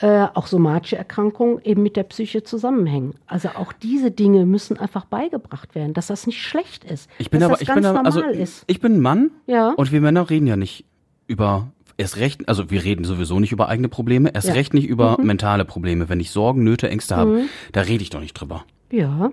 äh, 0.00 0.26
auch 0.34 0.46
somatische 0.46 0.96
Erkrankungen 0.96 1.60
eben 1.62 1.82
mit 1.82 1.96
der 1.96 2.04
Psyche 2.04 2.42
zusammenhängen. 2.42 3.14
Also 3.26 3.50
auch 3.50 3.72
diese 3.72 4.10
Dinge 4.10 4.46
müssen 4.46 4.78
einfach 4.78 5.04
beigebracht 5.04 5.74
werden, 5.74 5.92
dass 5.94 6.06
das 6.06 6.26
nicht 6.26 6.42
schlecht 6.42 6.84
ist. 6.84 7.10
Ich 7.18 7.30
bin 7.30 7.42
aber, 7.42 7.60
ich 7.60 7.72
bin 7.72 7.84
aber, 7.84 8.04
also 8.04 8.22
ist. 8.22 8.64
ich 8.66 8.80
bin 8.80 8.94
ein 8.96 9.00
Mann 9.00 9.30
ja. 9.46 9.70
und 9.76 9.92
wir 9.92 10.00
Männer 10.00 10.30
reden 10.30 10.46
ja 10.46 10.56
nicht 10.56 10.84
über 11.26 11.68
erst 11.98 12.16
recht, 12.16 12.48
also 12.48 12.70
wir 12.70 12.82
reden 12.82 13.04
sowieso 13.04 13.38
nicht 13.40 13.52
über 13.52 13.68
eigene 13.68 13.88
Probleme, 13.90 14.32
erst 14.34 14.48
Ja. 14.48 14.54
recht 14.54 14.72
nicht 14.72 14.88
über 14.88 15.16
Mhm. 15.18 15.26
mentale 15.26 15.64
Probleme. 15.66 16.08
Wenn 16.08 16.18
ich 16.18 16.30
Sorgen, 16.30 16.64
Nöte, 16.64 16.88
Ängste 16.88 17.16
habe, 17.16 17.30
Mhm. 17.30 17.48
da 17.72 17.82
rede 17.82 18.02
ich 18.02 18.08
doch 18.10 18.20
nicht 18.20 18.32
drüber. 18.34 18.64
Ja. 18.90 19.32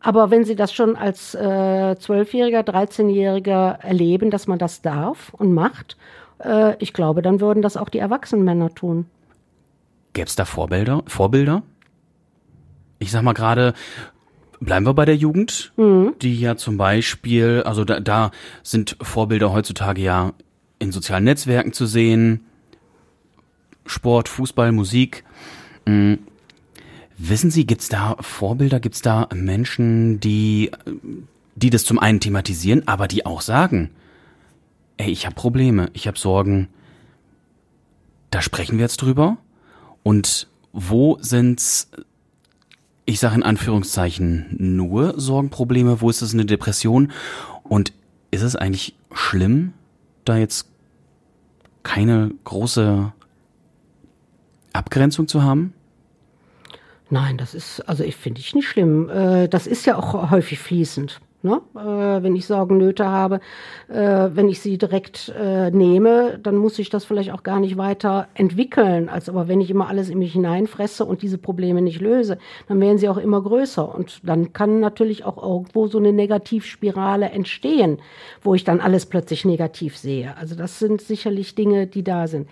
Aber 0.00 0.30
wenn 0.30 0.44
Sie 0.44 0.54
das 0.56 0.72
schon 0.72 0.96
als 0.96 1.34
äh, 1.34 1.96
Zwölfjähriger, 1.98 2.60
13-Jähriger 2.62 3.80
erleben, 3.82 4.30
dass 4.30 4.46
man 4.46 4.58
das 4.58 4.80
darf 4.80 5.34
und 5.34 5.52
macht, 5.52 5.96
äh, 6.42 6.76
ich 6.78 6.92
glaube, 6.92 7.20
dann 7.20 7.40
würden 7.40 7.62
das 7.62 7.76
auch 7.76 7.88
die 7.88 7.98
erwachsenen 7.98 8.44
Männer 8.44 8.74
tun. 8.74 9.06
Gäbe 10.12 10.26
es 10.26 10.36
da 10.36 10.44
Vorbilder? 10.44 11.02
Vorbilder? 11.06 11.62
Ich 12.98 13.10
sag 13.10 13.22
mal 13.22 13.32
gerade, 13.34 13.74
bleiben 14.60 14.86
wir 14.86 14.94
bei 14.94 15.04
der 15.04 15.16
Jugend, 15.16 15.72
Mhm. 15.76 16.14
die 16.20 16.40
ja 16.40 16.56
zum 16.56 16.76
Beispiel, 16.76 17.62
also 17.64 17.84
da, 17.84 18.00
da 18.00 18.30
sind 18.62 18.96
Vorbilder 19.00 19.52
heutzutage 19.52 20.02
ja 20.02 20.32
in 20.78 20.92
sozialen 20.92 21.24
Netzwerken 21.24 21.72
zu 21.72 21.86
sehen, 21.86 22.44
Sport, 23.86 24.28
Fußball, 24.28 24.70
Musik. 24.72 25.24
Mm. 25.86 26.14
Wissen 27.16 27.50
Sie, 27.50 27.66
gibt's 27.66 27.88
da 27.88 28.16
Vorbilder, 28.20 28.78
gibt's 28.80 29.02
da 29.02 29.28
Menschen, 29.34 30.20
die, 30.20 30.70
die 31.56 31.70
das 31.70 31.84
zum 31.84 31.98
einen 31.98 32.20
thematisieren, 32.20 32.86
aber 32.86 33.08
die 33.08 33.26
auch 33.26 33.40
sagen, 33.40 33.90
ey, 34.98 35.10
ich 35.10 35.24
habe 35.26 35.34
Probleme, 35.34 35.90
ich 35.94 36.06
habe 36.06 36.18
Sorgen, 36.18 36.68
da 38.30 38.42
sprechen 38.42 38.76
wir 38.76 38.84
jetzt 38.84 38.98
drüber. 38.98 39.38
Und 40.08 40.46
wo 40.72 41.18
sind's, 41.20 41.90
ich 43.04 43.20
sage 43.20 43.34
in 43.34 43.42
Anführungszeichen, 43.42 44.46
nur 44.56 45.20
Sorgenprobleme? 45.20 46.00
Wo 46.00 46.08
ist 46.08 46.22
es 46.22 46.32
eine 46.32 46.46
Depression? 46.46 47.12
Und 47.62 47.92
ist 48.30 48.40
es 48.40 48.56
eigentlich 48.56 48.94
schlimm, 49.12 49.74
da 50.24 50.38
jetzt 50.38 50.66
keine 51.82 52.30
große 52.44 53.12
Abgrenzung 54.72 55.28
zu 55.28 55.42
haben? 55.42 55.74
Nein, 57.10 57.36
das 57.36 57.52
ist, 57.52 57.80
also 57.80 58.02
ich 58.02 58.16
finde 58.16 58.40
ich 58.40 58.54
nicht 58.54 58.66
schlimm. 58.66 59.10
Äh, 59.10 59.46
das 59.48 59.66
ist 59.66 59.84
ja 59.84 59.96
auch 59.96 60.30
häufig 60.30 60.58
fließend. 60.58 61.20
Ne? 61.40 61.60
Äh, 61.76 62.22
wenn 62.22 62.34
ich 62.34 62.46
Sorgen, 62.46 62.78
Nöte 62.78 63.06
habe, 63.06 63.38
äh, 63.88 64.28
wenn 64.32 64.48
ich 64.48 64.60
sie 64.60 64.76
direkt 64.76 65.32
äh, 65.38 65.70
nehme, 65.70 66.40
dann 66.42 66.56
muss 66.56 66.80
ich 66.80 66.90
das 66.90 67.04
vielleicht 67.04 67.30
auch 67.30 67.44
gar 67.44 67.60
nicht 67.60 67.76
weiter 67.76 68.26
entwickeln. 68.34 69.08
Als 69.08 69.28
aber 69.28 69.46
wenn 69.46 69.60
ich 69.60 69.70
immer 69.70 69.88
alles 69.88 70.08
in 70.08 70.18
mich 70.18 70.32
hineinfresse 70.32 71.04
und 71.04 71.22
diese 71.22 71.38
Probleme 71.38 71.80
nicht 71.80 72.00
löse, 72.00 72.38
dann 72.66 72.80
werden 72.80 72.98
sie 72.98 73.08
auch 73.08 73.18
immer 73.18 73.40
größer. 73.40 73.94
Und 73.94 74.20
dann 74.28 74.52
kann 74.52 74.80
natürlich 74.80 75.24
auch 75.24 75.40
irgendwo 75.40 75.86
so 75.86 75.98
eine 75.98 76.12
Negativspirale 76.12 77.30
entstehen, 77.30 77.98
wo 78.42 78.56
ich 78.56 78.64
dann 78.64 78.80
alles 78.80 79.06
plötzlich 79.06 79.44
negativ 79.44 79.96
sehe. 79.96 80.36
Also 80.36 80.56
das 80.56 80.80
sind 80.80 81.00
sicherlich 81.00 81.54
Dinge, 81.54 81.86
die 81.86 82.02
da 82.02 82.26
sind. 82.26 82.48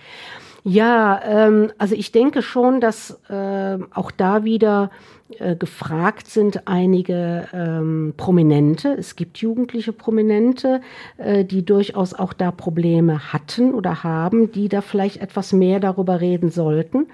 Ja, 0.68 1.20
ähm, 1.24 1.70
also 1.78 1.94
ich 1.94 2.10
denke 2.10 2.42
schon, 2.42 2.80
dass 2.80 3.20
äh, 3.30 3.78
auch 3.94 4.10
da 4.10 4.42
wieder 4.42 4.90
äh, 5.38 5.54
gefragt 5.54 6.26
sind 6.26 6.66
einige 6.66 7.46
ähm, 7.52 8.14
Prominente. 8.16 8.88
Es 8.98 9.14
gibt 9.14 9.38
jugendliche 9.38 9.92
Prominente, 9.92 10.80
äh, 11.18 11.44
die 11.44 11.64
durchaus 11.64 12.14
auch 12.14 12.32
da 12.32 12.50
Probleme 12.50 13.32
hatten 13.32 13.74
oder 13.74 14.02
haben, 14.02 14.50
die 14.50 14.68
da 14.68 14.80
vielleicht 14.80 15.18
etwas 15.18 15.52
mehr 15.52 15.78
darüber 15.78 16.20
reden 16.20 16.50
sollten. 16.50 17.06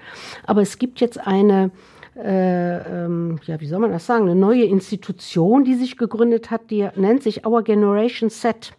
Aber 0.47 0.63
es 0.63 0.79
gibt 0.79 0.99
jetzt 0.99 1.19
eine 1.27 1.69
äh, 2.15 3.05
ähm, 3.05 3.39
ja, 3.45 3.61
wie 3.61 3.67
soll 3.67 3.79
man 3.79 3.91
das 3.91 4.07
sagen, 4.07 4.23
eine 4.23 4.35
neue 4.35 4.63
Institution, 4.63 5.63
die 5.63 5.75
sich 5.75 5.97
gegründet 5.97 6.49
hat, 6.49 6.71
die 6.71 6.89
nennt 6.95 7.21
sich 7.21 7.45
Our 7.45 7.61
Generation 7.61 8.31
Set. 8.31 8.73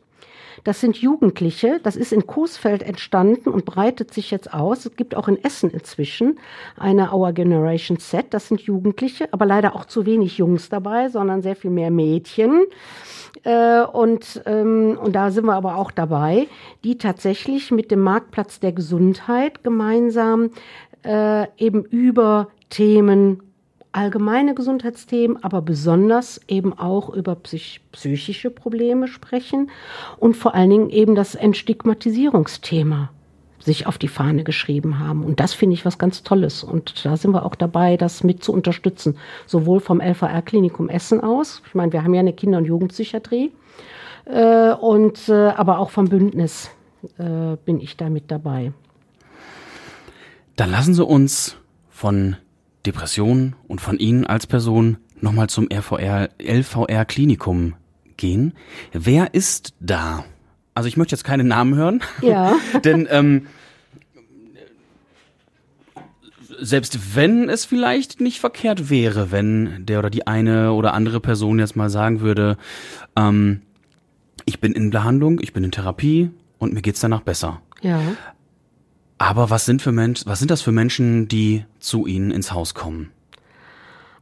Das 0.65 0.81
sind 0.81 0.97
Jugendliche, 0.97 1.79
das 1.83 1.95
ist 1.95 2.13
in 2.13 2.27
Coesfeld 2.27 2.83
entstanden 2.83 3.51
und 3.51 3.67
breitet 3.67 4.13
sich 4.13 4.31
jetzt 4.31 4.53
aus. 4.53 4.87
Es 4.87 4.97
gibt 4.97 5.15
auch 5.15 5.29
in 5.29 5.43
Essen 5.45 5.71
inzwischen 5.71 6.39
eine 6.77 7.13
Our 7.13 7.33
Generation 7.33 7.99
Set, 7.99 8.33
das 8.33 8.49
sind 8.49 8.63
Jugendliche, 8.63 9.29
aber 9.31 9.45
leider 9.45 9.77
auch 9.77 9.85
zu 9.85 10.07
wenig 10.07 10.39
Jungs 10.39 10.71
dabei, 10.71 11.11
sondern 11.11 11.43
sehr 11.43 11.55
viel 11.55 11.71
mehr 11.71 11.91
Mädchen. 11.91 12.63
Äh, 13.43 13.83
und, 13.83 14.43
ähm, 14.47 14.99
und 15.03 15.15
da 15.15 15.31
sind 15.31 15.45
wir 15.45 15.55
aber 15.55 15.77
auch 15.77 15.91
dabei, 15.91 16.47
die 16.83 16.97
tatsächlich 16.97 17.71
mit 17.71 17.91
dem 17.91 18.01
Marktplatz 18.01 18.59
der 18.59 18.73
Gesundheit 18.73 19.63
gemeinsam 19.65 20.51
äh, 21.05 21.47
eben 21.59 21.85
über 21.85 22.49
Themen 22.71 23.43
allgemeine 23.95 24.55
Gesundheitsthemen, 24.55 25.43
aber 25.43 25.63
besonders 25.63 26.41
eben 26.49 26.77
auch 26.79 27.11
über 27.11 27.35
psych 27.37 27.81
psychische 27.93 28.51
Probleme 28.51 29.09
sprechen 29.09 29.71
und 30.19 30.37
vor 30.37 30.55
allen 30.55 30.71
Dingen 30.71 30.91
eben 30.91 31.15
das 31.15 31.35
Entstigmatisierungsthema 31.35 33.11
sich 33.61 33.87
auf 33.87 33.97
die 33.97 34.09
Fahne 34.09 34.45
geschrieben 34.45 34.99
haben. 34.99 35.25
Und 35.25 35.41
das 35.41 35.55
finde 35.55 35.75
ich 35.75 35.87
was 35.87 35.97
ganz 35.99 36.23
Tolles. 36.23 36.63
Und 36.63 37.05
da 37.05 37.17
sind 37.17 37.33
wir 37.33 37.47
auch 37.47 37.55
dabei, 37.55 37.97
das 37.97 38.23
mit 38.23 38.45
zu 38.45 38.53
unterstützen. 38.53 39.17
Sowohl 39.47 39.81
vom 39.81 40.01
LVR-Klinikum 40.01 40.91
Essen 40.91 41.23
aus, 41.23 41.63
ich 41.67 41.75
meine, 41.75 41.93
wir 41.93 42.05
haben 42.05 42.13
ja 42.13 42.21
eine 42.21 42.35
Kinder- 42.35 42.59
und 42.59 42.67
Jugendpsychiatrie, 42.67 43.53
äh, 44.27 44.73
und, 44.73 45.29
äh, 45.29 45.33
aber 45.33 45.79
auch 45.79 45.91
vom 45.91 46.09
Bündnis 46.09 46.71
äh, 47.19 47.57
bin 47.65 47.81
ich 47.81 47.97
da 47.97 48.11
mit 48.11 48.31
dabei. 48.31 48.73
Dann 50.57 50.71
lassen 50.71 50.95
Sie 50.95 51.05
uns 51.05 51.57
von 51.91 52.37
Depressionen 52.87 53.57
und 53.69 53.81
von 53.81 53.99
Ihnen 53.99 54.27
als 54.27 54.47
Person 54.47 54.99
nochmal 55.21 55.49
zum 55.49 55.69
RVR, 55.73 56.29
LVR 56.43 57.05
Klinikum 57.05 57.75
gehen. 58.17 58.53
Wer 58.93 59.35
ist 59.35 59.75
da? 59.81 60.25
Also 60.75 60.89
ich 60.89 60.97
möchte 60.97 61.15
jetzt 61.15 61.25
keine 61.25 61.45
Namen 61.45 61.75
hören, 61.77 62.03
Ja. 62.21 62.57
denn 62.85 63.07
ähm, 63.11 63.47
selbst 66.61 67.17
wenn 67.17 67.49
es 67.49 67.65
vielleicht 67.65 68.21
nicht 68.21 68.41
verkehrt 68.41 68.91
wäre, 68.91 69.31
wenn 69.33 69.87
der 69.87 69.99
oder 69.99 70.11
die 70.11 70.27
eine 70.27 70.73
oder 70.73 70.95
andere 70.95 71.21
Person 71.21 71.59
jetzt 71.59 71.77
mal 71.77 71.91
sagen 71.91 72.21
würde, 72.21 72.57
ähm, 73.17 73.63
ich 74.47 74.61
bin 74.61 74.73
in 74.73 74.91
Behandlung, 74.91 75.41
ich 75.41 75.53
bin 75.53 75.65
in 75.65 75.73
Therapie 75.73 76.31
und 76.59 76.73
mir 76.75 76.83
geht's 76.83 77.01
danach 77.01 77.23
besser. 77.23 77.61
Ja. 77.83 78.01
Aber 79.19 79.49
was 79.51 79.65
sind 79.65 79.81
für 79.83 79.93
Mensch, 79.93 80.23
was 80.27 80.39
sind 80.41 80.51
das 80.51 80.63
für 80.63 80.73
Menschen, 80.73 81.29
die 81.29 81.65
zu 81.79 82.07
Ihnen 82.07 82.31
ins 82.31 82.53
Haus 82.53 82.75
kommen? 82.75 83.11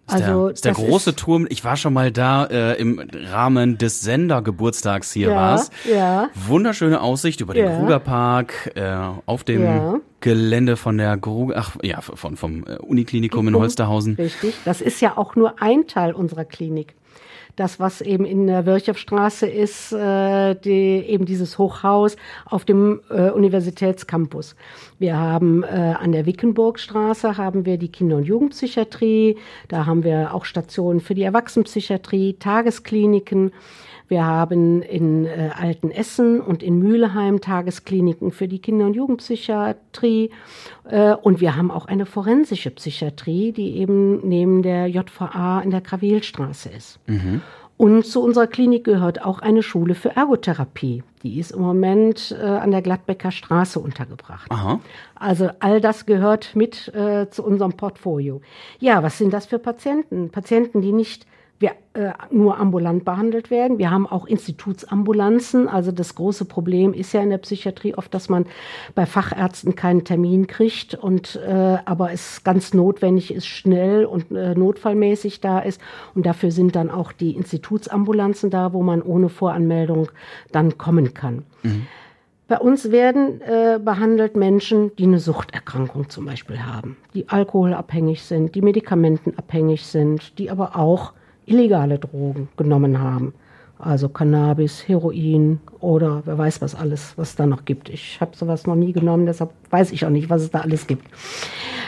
Ist 0.06 0.14
Also, 0.14 0.44
der, 0.46 0.54
ist 0.54 0.64
der 0.64 0.72
große 0.74 1.10
ist- 1.10 1.18
Turm, 1.20 1.46
ich 1.48 1.64
war 1.64 1.76
schon 1.76 1.92
mal 1.94 2.10
da 2.10 2.44
äh, 2.46 2.74
im 2.80 3.00
Rahmen 3.30 3.78
des 3.78 4.00
Sendergeburtstags 4.00 5.12
hier 5.12 5.28
Ja, 5.30 5.34
war's. 5.36 5.70
ja. 5.90 6.28
Wunderschöne 6.34 7.00
Aussicht 7.00 7.40
über 7.40 7.54
den 7.54 7.66
Ja. 7.66 7.78
Krugerpark, 7.78 8.72
äh, 8.74 8.96
auf 9.26 9.44
dem 9.44 9.62
Ja. 9.62 9.94
Gelände 10.20 10.76
von 10.76 10.98
der 10.98 11.16
Gruger, 11.16 11.54
ach 11.56 11.76
ja, 11.82 12.00
von, 12.00 12.36
vom 12.36 12.64
äh, 12.66 12.76
Uniklinikum 12.78 13.46
in 13.48 13.54
Holsterhausen. 13.56 14.16
Richtig. 14.16 14.54
Das 14.64 14.80
ist 14.80 15.00
ja 15.00 15.16
auch 15.16 15.36
nur 15.36 15.62
ein 15.62 15.86
Teil 15.86 16.12
unserer 16.12 16.44
Klinik. 16.44 16.94
Das, 17.56 17.78
was 17.78 18.00
eben 18.00 18.24
in 18.24 18.46
der 18.46 18.64
Wirchhoffstraße 18.64 19.46
ist, 19.46 19.92
äh, 19.92 20.54
die, 20.54 21.04
eben 21.06 21.26
dieses 21.26 21.58
Hochhaus 21.58 22.16
auf 22.46 22.64
dem 22.64 23.00
äh, 23.10 23.30
Universitätscampus. 23.30 24.56
Wir 24.98 25.18
haben 25.18 25.62
äh, 25.62 25.66
an 25.66 26.12
der 26.12 26.24
Wickenburgstraße 26.24 27.36
haben 27.36 27.66
wir 27.66 27.76
die 27.76 27.90
Kinder- 27.90 28.16
und 28.16 28.24
Jugendpsychiatrie. 28.24 29.36
Da 29.68 29.84
haben 29.84 30.02
wir 30.02 30.34
auch 30.34 30.46
Stationen 30.46 31.00
für 31.00 31.14
die 31.14 31.24
Erwachsenenpsychiatrie, 31.24 32.34
Tageskliniken. 32.38 33.52
Wir 34.12 34.26
haben 34.26 34.82
in 34.82 35.24
äh, 35.24 35.52
Altenessen 35.58 36.42
und 36.42 36.62
in 36.62 36.80
Mülheim 36.80 37.40
Tageskliniken 37.40 38.30
für 38.30 38.46
die 38.46 38.58
Kinder- 38.58 38.84
und 38.84 38.92
Jugendpsychiatrie. 38.92 40.28
Äh, 40.84 41.14
und 41.14 41.40
wir 41.40 41.56
haben 41.56 41.70
auch 41.70 41.86
eine 41.86 42.04
forensische 42.04 42.70
Psychiatrie, 42.72 43.52
die 43.52 43.78
eben 43.78 44.20
neben 44.28 44.60
der 44.60 44.86
JVA 44.88 45.62
in 45.62 45.70
der 45.70 45.80
Krawelstraße 45.80 46.68
ist. 46.68 47.00
Und 47.78 48.04
zu 48.04 48.22
unserer 48.22 48.48
Klinik 48.48 48.84
gehört 48.84 49.24
auch 49.24 49.38
eine 49.38 49.62
Schule 49.62 49.94
für 49.94 50.14
Ergotherapie. 50.14 51.02
Die 51.22 51.40
ist 51.40 51.52
im 51.52 51.62
Moment 51.62 52.36
äh, 52.38 52.44
an 52.44 52.70
der 52.70 52.82
Gladbecker 52.82 53.30
Straße 53.30 53.80
untergebracht. 53.80 54.50
Aha. 54.50 54.78
Also 55.14 55.48
all 55.60 55.80
das 55.80 56.04
gehört 56.04 56.54
mit 56.54 56.94
äh, 56.94 57.30
zu 57.30 57.42
unserem 57.42 57.72
Portfolio. 57.78 58.42
Ja, 58.78 59.02
was 59.02 59.16
sind 59.16 59.32
das 59.32 59.46
für 59.46 59.58
Patienten? 59.58 60.28
Patienten, 60.28 60.82
die 60.82 60.92
nicht 60.92 61.26
wir, 61.62 61.72
äh, 61.94 62.12
nur 62.30 62.58
ambulant 62.58 63.04
behandelt 63.04 63.50
werden. 63.50 63.78
Wir 63.78 63.90
haben 63.90 64.06
auch 64.06 64.26
Institutsambulanzen. 64.26 65.68
Also 65.68 65.92
das 65.92 66.14
große 66.14 66.44
Problem 66.44 66.92
ist 66.92 67.12
ja 67.12 67.22
in 67.22 67.30
der 67.30 67.38
Psychiatrie 67.38 67.94
oft, 67.94 68.12
dass 68.12 68.28
man 68.28 68.46
bei 68.94 69.06
Fachärzten 69.06 69.74
keinen 69.74 70.04
Termin 70.04 70.46
kriegt 70.46 70.94
und 70.94 71.36
äh, 71.36 71.78
aber 71.84 72.12
es 72.12 72.44
ganz 72.44 72.74
notwendig 72.74 73.32
ist, 73.32 73.46
schnell 73.46 74.04
und 74.04 74.30
äh, 74.32 74.54
notfallmäßig 74.54 75.40
da 75.40 75.60
ist. 75.60 75.80
Und 76.14 76.26
dafür 76.26 76.50
sind 76.50 76.76
dann 76.76 76.90
auch 76.90 77.12
die 77.12 77.36
Institutsambulanzen 77.36 78.50
da, 78.50 78.72
wo 78.72 78.82
man 78.82 79.00
ohne 79.00 79.28
Voranmeldung 79.28 80.08
dann 80.50 80.76
kommen 80.76 81.14
kann. 81.14 81.44
Bei 82.48 82.58
uns 82.58 82.90
werden 82.90 83.40
äh, 83.40 83.78
behandelt 83.82 84.36
Menschen, 84.36 84.94
die 84.96 85.04
eine 85.04 85.20
Suchterkrankung 85.20 86.10
zum 86.10 86.26
Beispiel 86.26 86.62
haben, 86.62 86.98
die 87.14 87.28
alkoholabhängig 87.28 88.22
sind, 88.24 88.54
die 88.54 88.60
medikamentenabhängig 88.60 89.86
sind, 89.86 90.38
die 90.38 90.50
aber 90.50 90.76
auch 90.76 91.12
illegale 91.46 91.98
Drogen 91.98 92.48
genommen 92.56 93.00
haben. 93.00 93.34
Also 93.78 94.08
Cannabis, 94.08 94.86
Heroin 94.86 95.58
oder 95.80 96.22
wer 96.24 96.38
weiß 96.38 96.62
was 96.62 96.76
alles, 96.76 97.14
was 97.16 97.30
es 97.30 97.36
da 97.36 97.46
noch 97.46 97.64
gibt. 97.64 97.88
Ich 97.88 98.20
habe 98.20 98.36
sowas 98.36 98.64
noch 98.66 98.76
nie 98.76 98.92
genommen, 98.92 99.26
deshalb 99.26 99.50
weiß 99.70 99.90
ich 99.90 100.06
auch 100.06 100.10
nicht, 100.10 100.30
was 100.30 100.42
es 100.42 100.50
da 100.52 100.60
alles 100.60 100.86
gibt. 100.86 101.04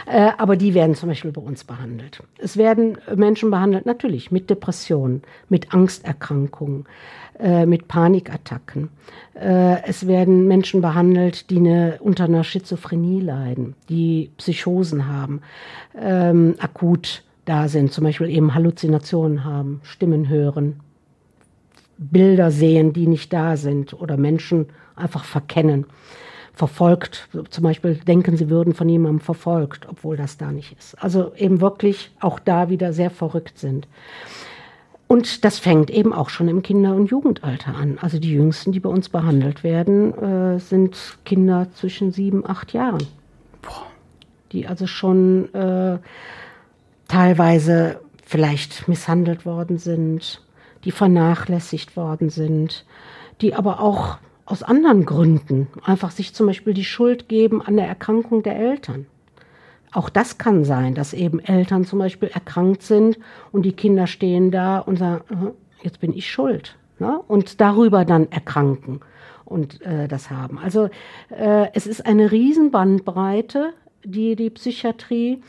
Äh, 0.07 0.33
aber 0.37 0.57
die 0.57 0.75
werden 0.75 0.97
zum 0.97 1.09
Beispiel 1.09 1.31
bei 1.31 1.41
uns 1.41 1.63
behandelt. 1.63 2.21
Es 2.39 2.57
werden 2.57 2.99
Menschen 3.15 3.51
behandelt, 3.51 3.87
natürlich 3.87 4.33
mit 4.33 4.51
Depressionen, 4.51 5.23
mit 5.49 5.73
Angsterkrankungen, 5.73 6.87
äh, 7.39 7.65
mit 7.65 7.89
Panikattacken. 7.89 8.91
Äh, 9.35 9.83
es 9.85 10.07
werden 10.07 10.47
Menschen 10.49 10.81
behandelt, 10.81 11.49
die 11.51 11.59
eine, 11.59 11.99
unter 12.01 12.25
einer 12.25 12.45
Schizophrenie 12.45 13.21
leiden, 13.21 13.77
die 13.89 14.31
Psychosen 14.37 15.09
haben, 15.09 15.41
ähm, 15.97 16.57
akut 16.59 17.23
da 17.45 17.69
sind, 17.69 17.93
zum 17.93 18.05
Beispiel 18.05 18.29
eben 18.29 18.55
Halluzinationen 18.55 19.45
haben, 19.45 19.81
Stimmen 19.85 20.29
hören, 20.29 20.81
Bilder 21.99 22.51
sehen, 22.51 22.93
die 22.93 23.07
nicht 23.07 23.33
da 23.33 23.57
sind 23.57 23.95
oder 23.95 24.17
Menschen 24.17 24.67
einfach 24.97 25.25
verkennen. 25.25 25.87
Verfolgt, 26.53 27.29
zum 27.51 27.65
Beispiel 27.65 27.97
denken, 27.97 28.37
sie 28.37 28.49
würden 28.49 28.75
von 28.75 28.89
jemandem 28.89 29.21
verfolgt, 29.21 29.89
obwohl 29.89 30.17
das 30.17 30.37
da 30.37 30.53
nicht 30.53 30.77
ist. 30.79 30.95
Also 31.03 31.33
eben 31.37 31.61
wirklich 31.61 32.13
auch 32.21 32.39
da 32.39 32.69
wieder 32.69 32.93
sehr 32.93 33.11
verrückt 33.11 33.59
sind. 33.59 33.89
Und 35.07 35.45
das 35.45 35.59
fängt 35.59 35.91
eben 35.91 36.13
auch 36.13 36.31
schon 36.31 36.49
im 36.49 36.63
Kinder- 36.63 36.95
und 36.95 37.11
Jugendalter 37.11 37.75
an. 37.75 37.99
Also 38.01 38.19
die 38.19 38.33
Jüngsten, 38.33 38.73
die 38.73 38.81
bei 38.81 38.89
uns 38.89 39.09
behandelt 39.09 39.63
werden, 39.63 40.15
äh, 40.15 40.59
sind 40.61 41.19
Kinder 41.25 41.69
zwischen 41.75 42.13
sieben, 42.13 42.49
acht 42.49 42.73
Jahren. 42.73 43.05
Die 44.53 44.67
also 44.67 44.87
schon 44.87 45.53
äh, 45.55 45.99
teilweise 47.09 48.01
vielleicht 48.25 48.89
misshandelt 48.89 49.47
worden 49.47 49.79
sind, 49.79 50.43
die 50.85 50.91
vernachlässigt 50.91 51.97
worden 51.97 52.31
sind, 52.31 52.85
die 53.41 53.55
aber 53.55 53.81
auch 53.81 54.19
aus 54.47 54.63
anderen 54.63 55.07
Gründen 55.07 55.69
einfach 55.85 56.11
sich 56.11 56.35
zum 56.35 56.47
Beispiel 56.47 56.75
die 56.75 56.85
Schuld 56.85 57.29
geben 57.29 57.63
an 57.63 57.77
der 57.77 57.87
Erkrankung 57.87 58.43
der 58.43 58.57
Eltern. 58.57 59.07
Auch 59.93 60.11
das 60.11 60.39
kann 60.39 60.65
sein, 60.65 60.95
dass 60.95 61.15
eben 61.15 61.39
Eltern 61.39 61.85
zum 61.85 62.01
Beispiel 62.01 62.29
erkrankt 62.29 62.83
sind 62.83 63.19
und 63.53 63.63
die 63.63 63.73
Kinder 63.73 64.07
stehen 64.07 64.51
da 64.51 64.81
und 64.81 64.99
sagen, 64.99 65.25
"Aha, 65.33 65.53
jetzt 65.83 66.01
bin 66.01 66.13
ich 66.13 66.31
schuld. 66.31 66.77
Ne? 66.99 67.21
Und 67.29 67.61
darüber 67.61 68.05
dann 68.05 68.31
erkranken 68.31 69.01
und 69.45 69.83
äh, 69.83 70.09
das 70.09 70.31
haben. 70.31 70.59
Also 70.59 70.89
äh, 71.29 71.69
es 71.75 71.87
ist 71.87 72.07
eine 72.07 72.33
Riesenbandbreite, 72.33 73.73
die, 74.05 74.37
die 74.37 74.51
Psychiatrie. 74.51 75.43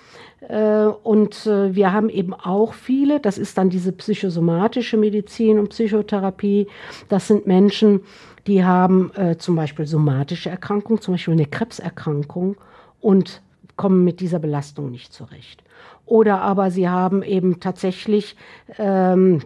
Äh, 0.49 0.87
und 1.03 1.45
äh, 1.45 1.75
wir 1.75 1.91
haben 1.91 2.09
eben 2.09 2.33
auch 2.33 2.73
viele, 2.73 3.19
das 3.19 3.37
ist 3.37 3.57
dann 3.57 3.69
diese 3.69 3.91
psychosomatische 3.91 4.97
Medizin 4.97 5.59
und 5.59 5.69
Psychotherapie. 5.69 6.67
Das 7.09 7.27
sind 7.27 7.47
Menschen, 7.47 8.01
die 8.47 8.63
haben 8.63 9.11
äh, 9.15 9.37
zum 9.37 9.55
Beispiel 9.55 9.85
somatische 9.85 10.49
Erkrankungen, 10.49 11.01
zum 11.01 11.15
Beispiel 11.15 11.33
eine 11.33 11.47
Krebserkrankung 11.47 12.57
und 13.01 13.41
kommen 13.75 14.03
mit 14.03 14.19
dieser 14.19 14.39
Belastung 14.39 14.91
nicht 14.91 15.13
zurecht. 15.13 15.63
Oder 16.05 16.41
aber 16.41 16.69
sie 16.71 16.87
haben 16.87 17.23
eben 17.23 17.59
tatsächlich 17.59 18.35
ähm, 18.77 19.41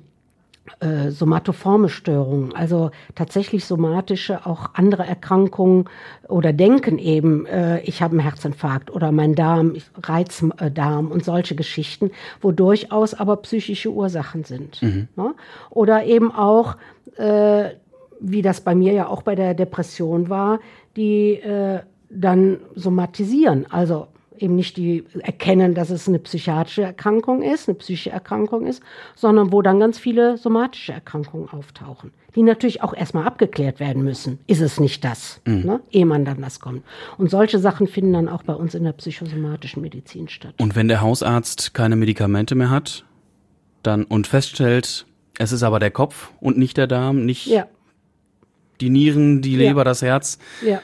äh, 0.79 1.09
somatoforme 1.11 1.89
Störungen, 1.89 2.55
also 2.55 2.91
tatsächlich 3.15 3.65
somatische, 3.65 4.45
auch 4.45 4.71
andere 4.73 5.05
Erkrankungen 5.05 5.85
oder 6.27 6.53
denken 6.53 6.97
eben, 6.97 7.45
äh, 7.45 7.81
ich 7.81 8.01
habe 8.01 8.13
einen 8.13 8.21
Herzinfarkt 8.21 8.91
oder 8.91 9.11
mein 9.11 9.35
Darm, 9.35 9.75
Reizdarm 10.01 11.07
und 11.11 11.25
solche 11.25 11.55
Geschichten, 11.55 12.11
wo 12.41 12.51
durchaus 12.51 13.13
aber 13.13 13.37
psychische 13.37 13.91
Ursachen 13.91 14.43
sind. 14.43 14.81
Ne? 15.15 15.35
Oder 15.69 16.05
eben 16.05 16.31
auch, 16.31 16.77
äh, 17.17 17.71
wie 18.19 18.41
das 18.41 18.61
bei 18.61 18.75
mir 18.75 18.93
ja 18.93 19.07
auch 19.07 19.21
bei 19.21 19.35
der 19.35 19.53
Depression 19.53 20.29
war, 20.29 20.59
die 20.95 21.33
äh, 21.33 21.79
dann 22.09 22.57
somatisieren, 22.75 23.65
also 23.69 24.07
eben 24.41 24.55
nicht 24.55 24.77
die 24.77 25.03
erkennen, 25.19 25.73
dass 25.73 25.89
es 25.89 26.07
eine 26.07 26.19
psychiatrische 26.19 26.83
Erkrankung 26.83 27.41
ist, 27.41 27.67
eine 27.67 27.77
psychische 27.77 28.09
Erkrankung 28.09 28.65
ist, 28.65 28.81
sondern 29.15 29.51
wo 29.51 29.61
dann 29.61 29.79
ganz 29.79 29.99
viele 29.99 30.37
somatische 30.37 30.93
Erkrankungen 30.93 31.49
auftauchen, 31.49 32.11
die 32.35 32.43
natürlich 32.43 32.81
auch 32.83 32.93
erstmal 32.93 33.25
abgeklärt 33.25 33.79
werden 33.79 34.03
müssen. 34.03 34.39
Ist 34.47 34.61
es 34.61 34.79
nicht 34.79 35.03
das, 35.03 35.41
ne? 35.45 35.81
ehe 35.91 36.05
man 36.05 36.25
dann 36.25 36.41
das 36.41 36.59
kommt. 36.59 36.83
Und 37.17 37.29
solche 37.29 37.59
Sachen 37.59 37.87
finden 37.87 38.13
dann 38.13 38.29
auch 38.29 38.43
bei 38.43 38.53
uns 38.53 38.75
in 38.75 38.83
der 38.83 38.93
psychosomatischen 38.93 39.81
Medizin 39.81 40.27
statt. 40.27 40.55
Und 40.59 40.75
wenn 40.75 40.87
der 40.87 41.01
Hausarzt 41.01 41.73
keine 41.73 41.95
Medikamente 41.95 42.55
mehr 42.55 42.69
hat, 42.69 43.05
dann 43.83 44.03
und 44.03 44.27
feststellt, 44.27 45.05
es 45.37 45.51
ist 45.51 45.63
aber 45.63 45.79
der 45.79 45.91
Kopf 45.91 46.31
und 46.41 46.57
nicht 46.57 46.77
der 46.77 46.87
Darm, 46.87 47.25
nicht 47.25 47.45
Ja, 47.47 47.67
die 48.81 48.89
Nieren, 48.89 49.41
die 49.41 49.53
Ja. 49.53 49.57
Leber, 49.59 49.83
das 49.83 50.01
Herz, 50.01 50.39
ja. 50.65 50.81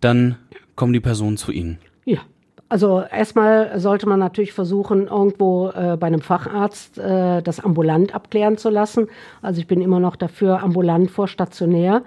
dann 0.00 0.36
kommen 0.74 0.92
die 0.92 1.00
Personen 1.00 1.36
zu 1.36 1.52
Ihnen. 1.52 1.78
Ja, 2.04 2.20
also 2.68 3.02
erstmal 3.02 3.78
sollte 3.78 4.08
man 4.08 4.18
natürlich 4.18 4.52
versuchen, 4.52 5.06
irgendwo 5.06 5.68
äh, 5.70 5.96
bei 5.96 6.08
einem 6.08 6.20
Facharzt 6.20 6.98
äh, 6.98 7.42
das 7.42 7.60
ambulant 7.60 8.14
abklären 8.14 8.58
zu 8.58 8.70
lassen. 8.70 9.08
Also 9.42 9.60
ich 9.60 9.66
bin 9.66 9.80
immer 9.80 10.00
noch 10.00 10.16
dafür 10.16 10.62
ambulant 10.62 11.10
vor 11.10 11.28
stationär. 11.28 12.02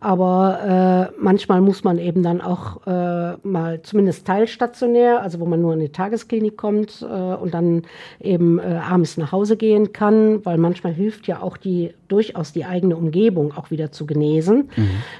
Aber 0.00 1.10
äh, 1.10 1.20
manchmal 1.20 1.60
muss 1.60 1.82
man 1.82 1.98
eben 1.98 2.22
dann 2.22 2.40
auch 2.40 2.86
äh, 2.86 3.36
mal 3.42 3.82
zumindest 3.82 4.28
teilstationär, 4.28 5.22
also 5.22 5.40
wo 5.40 5.46
man 5.46 5.60
nur 5.60 5.72
in 5.74 5.80
die 5.80 5.88
Tagesklinik 5.88 6.56
kommt 6.56 7.02
äh, 7.02 7.06
und 7.06 7.52
dann 7.52 7.82
eben 8.20 8.60
äh, 8.60 8.80
abends 8.80 9.16
nach 9.16 9.32
Hause 9.32 9.56
gehen 9.56 9.92
kann, 9.92 10.44
weil 10.46 10.56
manchmal 10.56 10.92
hilft 10.92 11.26
ja 11.26 11.42
auch 11.42 11.56
die 11.56 11.94
durchaus 12.06 12.52
die 12.52 12.64
eigene 12.64 12.96
Umgebung 12.96 13.52
auch 13.56 13.72
wieder 13.72 13.90
zu 13.90 14.06
genesen, 14.06 14.70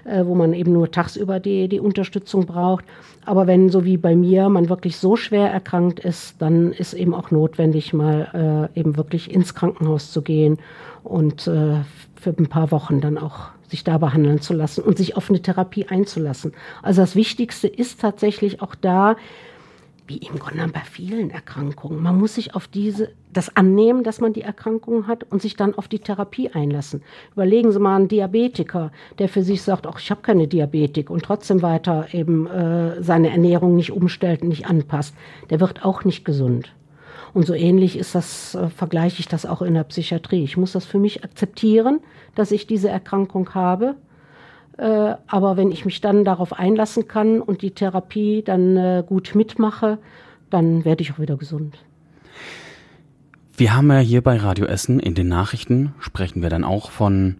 äh, 0.05 0.25
wo 0.25 0.37
man 0.37 0.53
eben 0.53 0.73
nur 0.73 0.93
tagsüber 0.93 1.41
die, 1.41 1.69
die 1.69 1.81
Unterstützung 1.81 2.47
braucht. 2.47 2.85
Aber 3.27 3.49
wenn, 3.49 3.71
so 3.71 3.85
wie 3.85 3.97
bei 3.97 4.15
mir, 4.15 4.49
man 4.49 4.69
wirklich 4.69 4.97
so 4.97 5.17
schwer 5.17 5.51
erkrankt 5.51 5.99
ist, 6.01 6.41
dann 6.41 6.73
ist 6.73 6.95
eben 6.95 7.15
auch 7.15 7.33
notwendig, 7.33 7.93
mal 7.93 8.71
äh, 8.75 8.79
eben 8.79 8.97
wirklich 8.97 9.35
ins 9.35 9.57
Krankenhaus 9.57 10.13
zu 10.13 10.23
gehen 10.23 10.59
und 11.03 11.49
äh, 11.49 11.81
für 12.15 12.31
ein 12.31 12.47
paar 12.47 12.71
Wochen 12.71 13.01
dann 13.01 13.19
auch 13.19 13.51
sich 13.69 13.85
da 13.85 13.99
behandeln 13.99 14.41
zu 14.41 14.53
lassen 14.55 14.83
und 14.83 14.99
sich 14.99 15.17
auf 15.17 15.29
eine 15.31 15.41
Therapie 15.41 15.87
einzulassen. 15.87 16.53
Also 16.83 17.03
das 17.03 17.15
Wichtigste 17.15 17.69
ist 17.69 18.01
tatsächlich 18.01 18.63
auch 18.63 18.75
da, 18.75 19.17
wie 20.09 20.17
im 20.17 20.39
Grunde 20.39 20.67
bei 20.69 20.81
vielen 20.81 21.31
Erkrankungen. 21.31 22.03
Man 22.03 22.19
muss 22.19 22.35
sich 22.35 22.55
auf 22.55 22.67
diese, 22.67 23.11
das 23.33 23.55
annehmen, 23.57 24.03
dass 24.03 24.21
man 24.21 24.33
die 24.33 24.41
Erkrankung 24.41 25.07
hat 25.07 25.25
und 25.25 25.43
sich 25.43 25.55
dann 25.55 25.75
auf 25.75 25.87
die 25.87 25.99
Therapie 25.99 26.49
einlassen. 26.49 27.03
Überlegen 27.33 27.71
Sie 27.73 27.79
mal 27.79 27.97
einen 27.97 28.09
Diabetiker, 28.09 28.91
der 29.19 29.29
für 29.29 29.43
sich 29.43 29.63
sagt, 29.63 29.87
ach, 29.87 30.01
ich 30.01 30.11
habe 30.11 30.23
keine 30.23 30.49
Diabetik 30.49 31.11
und 31.11 31.25
trotzdem 31.25 31.61
weiter 31.61 32.09
eben 32.13 32.47
äh, 32.47 33.03
seine 33.03 33.31
Ernährung 33.31 33.77
nicht 33.77 33.93
umstellt 33.93 34.43
und 34.43 34.49
nicht 34.49 34.67
anpasst. 34.67 35.15
Der 35.51 35.61
wird 35.61 35.85
auch 35.85 36.05
nicht 36.05 36.25
gesund. 36.25 36.73
Und 37.35 37.47
so 37.47 37.55
ähnlich 37.55 37.99
ist 37.99 38.15
das, 38.15 38.55
äh, 38.55 38.69
vergleiche 38.69 39.21
ich 39.21 39.29
das 39.29 39.47
auch 39.47 39.63
in 39.63 39.75
der 39.75 39.85
Psychiatrie. 39.85 40.45
Ich 40.45 40.57
muss 40.57 40.73
das 40.73 40.85
für 40.85 40.99
mich 40.99 41.25
akzeptieren, 41.25 42.01
dass 42.35 42.51
ich 42.51 42.67
diese 42.67 42.89
Erkrankung 42.89 43.55
habe 43.55 43.97
äh, 44.79 45.17
aber 45.27 45.57
wenn 45.57 45.73
ich 45.73 45.85
mich 45.85 46.01
dann 46.01 46.25
darauf 46.25 46.53
einlassen 46.53 47.09
kann 47.09 47.43
und 47.43 47.63
die 47.63 47.73
Therapie 47.73 48.43
dann 48.43 48.77
äh, 48.77 49.05
gut 49.05 49.35
mitmache, 49.35 49.99
dann 50.51 50.85
werde 50.85 51.03
ich 51.03 51.13
auch 51.13 51.19
wieder 51.19 51.37
gesund. 51.37 51.77
Wir 53.57 53.75
haben 53.75 53.91
ja 53.91 53.99
hier 53.99 54.23
bei 54.23 54.37
Radio 54.37 54.67
Essen 54.67 55.01
in 55.01 55.17
den 55.17 55.27
Nachrichten 55.27 55.95
sprechen 55.99 56.43
wir 56.43 56.49
dann 56.49 56.63
auch 56.63 56.93
von 56.93 57.39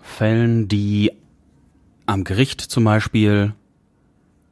Fällen, 0.00 0.66
die 0.66 1.12
am 2.06 2.24
Gericht 2.24 2.62
zum 2.62 2.84
Beispiel, 2.84 3.52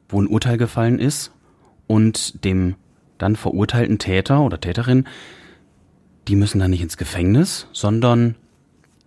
wo 0.07 0.21
ein 0.21 0.27
Urteil 0.27 0.57
gefallen 0.57 0.99
ist 0.99 1.31
und 1.87 2.45
dem 2.45 2.75
dann 3.17 3.35
verurteilten 3.35 3.99
Täter 3.99 4.41
oder 4.41 4.59
Täterin, 4.59 5.05
die 6.27 6.35
müssen 6.35 6.59
dann 6.59 6.71
nicht 6.71 6.81
ins 6.81 6.97
Gefängnis, 6.97 7.67
sondern 7.71 8.35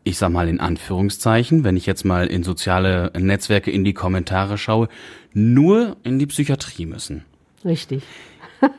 ich 0.05 0.17
sag 0.17 0.31
mal 0.31 0.49
in 0.49 0.61
Anführungszeichen, 0.61 1.65
wenn 1.65 1.77
ich 1.77 1.85
jetzt 1.85 2.05
mal 2.05 2.27
in 2.27 2.43
soziale 2.43 3.13
Netzwerke 3.19 3.71
in 3.71 3.85
die 3.85 3.93
Kommentare 3.93 4.57
schaue, 4.57 4.89
nur 5.35 5.97
in 6.03 6.19
die 6.19 6.27
Psychiatrie 6.27 6.87
müssen. 6.87 7.25
Richtig. 7.65 8.03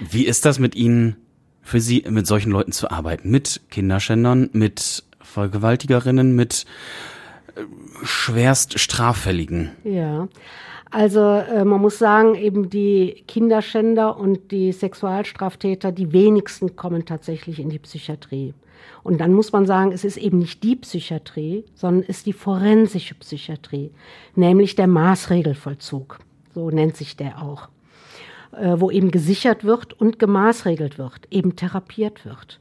Wie 0.00 0.26
ist 0.26 0.44
das 0.44 0.58
mit 0.58 0.74
Ihnen, 0.74 1.16
für 1.62 1.80
Sie, 1.80 2.04
mit 2.08 2.26
solchen 2.26 2.50
Leuten 2.50 2.72
zu 2.72 2.90
arbeiten? 2.90 3.30
Mit 3.30 3.62
Kinderschändern, 3.70 4.50
mit 4.52 5.04
Vergewaltigerinnen, 5.20 6.34
mit 6.34 6.66
äh, 7.56 7.62
schwerst 8.04 8.78
Straffälligen? 8.78 9.70
Ja. 9.84 10.28
Also 10.90 11.20
äh, 11.20 11.64
man 11.64 11.80
muss 11.80 11.98
sagen, 11.98 12.34
eben 12.34 12.70
die 12.70 13.24
Kinderschänder 13.28 14.16
und 14.16 14.50
die 14.50 14.72
Sexualstraftäter, 14.72 15.92
die 15.92 16.12
wenigsten 16.12 16.76
kommen 16.76 17.04
tatsächlich 17.04 17.60
in 17.60 17.68
die 17.68 17.78
Psychiatrie. 17.78 18.54
Und 19.02 19.20
dann 19.20 19.32
muss 19.32 19.52
man 19.52 19.66
sagen, 19.66 19.92
es 19.92 20.04
ist 20.04 20.16
eben 20.16 20.38
nicht 20.38 20.62
die 20.62 20.76
Psychiatrie, 20.76 21.64
sondern 21.74 22.04
es 22.04 22.18
ist 22.18 22.26
die 22.26 22.32
forensische 22.32 23.14
Psychiatrie, 23.14 23.90
nämlich 24.34 24.76
der 24.76 24.86
Maßregelvollzug. 24.86 26.18
So 26.54 26.70
nennt 26.70 26.96
sich 26.96 27.16
der 27.16 27.42
auch. 27.42 27.68
Äh, 28.52 28.80
wo 28.80 28.90
eben 28.90 29.10
gesichert 29.10 29.64
wird 29.64 29.92
und 29.92 30.18
gemaßregelt 30.18 30.98
wird, 30.98 31.28
eben 31.30 31.54
therapiert 31.54 32.24
wird. 32.24 32.58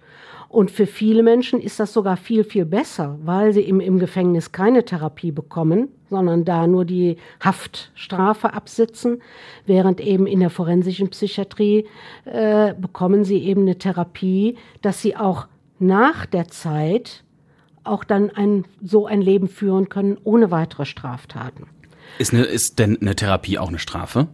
Und 0.50 0.72
für 0.72 0.86
viele 0.86 1.24
Menschen 1.24 1.60
ist 1.60 1.80
das 1.80 1.93
sogar 1.93 2.16
viel, 2.16 2.43
viel 2.43 2.66
besser, 2.66 3.20
weil 3.24 3.52
sie 3.52 3.62
im, 3.62 3.80
im 3.80 4.00
Gefängnis 4.00 4.52
keine 4.52 4.86
Therapie 4.86 5.32
bekommen, 5.32 5.89
sondern 6.10 6.45
da 6.45 6.68
nur 6.68 6.86
die 6.86 7.18
Haftstrafe 7.43 8.54
absitzen, 8.54 9.22
während 9.66 10.00
eben 10.00 10.26
in 10.26 10.39
der 10.39 10.50
forensischen 10.50 11.10
Psychiatrie 11.10 11.86
äh, 12.26 12.74
bekommen 12.76 13.26
sie 13.26 13.39
eben 13.39 13.62
eine 13.62 13.78
Therapie, 13.78 14.58
dass 14.82 15.02
sie 15.02 15.18
auch 15.18 15.48
nach 15.80 16.26
der 16.26 16.48
Zeit 16.48 17.24
auch 17.84 18.04
dann 18.04 18.30
ein, 18.30 18.66
so 18.82 19.06
ein 19.06 19.22
Leben 19.22 19.48
führen 19.48 19.89
können 19.89 20.18
ohne 20.24 20.52
weitere 20.52 20.86
Straftaten. 20.86 21.68
Ist, 22.20 22.34
eine, 22.34 22.43
ist 22.43 22.80
denn 22.80 22.98
eine 23.02 23.16
Therapie 23.16 23.58
auch 23.58 23.70
eine 23.70 23.80
Strafe? 23.80 24.28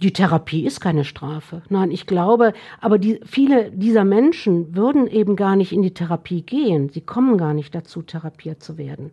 Die 0.00 0.12
Therapie 0.12 0.64
ist 0.64 0.80
keine 0.80 1.04
Strafe. 1.04 1.62
Nein, 1.70 1.90
ich 1.90 2.06
glaube, 2.06 2.52
aber 2.80 2.98
die, 2.98 3.20
viele 3.24 3.70
dieser 3.72 4.04
Menschen 4.04 4.76
würden 4.76 5.08
eben 5.08 5.34
gar 5.34 5.56
nicht 5.56 5.72
in 5.72 5.82
die 5.82 5.92
Therapie 5.92 6.42
gehen. 6.42 6.88
Sie 6.88 7.00
kommen 7.00 7.36
gar 7.36 7.52
nicht 7.52 7.74
dazu, 7.74 8.02
therapiert 8.02 8.62
zu 8.62 8.78
werden. 8.78 9.10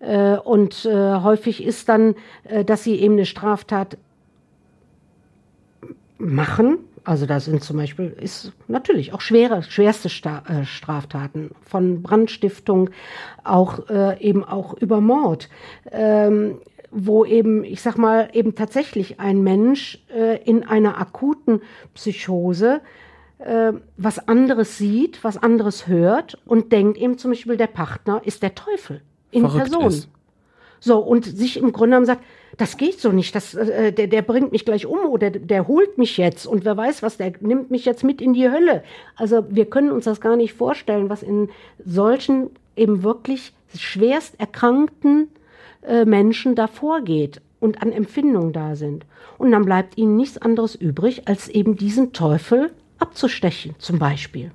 Äh, 0.00 0.36
und 0.36 0.84
äh, 0.84 1.14
häufig 1.16 1.64
ist 1.64 1.88
dann, 1.88 2.14
äh, 2.44 2.64
dass 2.64 2.84
sie 2.84 2.96
eben 2.96 3.14
eine 3.14 3.26
Straftat 3.26 3.96
machen. 6.18 6.78
Also 7.02 7.26
da 7.26 7.40
sind 7.40 7.62
zum 7.62 7.76
Beispiel, 7.76 8.16
ist 8.20 8.52
natürlich 8.68 9.12
auch 9.12 9.20
schwere, 9.20 9.62
schwerste 9.62 10.08
Straftaten 10.08 11.50
von 11.60 12.02
Brandstiftung, 12.02 12.88
auch 13.42 13.90
eben 14.20 14.42
auch 14.42 14.72
über 14.72 15.02
Mord. 15.02 15.50
Ähm, 15.92 16.60
wo 16.94 17.24
eben, 17.24 17.64
ich 17.64 17.82
sag 17.82 17.98
mal, 17.98 18.28
eben 18.32 18.54
tatsächlich 18.54 19.20
ein 19.20 19.42
Mensch 19.42 20.02
äh, 20.14 20.42
in 20.44 20.62
einer 20.62 20.98
akuten 20.98 21.60
Psychose 21.94 22.80
äh, 23.38 23.72
was 23.96 24.28
anderes 24.28 24.78
sieht, 24.78 25.22
was 25.24 25.36
anderes 25.36 25.86
hört 25.86 26.38
und 26.46 26.72
denkt 26.72 26.96
eben 26.98 27.18
zum 27.18 27.32
Beispiel, 27.32 27.56
der 27.56 27.66
Partner 27.66 28.22
ist 28.24 28.42
der 28.42 28.54
Teufel 28.54 29.02
in 29.32 29.42
Verrückt 29.42 29.70
Person. 29.70 29.86
Ist. 29.88 30.08
So, 30.80 30.98
und 30.98 31.24
sich 31.24 31.56
im 31.56 31.72
Grunde 31.72 31.90
genommen 31.90 32.06
sagt, 32.06 32.22
das 32.56 32.76
geht 32.76 33.00
so 33.00 33.10
nicht, 33.10 33.34
das, 33.34 33.54
äh, 33.54 33.92
der, 33.92 34.06
der 34.06 34.22
bringt 34.22 34.52
mich 34.52 34.64
gleich 34.64 34.86
um 34.86 34.98
oder 35.06 35.30
der 35.30 35.66
holt 35.66 35.98
mich 35.98 36.16
jetzt 36.16 36.46
und 36.46 36.64
wer 36.64 36.76
weiß 36.76 37.02
was, 37.02 37.16
der 37.16 37.32
nimmt 37.40 37.70
mich 37.70 37.84
jetzt 37.84 38.04
mit 38.04 38.20
in 38.20 38.34
die 38.34 38.50
Hölle. 38.50 38.84
Also 39.16 39.44
wir 39.48 39.64
können 39.66 39.90
uns 39.90 40.04
das 40.04 40.20
gar 40.20 40.36
nicht 40.36 40.54
vorstellen, 40.54 41.10
was 41.10 41.22
in 41.22 41.48
solchen 41.84 42.50
eben 42.76 43.02
wirklich 43.02 43.52
schwerst 43.76 44.38
erkrankten 44.38 45.28
äh, 45.86 46.04
Menschen 46.04 46.54
davor 46.54 47.02
geht 47.02 47.40
und 47.60 47.82
an 47.82 47.92
Empfindungen 47.92 48.52
da 48.52 48.76
sind. 48.76 49.06
Und 49.38 49.52
dann 49.52 49.64
bleibt 49.64 49.96
ihnen 49.96 50.16
nichts 50.16 50.38
anderes 50.38 50.74
übrig, 50.74 51.26
als 51.28 51.48
eben 51.48 51.76
diesen 51.76 52.12
Teufel 52.12 52.72
abzustechen, 52.98 53.74
zum 53.78 53.98
Beispiel. 53.98 54.50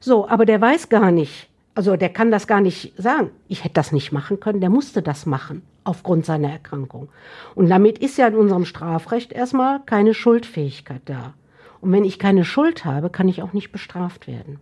So, 0.00 0.28
aber 0.28 0.44
der 0.46 0.60
weiß 0.60 0.88
gar 0.88 1.10
nicht, 1.10 1.48
also 1.74 1.96
der 1.96 2.08
kann 2.08 2.30
das 2.30 2.46
gar 2.46 2.60
nicht 2.60 2.92
sagen. 3.00 3.30
Ich 3.48 3.64
hätte 3.64 3.74
das 3.74 3.92
nicht 3.92 4.12
machen 4.12 4.40
können, 4.40 4.60
der 4.60 4.70
musste 4.70 5.00
das 5.00 5.26
machen 5.26 5.62
aufgrund 5.84 6.26
seiner 6.26 6.50
Erkrankung. 6.50 7.08
Und 7.54 7.68
damit 7.68 7.98
ist 7.98 8.18
ja 8.18 8.28
in 8.28 8.34
unserem 8.34 8.64
Strafrecht 8.64 9.32
erstmal 9.32 9.80
keine 9.84 10.14
Schuldfähigkeit 10.14 11.02
da. 11.04 11.34
Und 11.80 11.92
wenn 11.92 12.04
ich 12.04 12.18
keine 12.18 12.44
Schuld 12.44 12.84
habe, 12.84 13.10
kann 13.10 13.28
ich 13.28 13.42
auch 13.42 13.52
nicht 13.52 13.72
bestraft 13.72 14.26
werden. 14.26 14.60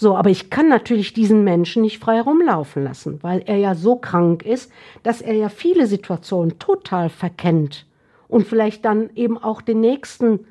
So, 0.00 0.16
aber 0.16 0.30
ich 0.30 0.48
kann 0.48 0.68
natürlich 0.68 1.12
diesen 1.12 1.42
Menschen 1.42 1.82
nicht 1.82 1.98
frei 1.98 2.20
rumlaufen 2.20 2.84
lassen, 2.84 3.18
weil 3.22 3.42
er 3.46 3.56
ja 3.56 3.74
so 3.74 3.96
krank 3.96 4.46
ist, 4.46 4.70
dass 5.02 5.20
er 5.20 5.34
ja 5.34 5.48
viele 5.48 5.88
Situationen 5.88 6.60
total 6.60 7.08
verkennt 7.08 7.84
und 8.28 8.46
vielleicht 8.46 8.84
dann 8.84 9.10
eben 9.16 9.36
auch 9.36 9.60
den 9.60 9.80
nächsten 9.80 10.46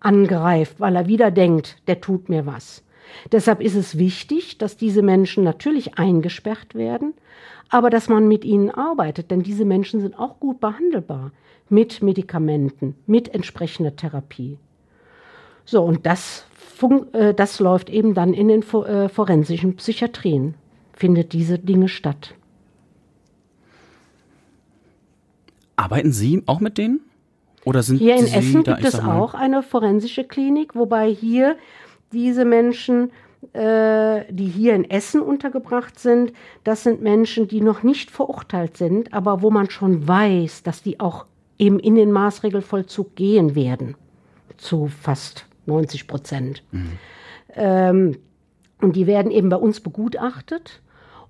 angreift, 0.00 0.80
weil 0.80 0.96
er 0.96 1.08
wieder 1.08 1.30
denkt, 1.30 1.76
der 1.88 2.00
tut 2.00 2.30
mir 2.30 2.46
was. 2.46 2.84
Deshalb 3.32 3.60
ist 3.60 3.74
es 3.74 3.98
wichtig, 3.98 4.56
dass 4.56 4.78
diese 4.78 5.02
Menschen 5.02 5.44
natürlich 5.44 5.98
eingesperrt 5.98 6.74
werden, 6.74 7.12
aber 7.68 7.90
dass 7.90 8.08
man 8.08 8.26
mit 8.26 8.46
ihnen 8.46 8.70
arbeitet, 8.70 9.30
denn 9.30 9.42
diese 9.42 9.66
Menschen 9.66 10.00
sind 10.00 10.18
auch 10.18 10.40
gut 10.40 10.58
behandelbar 10.58 11.32
mit 11.68 12.02
Medikamenten, 12.02 12.94
mit 13.06 13.34
entsprechender 13.34 13.94
Therapie. 13.94 14.56
So, 15.66 15.82
und 15.82 16.06
das 16.06 16.46
äh, 17.12 17.34
das 17.34 17.60
läuft 17.60 17.90
eben 17.90 18.14
dann 18.14 18.34
in 18.34 18.48
den 18.48 18.62
äh, 18.62 19.08
forensischen 19.08 19.76
Psychiatrien, 19.76 20.54
findet 20.94 21.32
diese 21.32 21.58
Dinge 21.58 21.88
statt. 21.88 22.34
Arbeiten 25.76 26.12
Sie 26.12 26.42
auch 26.46 26.60
mit 26.60 26.78
denen? 26.78 27.00
Oder 27.64 27.82
sind 27.82 27.98
hier 27.98 28.16
in 28.16 28.26
Sie 28.26 28.34
Essen 28.34 28.64
da, 28.64 28.74
gibt 28.74 28.86
es 28.86 29.00
auch 29.00 29.34
eine 29.34 29.62
forensische 29.62 30.24
Klinik, 30.24 30.74
wobei 30.74 31.08
hier 31.12 31.56
diese 32.12 32.44
Menschen, 32.44 33.10
äh, 33.52 34.32
die 34.32 34.46
hier 34.46 34.74
in 34.74 34.88
Essen 34.88 35.20
untergebracht 35.20 35.98
sind, 35.98 36.32
das 36.64 36.84
sind 36.84 37.02
Menschen, 37.02 37.48
die 37.48 37.60
noch 37.60 37.82
nicht 37.82 38.10
verurteilt 38.10 38.76
sind, 38.76 39.12
aber 39.12 39.42
wo 39.42 39.50
man 39.50 39.68
schon 39.68 40.06
weiß, 40.06 40.62
dass 40.62 40.82
die 40.82 41.00
auch 41.00 41.26
eben 41.58 41.78
in 41.78 41.96
den 41.96 42.12
Maßregelvollzug 42.12 43.16
gehen 43.16 43.54
werden. 43.54 43.96
Zu 44.56 44.86
fast 44.86 45.46
90 45.66 46.06
Prozent. 46.06 46.62
Mhm. 46.72 46.98
Ähm, 47.54 48.18
und 48.80 48.96
die 48.96 49.06
werden 49.06 49.30
eben 49.30 49.48
bei 49.48 49.56
uns 49.56 49.80
begutachtet. 49.80 50.80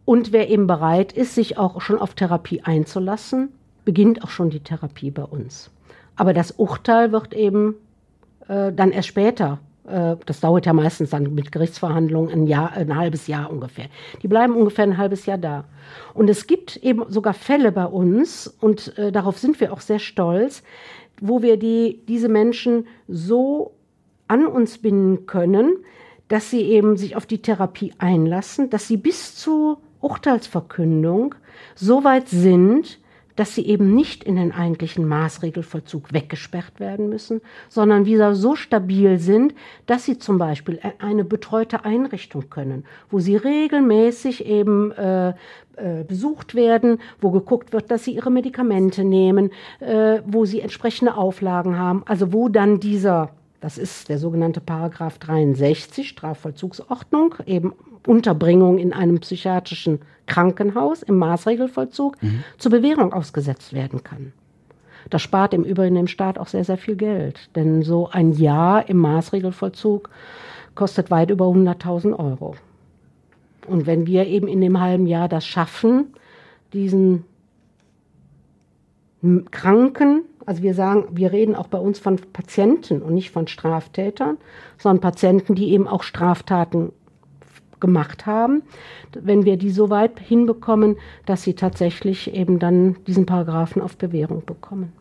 Und 0.04 0.32
wer 0.32 0.48
eben 0.50 0.66
bereit 0.66 1.12
ist, 1.12 1.34
sich 1.34 1.58
auch 1.58 1.80
schon 1.80 1.98
auf 1.98 2.14
Therapie 2.14 2.62
einzulassen, 2.62 3.48
beginnt 3.84 4.22
auch 4.22 4.30
schon 4.30 4.50
die 4.50 4.60
Therapie 4.60 5.10
bei 5.10 5.24
uns. 5.24 5.70
Aber 6.16 6.32
das 6.32 6.52
Urteil 6.52 7.12
wird 7.12 7.34
eben 7.34 7.74
äh, 8.48 8.72
dann 8.72 8.92
erst 8.92 9.08
später. 9.08 9.58
Äh, 9.86 10.16
das 10.26 10.40
dauert 10.40 10.66
ja 10.66 10.72
meistens 10.72 11.10
dann 11.10 11.34
mit 11.34 11.52
Gerichtsverhandlungen 11.52 12.32
ein 12.32 12.46
Jahr, 12.46 12.72
ein 12.72 12.96
halbes 12.96 13.26
Jahr 13.26 13.50
ungefähr. 13.50 13.86
Die 14.22 14.28
bleiben 14.28 14.54
ungefähr 14.54 14.84
ein 14.84 14.96
halbes 14.96 15.26
Jahr 15.26 15.38
da. 15.38 15.64
Und 16.14 16.28
es 16.30 16.46
gibt 16.46 16.76
eben 16.76 17.04
sogar 17.08 17.34
Fälle 17.34 17.72
bei 17.72 17.86
uns, 17.86 18.46
und 18.60 18.96
äh, 18.98 19.12
darauf 19.12 19.38
sind 19.38 19.60
wir 19.60 19.72
auch 19.72 19.80
sehr 19.80 19.98
stolz, 19.98 20.62
wo 21.20 21.42
wir 21.42 21.56
die, 21.56 22.02
diese 22.06 22.28
Menschen 22.28 22.86
so 23.08 23.72
an 24.28 24.46
uns 24.46 24.78
binden 24.78 25.26
können, 25.26 25.78
dass 26.28 26.50
sie 26.50 26.62
eben 26.62 26.96
sich 26.96 27.16
auf 27.16 27.26
die 27.26 27.42
Therapie 27.42 27.92
einlassen, 27.98 28.70
dass 28.70 28.88
sie 28.88 28.96
bis 28.96 29.36
zu 29.36 29.78
Urteilsverkündung 30.00 31.34
so 31.74 32.04
weit 32.04 32.28
sind, 32.28 32.98
dass 33.36 33.54
sie 33.54 33.66
eben 33.66 33.94
nicht 33.94 34.24
in 34.24 34.36
den 34.36 34.50
eigentlichen 34.50 35.06
Maßregelvollzug 35.06 36.12
weggesperrt 36.12 36.80
werden 36.80 37.08
müssen, 37.08 37.42
sondern 37.68 38.06
wieder 38.06 38.34
so 38.34 38.56
stabil 38.56 39.18
sind, 39.18 39.54
dass 39.84 40.04
sie 40.04 40.18
zum 40.18 40.38
Beispiel 40.38 40.80
eine 40.98 41.22
betreute 41.22 41.84
Einrichtung 41.84 42.48
können, 42.48 42.84
wo 43.10 43.20
sie 43.20 43.36
regelmäßig 43.36 44.46
eben 44.46 44.90
äh, 44.92 45.34
äh, 45.76 46.04
besucht 46.08 46.54
werden, 46.54 46.98
wo 47.20 47.30
geguckt 47.30 47.74
wird, 47.74 47.90
dass 47.90 48.04
sie 48.04 48.12
ihre 48.12 48.30
Medikamente 48.30 49.04
nehmen, 49.04 49.50
äh, 49.80 50.20
wo 50.24 50.46
sie 50.46 50.60
entsprechende 50.60 51.16
Auflagen 51.16 51.78
haben, 51.78 52.02
also 52.06 52.32
wo 52.32 52.48
dann 52.48 52.80
dieser 52.80 53.30
das 53.66 53.78
ist 53.78 54.08
der 54.10 54.18
sogenannte 54.18 54.60
Paragraph 54.60 55.18
63 55.18 56.08
Strafvollzugsordnung, 56.08 57.34
eben 57.46 57.72
Unterbringung 58.06 58.78
in 58.78 58.92
einem 58.92 59.18
psychiatrischen 59.18 60.02
Krankenhaus 60.26 61.02
im 61.02 61.16
Maßregelvollzug 61.16 62.22
mhm. 62.22 62.44
zur 62.58 62.70
Bewährung 62.70 63.12
ausgesetzt 63.12 63.72
werden 63.72 64.04
kann. 64.04 64.32
Das 65.10 65.20
spart 65.20 65.52
im 65.52 65.64
Übrigen 65.64 65.96
dem 65.96 66.06
Staat 66.06 66.38
auch 66.38 66.46
sehr, 66.46 66.62
sehr 66.62 66.78
viel 66.78 66.94
Geld. 66.94 67.50
Denn 67.56 67.82
so 67.82 68.08
ein 68.08 68.34
Jahr 68.34 68.88
im 68.88 68.98
Maßregelvollzug 68.98 70.10
kostet 70.76 71.10
weit 71.10 71.32
über 71.32 71.46
100.000 71.46 72.16
Euro. 72.16 72.54
Und 73.66 73.86
wenn 73.86 74.06
wir 74.06 74.28
eben 74.28 74.46
in 74.46 74.60
dem 74.60 74.78
halben 74.78 75.08
Jahr 75.08 75.28
das 75.28 75.44
schaffen, 75.44 76.14
diesen 76.72 77.24
Kranken, 79.50 80.22
also 80.46 80.62
wir 80.62 80.74
sagen, 80.74 81.08
wir 81.10 81.32
reden 81.32 81.56
auch 81.56 81.66
bei 81.66 81.78
uns 81.78 81.98
von 81.98 82.16
Patienten 82.32 83.02
und 83.02 83.14
nicht 83.14 83.30
von 83.30 83.48
Straftätern, 83.48 84.38
sondern 84.78 85.00
Patienten, 85.00 85.56
die 85.56 85.72
eben 85.72 85.88
auch 85.88 86.04
Straftaten 86.04 86.92
gemacht 87.80 88.24
haben, 88.26 88.62
wenn 89.12 89.44
wir 89.44 89.56
die 89.58 89.70
so 89.70 89.90
weit 89.90 90.18
hinbekommen, 90.20 90.96
dass 91.26 91.42
sie 91.42 91.54
tatsächlich 91.54 92.32
eben 92.32 92.58
dann 92.58 92.96
diesen 93.06 93.26
Paragraphen 93.26 93.82
auf 93.82 93.96
Bewährung 93.96 94.44
bekommen. 94.46 94.92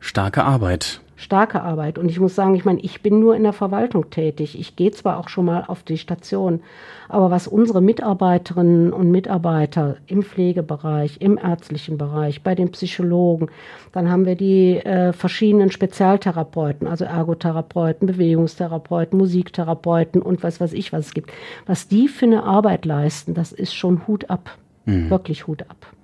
Starke 0.00 0.44
Arbeit 0.44 1.00
starke 1.16 1.62
Arbeit. 1.62 1.98
Und 1.98 2.10
ich 2.10 2.20
muss 2.20 2.34
sagen, 2.34 2.54
ich 2.54 2.64
meine, 2.64 2.80
ich 2.80 3.02
bin 3.02 3.18
nur 3.18 3.34
in 3.34 3.42
der 3.42 3.54
Verwaltung 3.54 4.10
tätig. 4.10 4.58
Ich 4.58 4.76
gehe 4.76 4.90
zwar 4.90 5.18
auch 5.18 5.28
schon 5.28 5.46
mal 5.46 5.64
auf 5.66 5.82
die 5.82 5.98
Station, 5.98 6.60
aber 7.08 7.30
was 7.30 7.48
unsere 7.48 7.80
Mitarbeiterinnen 7.80 8.92
und 8.92 9.10
Mitarbeiter 9.10 9.96
im 10.06 10.22
Pflegebereich, 10.22 11.16
im 11.20 11.38
ärztlichen 11.38 11.96
Bereich, 11.96 12.42
bei 12.42 12.54
den 12.54 12.70
Psychologen, 12.70 13.48
dann 13.92 14.10
haben 14.10 14.26
wir 14.26 14.36
die 14.36 14.76
äh, 14.76 15.12
verschiedenen 15.12 15.70
Spezialtherapeuten, 15.70 16.86
also 16.86 17.04
Ergotherapeuten, 17.04 18.06
Bewegungstherapeuten, 18.06 19.18
Musiktherapeuten 19.18 20.20
und 20.20 20.42
was 20.42 20.60
weiß 20.60 20.74
ich, 20.74 20.92
was 20.92 21.06
es 21.06 21.14
gibt. 21.14 21.32
Was 21.64 21.88
die 21.88 22.08
für 22.08 22.26
eine 22.26 22.44
Arbeit 22.44 22.84
leisten, 22.84 23.34
das 23.34 23.52
ist 23.52 23.74
schon 23.74 24.06
Hut 24.06 24.28
ab. 24.28 24.50
Mhm. 24.84 25.08
Wirklich 25.10 25.46
Hut 25.46 25.62
ab. 25.62 25.95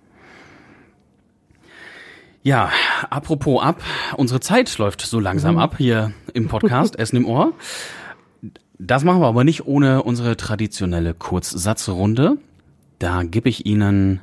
Ja, 2.42 2.70
apropos 3.08 3.62
ab, 3.62 3.82
unsere 4.16 4.40
Zeit 4.40 4.76
läuft 4.78 5.02
so 5.02 5.20
langsam 5.20 5.54
mhm. 5.54 5.60
ab 5.60 5.76
hier 5.78 6.12
im 6.34 6.48
Podcast 6.48 6.96
Essen 6.98 7.16
im 7.16 7.26
Ohr. 7.26 7.52
Das 8.78 9.04
machen 9.04 9.20
wir 9.20 9.28
aber 9.28 9.44
nicht 9.44 9.66
ohne 9.66 10.02
unsere 10.02 10.36
traditionelle 10.36 11.14
Kurzsatzrunde. 11.14 12.38
Da 12.98 13.22
gebe 13.22 13.48
ich 13.48 13.64
Ihnen 13.64 14.20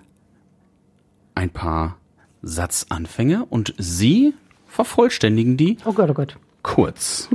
ein 1.34 1.50
paar 1.50 1.98
Satzanfänge 2.42 3.46
und 3.46 3.74
Sie 3.78 4.34
vervollständigen 4.68 5.56
die. 5.56 5.78
Oh 5.86 5.94
Gott, 5.94 6.10
oh 6.10 6.14
Gott. 6.14 6.38
Kurz. 6.62 7.30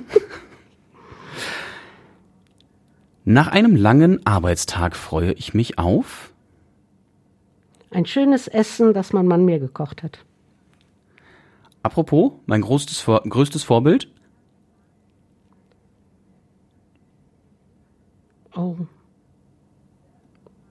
Nach 3.25 3.49
einem 3.49 3.75
langen 3.75 4.27
Arbeitstag 4.27 4.97
freue 4.97 5.33
ich 5.33 5.55
mich 5.55 5.79
auf 5.79 6.31
ein 7.95 8.07
schönes 8.07 8.49
Essen, 8.49 8.93
das 8.93 9.13
mein 9.13 9.27
Mann 9.27 9.45
mir 9.45 9.61
gekocht 9.61 10.03
hat. 10.03 10.19
Apropos, 11.85 12.33
mein 12.47 12.63
größtes, 12.63 12.99
Vor 13.01 13.23
größtes 13.29 13.63
Vorbild? 13.63 14.09
Oh. 18.57 18.77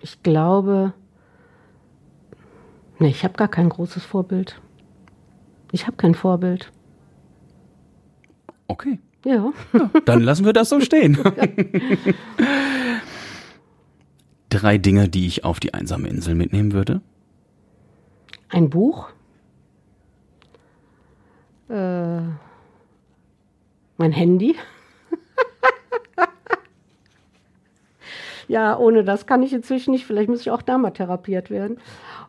Ich 0.01 0.24
glaube. 0.24 0.93
Nee, 2.97 3.09
ich 3.09 3.24
habe 3.24 3.36
gar 3.36 3.47
kein 3.47 3.70
großes 3.70 4.03
Vorbild. 4.03 4.59
Ich 5.72 5.86
habe 5.86 5.97
kein 5.97 6.16
Vorbild. 6.16 6.72
Okay. 8.66 8.97
Ja. 9.24 9.53
ja. 9.74 9.91
Dann 10.05 10.22
lassen 10.22 10.45
wir 10.45 10.53
das 10.53 10.70
so 10.70 10.80
stehen. 10.82 11.20
Drei 14.49 14.80
Dinge, 14.80 15.09
die 15.09 15.28
ich 15.28 15.45
auf 15.45 15.59
die 15.59 15.76
einsame 15.76 16.07
Insel 16.07 16.34
mitnehmen 16.34 16.74
würde. 16.74 17.01
Ein 18.49 18.72
Buch 18.72 19.11
äh, 21.74 22.21
mein 23.97 24.11
Handy. 24.11 24.55
ja, 28.47 28.78
ohne 28.78 29.03
das 29.03 29.26
kann 29.26 29.43
ich 29.43 29.53
inzwischen 29.53 29.91
nicht. 29.91 30.05
Vielleicht 30.05 30.30
muss 30.30 30.41
ich 30.41 30.51
auch 30.51 30.61
da 30.61 30.78
mal 30.78 30.91
therapiert 30.91 31.49
werden. 31.49 31.80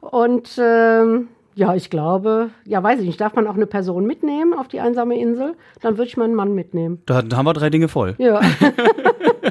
Und 0.01 0.59
ähm, 0.59 1.29
ja, 1.55 1.75
ich 1.75 1.91
glaube, 1.91 2.51
ja, 2.65 2.83
weiß 2.83 3.01
ich 3.01 3.07
nicht, 3.07 3.21
darf 3.21 3.35
man 3.35 3.47
auch 3.47 3.55
eine 3.55 3.67
Person 3.67 4.07
mitnehmen 4.07 4.55
auf 4.55 4.69
die 4.69 4.81
einsame 4.81 5.19
Insel? 5.19 5.55
Dann 5.81 5.99
würde 5.99 6.09
ich 6.09 6.17
meinen 6.17 6.35
Mann 6.35 6.55
mitnehmen. 6.55 7.03
Da, 7.07 7.17
haben 7.17 7.47
wir 7.47 7.53
drei 7.53 7.71
Dinge 7.71 7.89
voll. 7.89 8.15
Ja. 8.19 8.41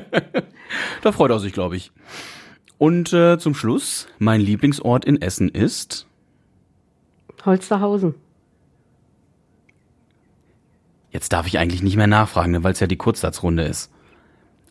da 1.02 1.12
freut 1.12 1.32
er 1.32 1.40
sich, 1.40 1.54
glaube 1.54 1.76
ich. 1.76 1.92
Und 2.78 3.14
äh, 3.14 3.38
zum 3.38 3.54
Schluss, 3.56 4.08
mein 4.20 4.42
Lieblingsort 4.42 5.06
in 5.06 5.22
Essen 5.22 5.50
ist 5.50 6.08
Holsterhausen. 7.46 8.16
Jetzt 11.14 11.32
darf 11.32 11.48
ich 11.48 11.60
eigentlich 11.60 11.84
nicht 11.84 11.96
mehr 11.96 12.08
nachfragen, 12.08 12.52
ne, 12.52 12.64
weil 12.64 12.74
es 12.74 12.80
ja 12.80 12.88
die 12.88 12.98
Kurzsatzrunde 12.98 13.64
ist. 13.64 13.92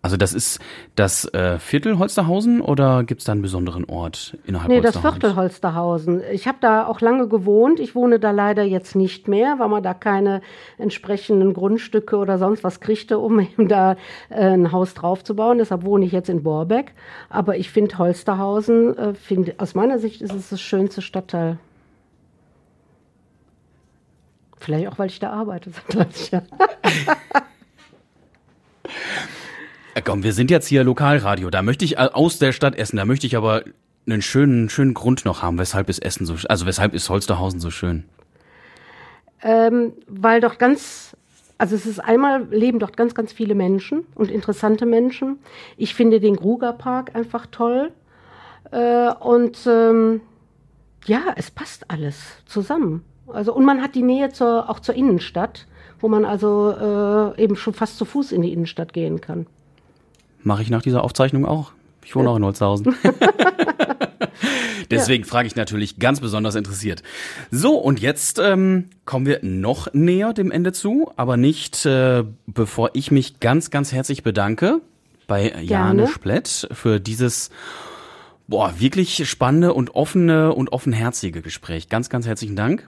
Also 0.04 0.16
das 0.16 0.34
ist 0.34 0.58
das 0.96 1.32
äh, 1.32 1.60
Viertel 1.60 1.96
Holsterhausen 1.96 2.60
oder 2.60 3.04
gibt 3.04 3.20
es 3.20 3.26
da 3.26 3.32
einen 3.32 3.40
besonderen 3.40 3.84
Ort 3.84 4.36
innerhalb 4.44 4.68
Nee, 4.68 4.80
das 4.80 4.98
Viertel 4.98 5.36
Holsterhausen. 5.36 6.22
Ich 6.32 6.48
habe 6.48 6.58
da 6.60 6.88
auch 6.88 7.00
lange 7.00 7.28
gewohnt. 7.28 7.78
Ich 7.78 7.94
wohne 7.94 8.18
da 8.18 8.32
leider 8.32 8.64
jetzt 8.64 8.96
nicht 8.96 9.28
mehr, 9.28 9.60
weil 9.60 9.68
man 9.68 9.84
da 9.84 9.94
keine 9.94 10.42
entsprechenden 10.76 11.54
Grundstücke 11.54 12.16
oder 12.16 12.38
sonst 12.38 12.64
was 12.64 12.80
kriegte, 12.80 13.20
um 13.20 13.38
eben 13.40 13.68
da 13.68 13.92
äh, 14.28 14.54
ein 14.54 14.72
Haus 14.72 14.94
draufzubauen. 14.94 15.58
Deshalb 15.58 15.84
wohne 15.84 16.04
ich 16.04 16.10
jetzt 16.10 16.28
in 16.28 16.42
Borbeck. 16.42 16.94
Aber 17.30 17.56
ich 17.56 17.70
finde 17.70 17.96
Holsterhausen, 17.96 18.98
äh, 18.98 19.14
find, 19.14 19.60
aus 19.60 19.76
meiner 19.76 20.00
Sicht 20.00 20.20
ist 20.20 20.34
es 20.34 20.48
das 20.48 20.60
schönste 20.60 21.00
Stadtteil. 21.00 21.58
Vielleicht 24.62 24.86
auch, 24.86 24.98
weil 24.98 25.08
ich 25.08 25.18
da 25.18 25.30
arbeite 25.30 25.70
seit 25.70 25.94
30 25.94 26.30
Jahren. 26.30 26.46
Komm, 30.04 30.22
wir 30.22 30.32
sind 30.32 30.50
jetzt 30.50 30.68
hier 30.68 30.84
Lokalradio. 30.84 31.50
Da 31.50 31.62
möchte 31.62 31.84
ich 31.84 31.96
äh, 31.96 32.08
aus 32.12 32.38
der 32.38 32.52
Stadt 32.52 32.76
Essen, 32.76 32.96
da 32.96 33.04
möchte 33.04 33.26
ich 33.26 33.36
aber 33.36 33.64
einen 34.06 34.22
schönen, 34.22 34.68
schönen 34.68 34.94
Grund 34.94 35.24
noch 35.24 35.42
haben. 35.42 35.58
Weshalb 35.58 35.88
ist 35.88 36.02
Essen 36.02 36.26
so, 36.26 36.36
also 36.48 36.66
weshalb 36.66 36.94
ist 36.94 37.10
Holsterhausen 37.10 37.60
so 37.60 37.70
schön? 37.70 38.04
Ähm, 39.42 39.92
weil 40.06 40.40
doch 40.40 40.58
ganz, 40.58 41.16
also 41.58 41.74
es 41.74 41.84
ist 41.84 41.98
einmal 41.98 42.44
leben 42.50 42.78
dort 42.78 42.96
ganz, 42.96 43.14
ganz 43.14 43.32
viele 43.32 43.54
Menschen 43.54 44.06
und 44.14 44.30
interessante 44.30 44.86
Menschen. 44.86 45.38
Ich 45.76 45.94
finde 45.94 46.20
den 46.20 46.36
Gruger 46.36 46.72
Park 46.72 47.14
einfach 47.14 47.46
toll. 47.46 47.92
Äh, 48.70 49.12
und 49.14 49.58
ähm, 49.66 50.20
ja, 51.04 51.20
es 51.36 51.50
passt 51.50 51.90
alles 51.90 52.16
zusammen. 52.46 53.04
Also 53.26 53.54
und 53.54 53.64
man 53.64 53.82
hat 53.82 53.94
die 53.94 54.02
Nähe 54.02 54.30
zur, 54.30 54.68
auch 54.68 54.80
zur 54.80 54.94
Innenstadt, 54.94 55.66
wo 56.00 56.08
man 56.08 56.24
also 56.24 57.34
äh, 57.36 57.42
eben 57.42 57.56
schon 57.56 57.74
fast 57.74 57.98
zu 57.98 58.04
Fuß 58.04 58.32
in 58.32 58.42
die 58.42 58.52
Innenstadt 58.52 58.92
gehen 58.92 59.20
kann. 59.20 59.46
Mache 60.42 60.62
ich 60.62 60.70
nach 60.70 60.82
dieser 60.82 61.04
Aufzeichnung 61.04 61.46
auch. 61.46 61.72
Ich 62.04 62.16
wohne 62.16 62.26
ja. 62.26 62.32
auch 62.32 62.36
in 62.36 62.44
Holzhausen. 62.44 62.96
Deswegen 64.90 65.24
ja. 65.24 65.28
frage 65.28 65.46
ich 65.46 65.56
natürlich 65.56 65.98
ganz 65.98 66.20
besonders 66.20 66.54
interessiert. 66.54 67.02
So, 67.50 67.76
und 67.76 68.00
jetzt 68.00 68.38
ähm, 68.38 68.90
kommen 69.04 69.26
wir 69.26 69.40
noch 69.42 69.92
näher 69.92 70.32
dem 70.32 70.50
Ende 70.50 70.72
zu, 70.72 71.10
aber 71.16 71.36
nicht 71.36 71.86
äh, 71.86 72.24
bevor 72.46 72.90
ich 72.94 73.10
mich 73.10 73.40
ganz, 73.40 73.70
ganz 73.70 73.92
herzlich 73.92 74.22
bedanke 74.22 74.80
bei 75.26 75.48
Gerne. 75.48 75.64
Jane 75.64 76.06
Splett 76.08 76.68
für 76.72 77.00
dieses 77.00 77.50
boah, 78.52 78.78
wirklich 78.78 79.26
spannende 79.30 79.72
und 79.72 79.94
offene 79.94 80.52
und 80.52 80.74
offenherzige 80.74 81.40
Gespräch. 81.40 81.88
Ganz, 81.88 82.10
ganz 82.10 82.26
herzlichen 82.26 82.54
Dank. 82.54 82.86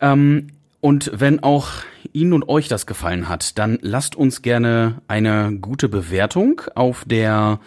Ähm, 0.00 0.46
und 0.80 1.10
wenn 1.12 1.42
auch 1.42 1.68
Ihnen 2.14 2.32
und 2.32 2.48
euch 2.48 2.68
das 2.68 2.86
gefallen 2.86 3.28
hat, 3.28 3.58
dann 3.58 3.78
lasst 3.82 4.16
uns 4.16 4.40
gerne 4.40 5.02
eine 5.06 5.54
gute 5.60 5.90
Bewertung 5.90 6.62
auf 6.74 7.04
der 7.04 7.60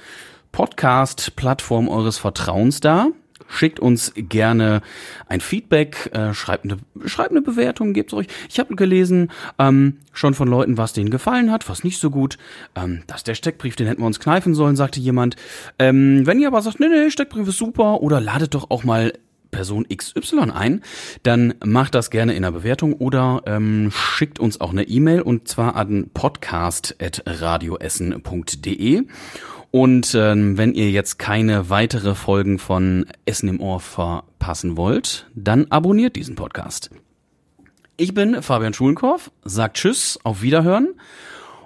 Podcast-Plattform 0.52 1.90
eures 1.90 2.18
Vertrauens 2.18 2.80
da. 2.80 3.10
Schickt 3.52 3.80
uns 3.80 4.14
gerne 4.16 4.82
ein 5.28 5.42
Feedback, 5.42 6.10
äh, 6.14 6.34
schreibt, 6.34 6.66
eine, 6.66 6.78
schreibt 7.06 7.32
eine 7.32 7.42
Bewertung, 7.42 7.94
gebt 7.94 8.14
euch. 8.14 8.28
Ich 8.50 8.60
habe 8.60 8.76
gelesen, 8.76 9.32
ähm, 9.60 9.98
schon 10.14 10.34
von 10.34 10.48
Leuten, 10.48 10.78
was 10.78 10.94
denen 10.94 11.10
gefallen 11.10 11.52
hat, 11.52 11.68
was 11.70 11.84
nicht 11.84 12.00
so 12.00 12.10
gut. 12.10 12.38
Ähm, 12.76 13.04
das 13.08 13.18
ist 13.18 13.28
der 13.28 13.36
Steckbrief, 13.36 13.76
den 13.76 13.88
hätten 13.88 14.02
wir 14.02 14.08
uns 14.08 14.20
kneifen 14.20 14.54
sollen, 14.54 14.76
sagte 14.76 15.00
jemand. 15.00 15.36
Ähm, 15.80 16.26
wenn 16.26 16.40
ihr 16.40 16.48
aber 16.48 16.62
sagt, 16.62 16.80
nee, 16.80 16.88
nee, 16.88 17.12
Steckbrief 17.12 17.48
ist 17.48 17.58
super, 17.58 18.02
oder 18.02 18.22
ladet 18.22 18.56
doch 18.56 18.72
auch 18.72 18.84
mal 18.84 19.14
Person 19.52 19.86
XY 19.94 20.52
ein, 20.52 20.82
dann 21.24 21.56
macht 21.64 21.94
das 21.94 22.10
gerne 22.10 22.34
in 22.34 22.44
der 22.44 22.52
Bewertung 22.52 22.94
oder 22.94 23.42
ähm, 23.46 23.92
schickt 23.94 24.40
uns 24.40 24.62
auch 24.62 24.72
eine 24.72 24.84
E-Mail 24.84 25.22
und 25.22 25.48
zwar 25.48 25.76
an 25.76 26.10
podcast.radioessen.de. 26.14 29.04
Und 29.72 30.14
ähm, 30.16 30.58
wenn 30.58 30.74
ihr 30.74 30.92
jetzt 30.92 31.18
keine 31.18 31.70
weitere 31.70 32.14
Folgen 32.14 32.60
von 32.60 33.06
Essen 33.26 33.48
im 33.48 33.62
Ohr 33.62 33.80
verpassen 33.80 34.76
wollt, 34.76 35.30
dann 35.34 35.68
abonniert 35.70 36.18
diesen 36.18 36.36
Podcast. 36.36 36.90
Ich 37.96 38.14
bin 38.14 38.42
Fabian 38.42 38.74
Schulenkorf, 38.74 39.32
sagt 39.46 39.78
Tschüss, 39.78 40.20
auf 40.24 40.42
Wiederhören. 40.42 40.96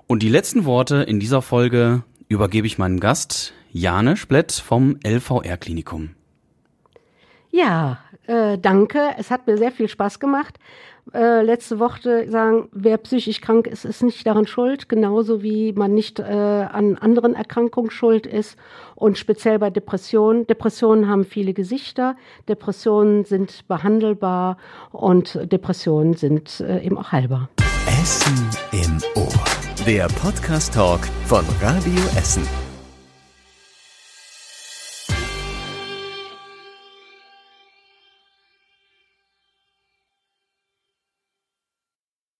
Und 0.05 0.21
die 0.21 0.29
letzten 0.29 0.65
Worte 0.65 0.97
in 0.97 1.19
dieser 1.19 1.41
Folge 1.41 2.03
übergebe 2.27 2.67
ich 2.67 2.77
meinem 2.77 2.99
Gast, 2.99 3.53
Jane 3.71 4.17
Splett 4.17 4.51
vom 4.51 4.99
LVR-Klinikum. 5.03 6.11
Ja, 7.49 7.99
äh, 8.27 8.57
danke. 8.57 9.15
Es 9.17 9.31
hat 9.31 9.47
mir 9.47 9.57
sehr 9.57 9.71
viel 9.71 9.87
Spaß 9.87 10.19
gemacht. 10.19 10.59
Äh, 11.13 11.43
letzte 11.43 11.79
Woche 11.79 12.29
sagen, 12.29 12.67
wer 12.71 12.97
psychisch 12.97 13.39
krank 13.39 13.67
ist, 13.67 13.85
ist 13.85 14.01
nicht 14.03 14.25
daran 14.25 14.47
schuld, 14.47 14.89
genauso 14.89 15.43
wie 15.43 15.71
man 15.73 15.93
nicht 15.93 16.19
äh, 16.19 16.23
an 16.23 16.97
anderen 16.97 17.35
Erkrankungen 17.35 17.91
schuld 17.91 18.25
ist. 18.25 18.57
Und 18.95 19.17
speziell 19.17 19.59
bei 19.59 19.69
Depressionen. 19.69 20.47
Depressionen 20.47 21.07
haben 21.07 21.23
viele 21.23 21.53
Gesichter. 21.53 22.15
Depressionen 22.47 23.23
sind 23.25 23.67
behandelbar 23.67 24.57
und 24.91 25.39
Depressionen 25.51 26.15
sind 26.15 26.59
äh, 26.61 26.83
eben 26.83 26.97
auch 26.97 27.11
heilbar. 27.11 27.49
Essen 27.87 28.49
im 28.71 28.99
Ohr. 29.15 29.33
Der 29.85 30.07
Podcast-Talk 30.07 31.01
von 31.27 31.45
Radio 31.61 32.01
Essen. 32.17 32.64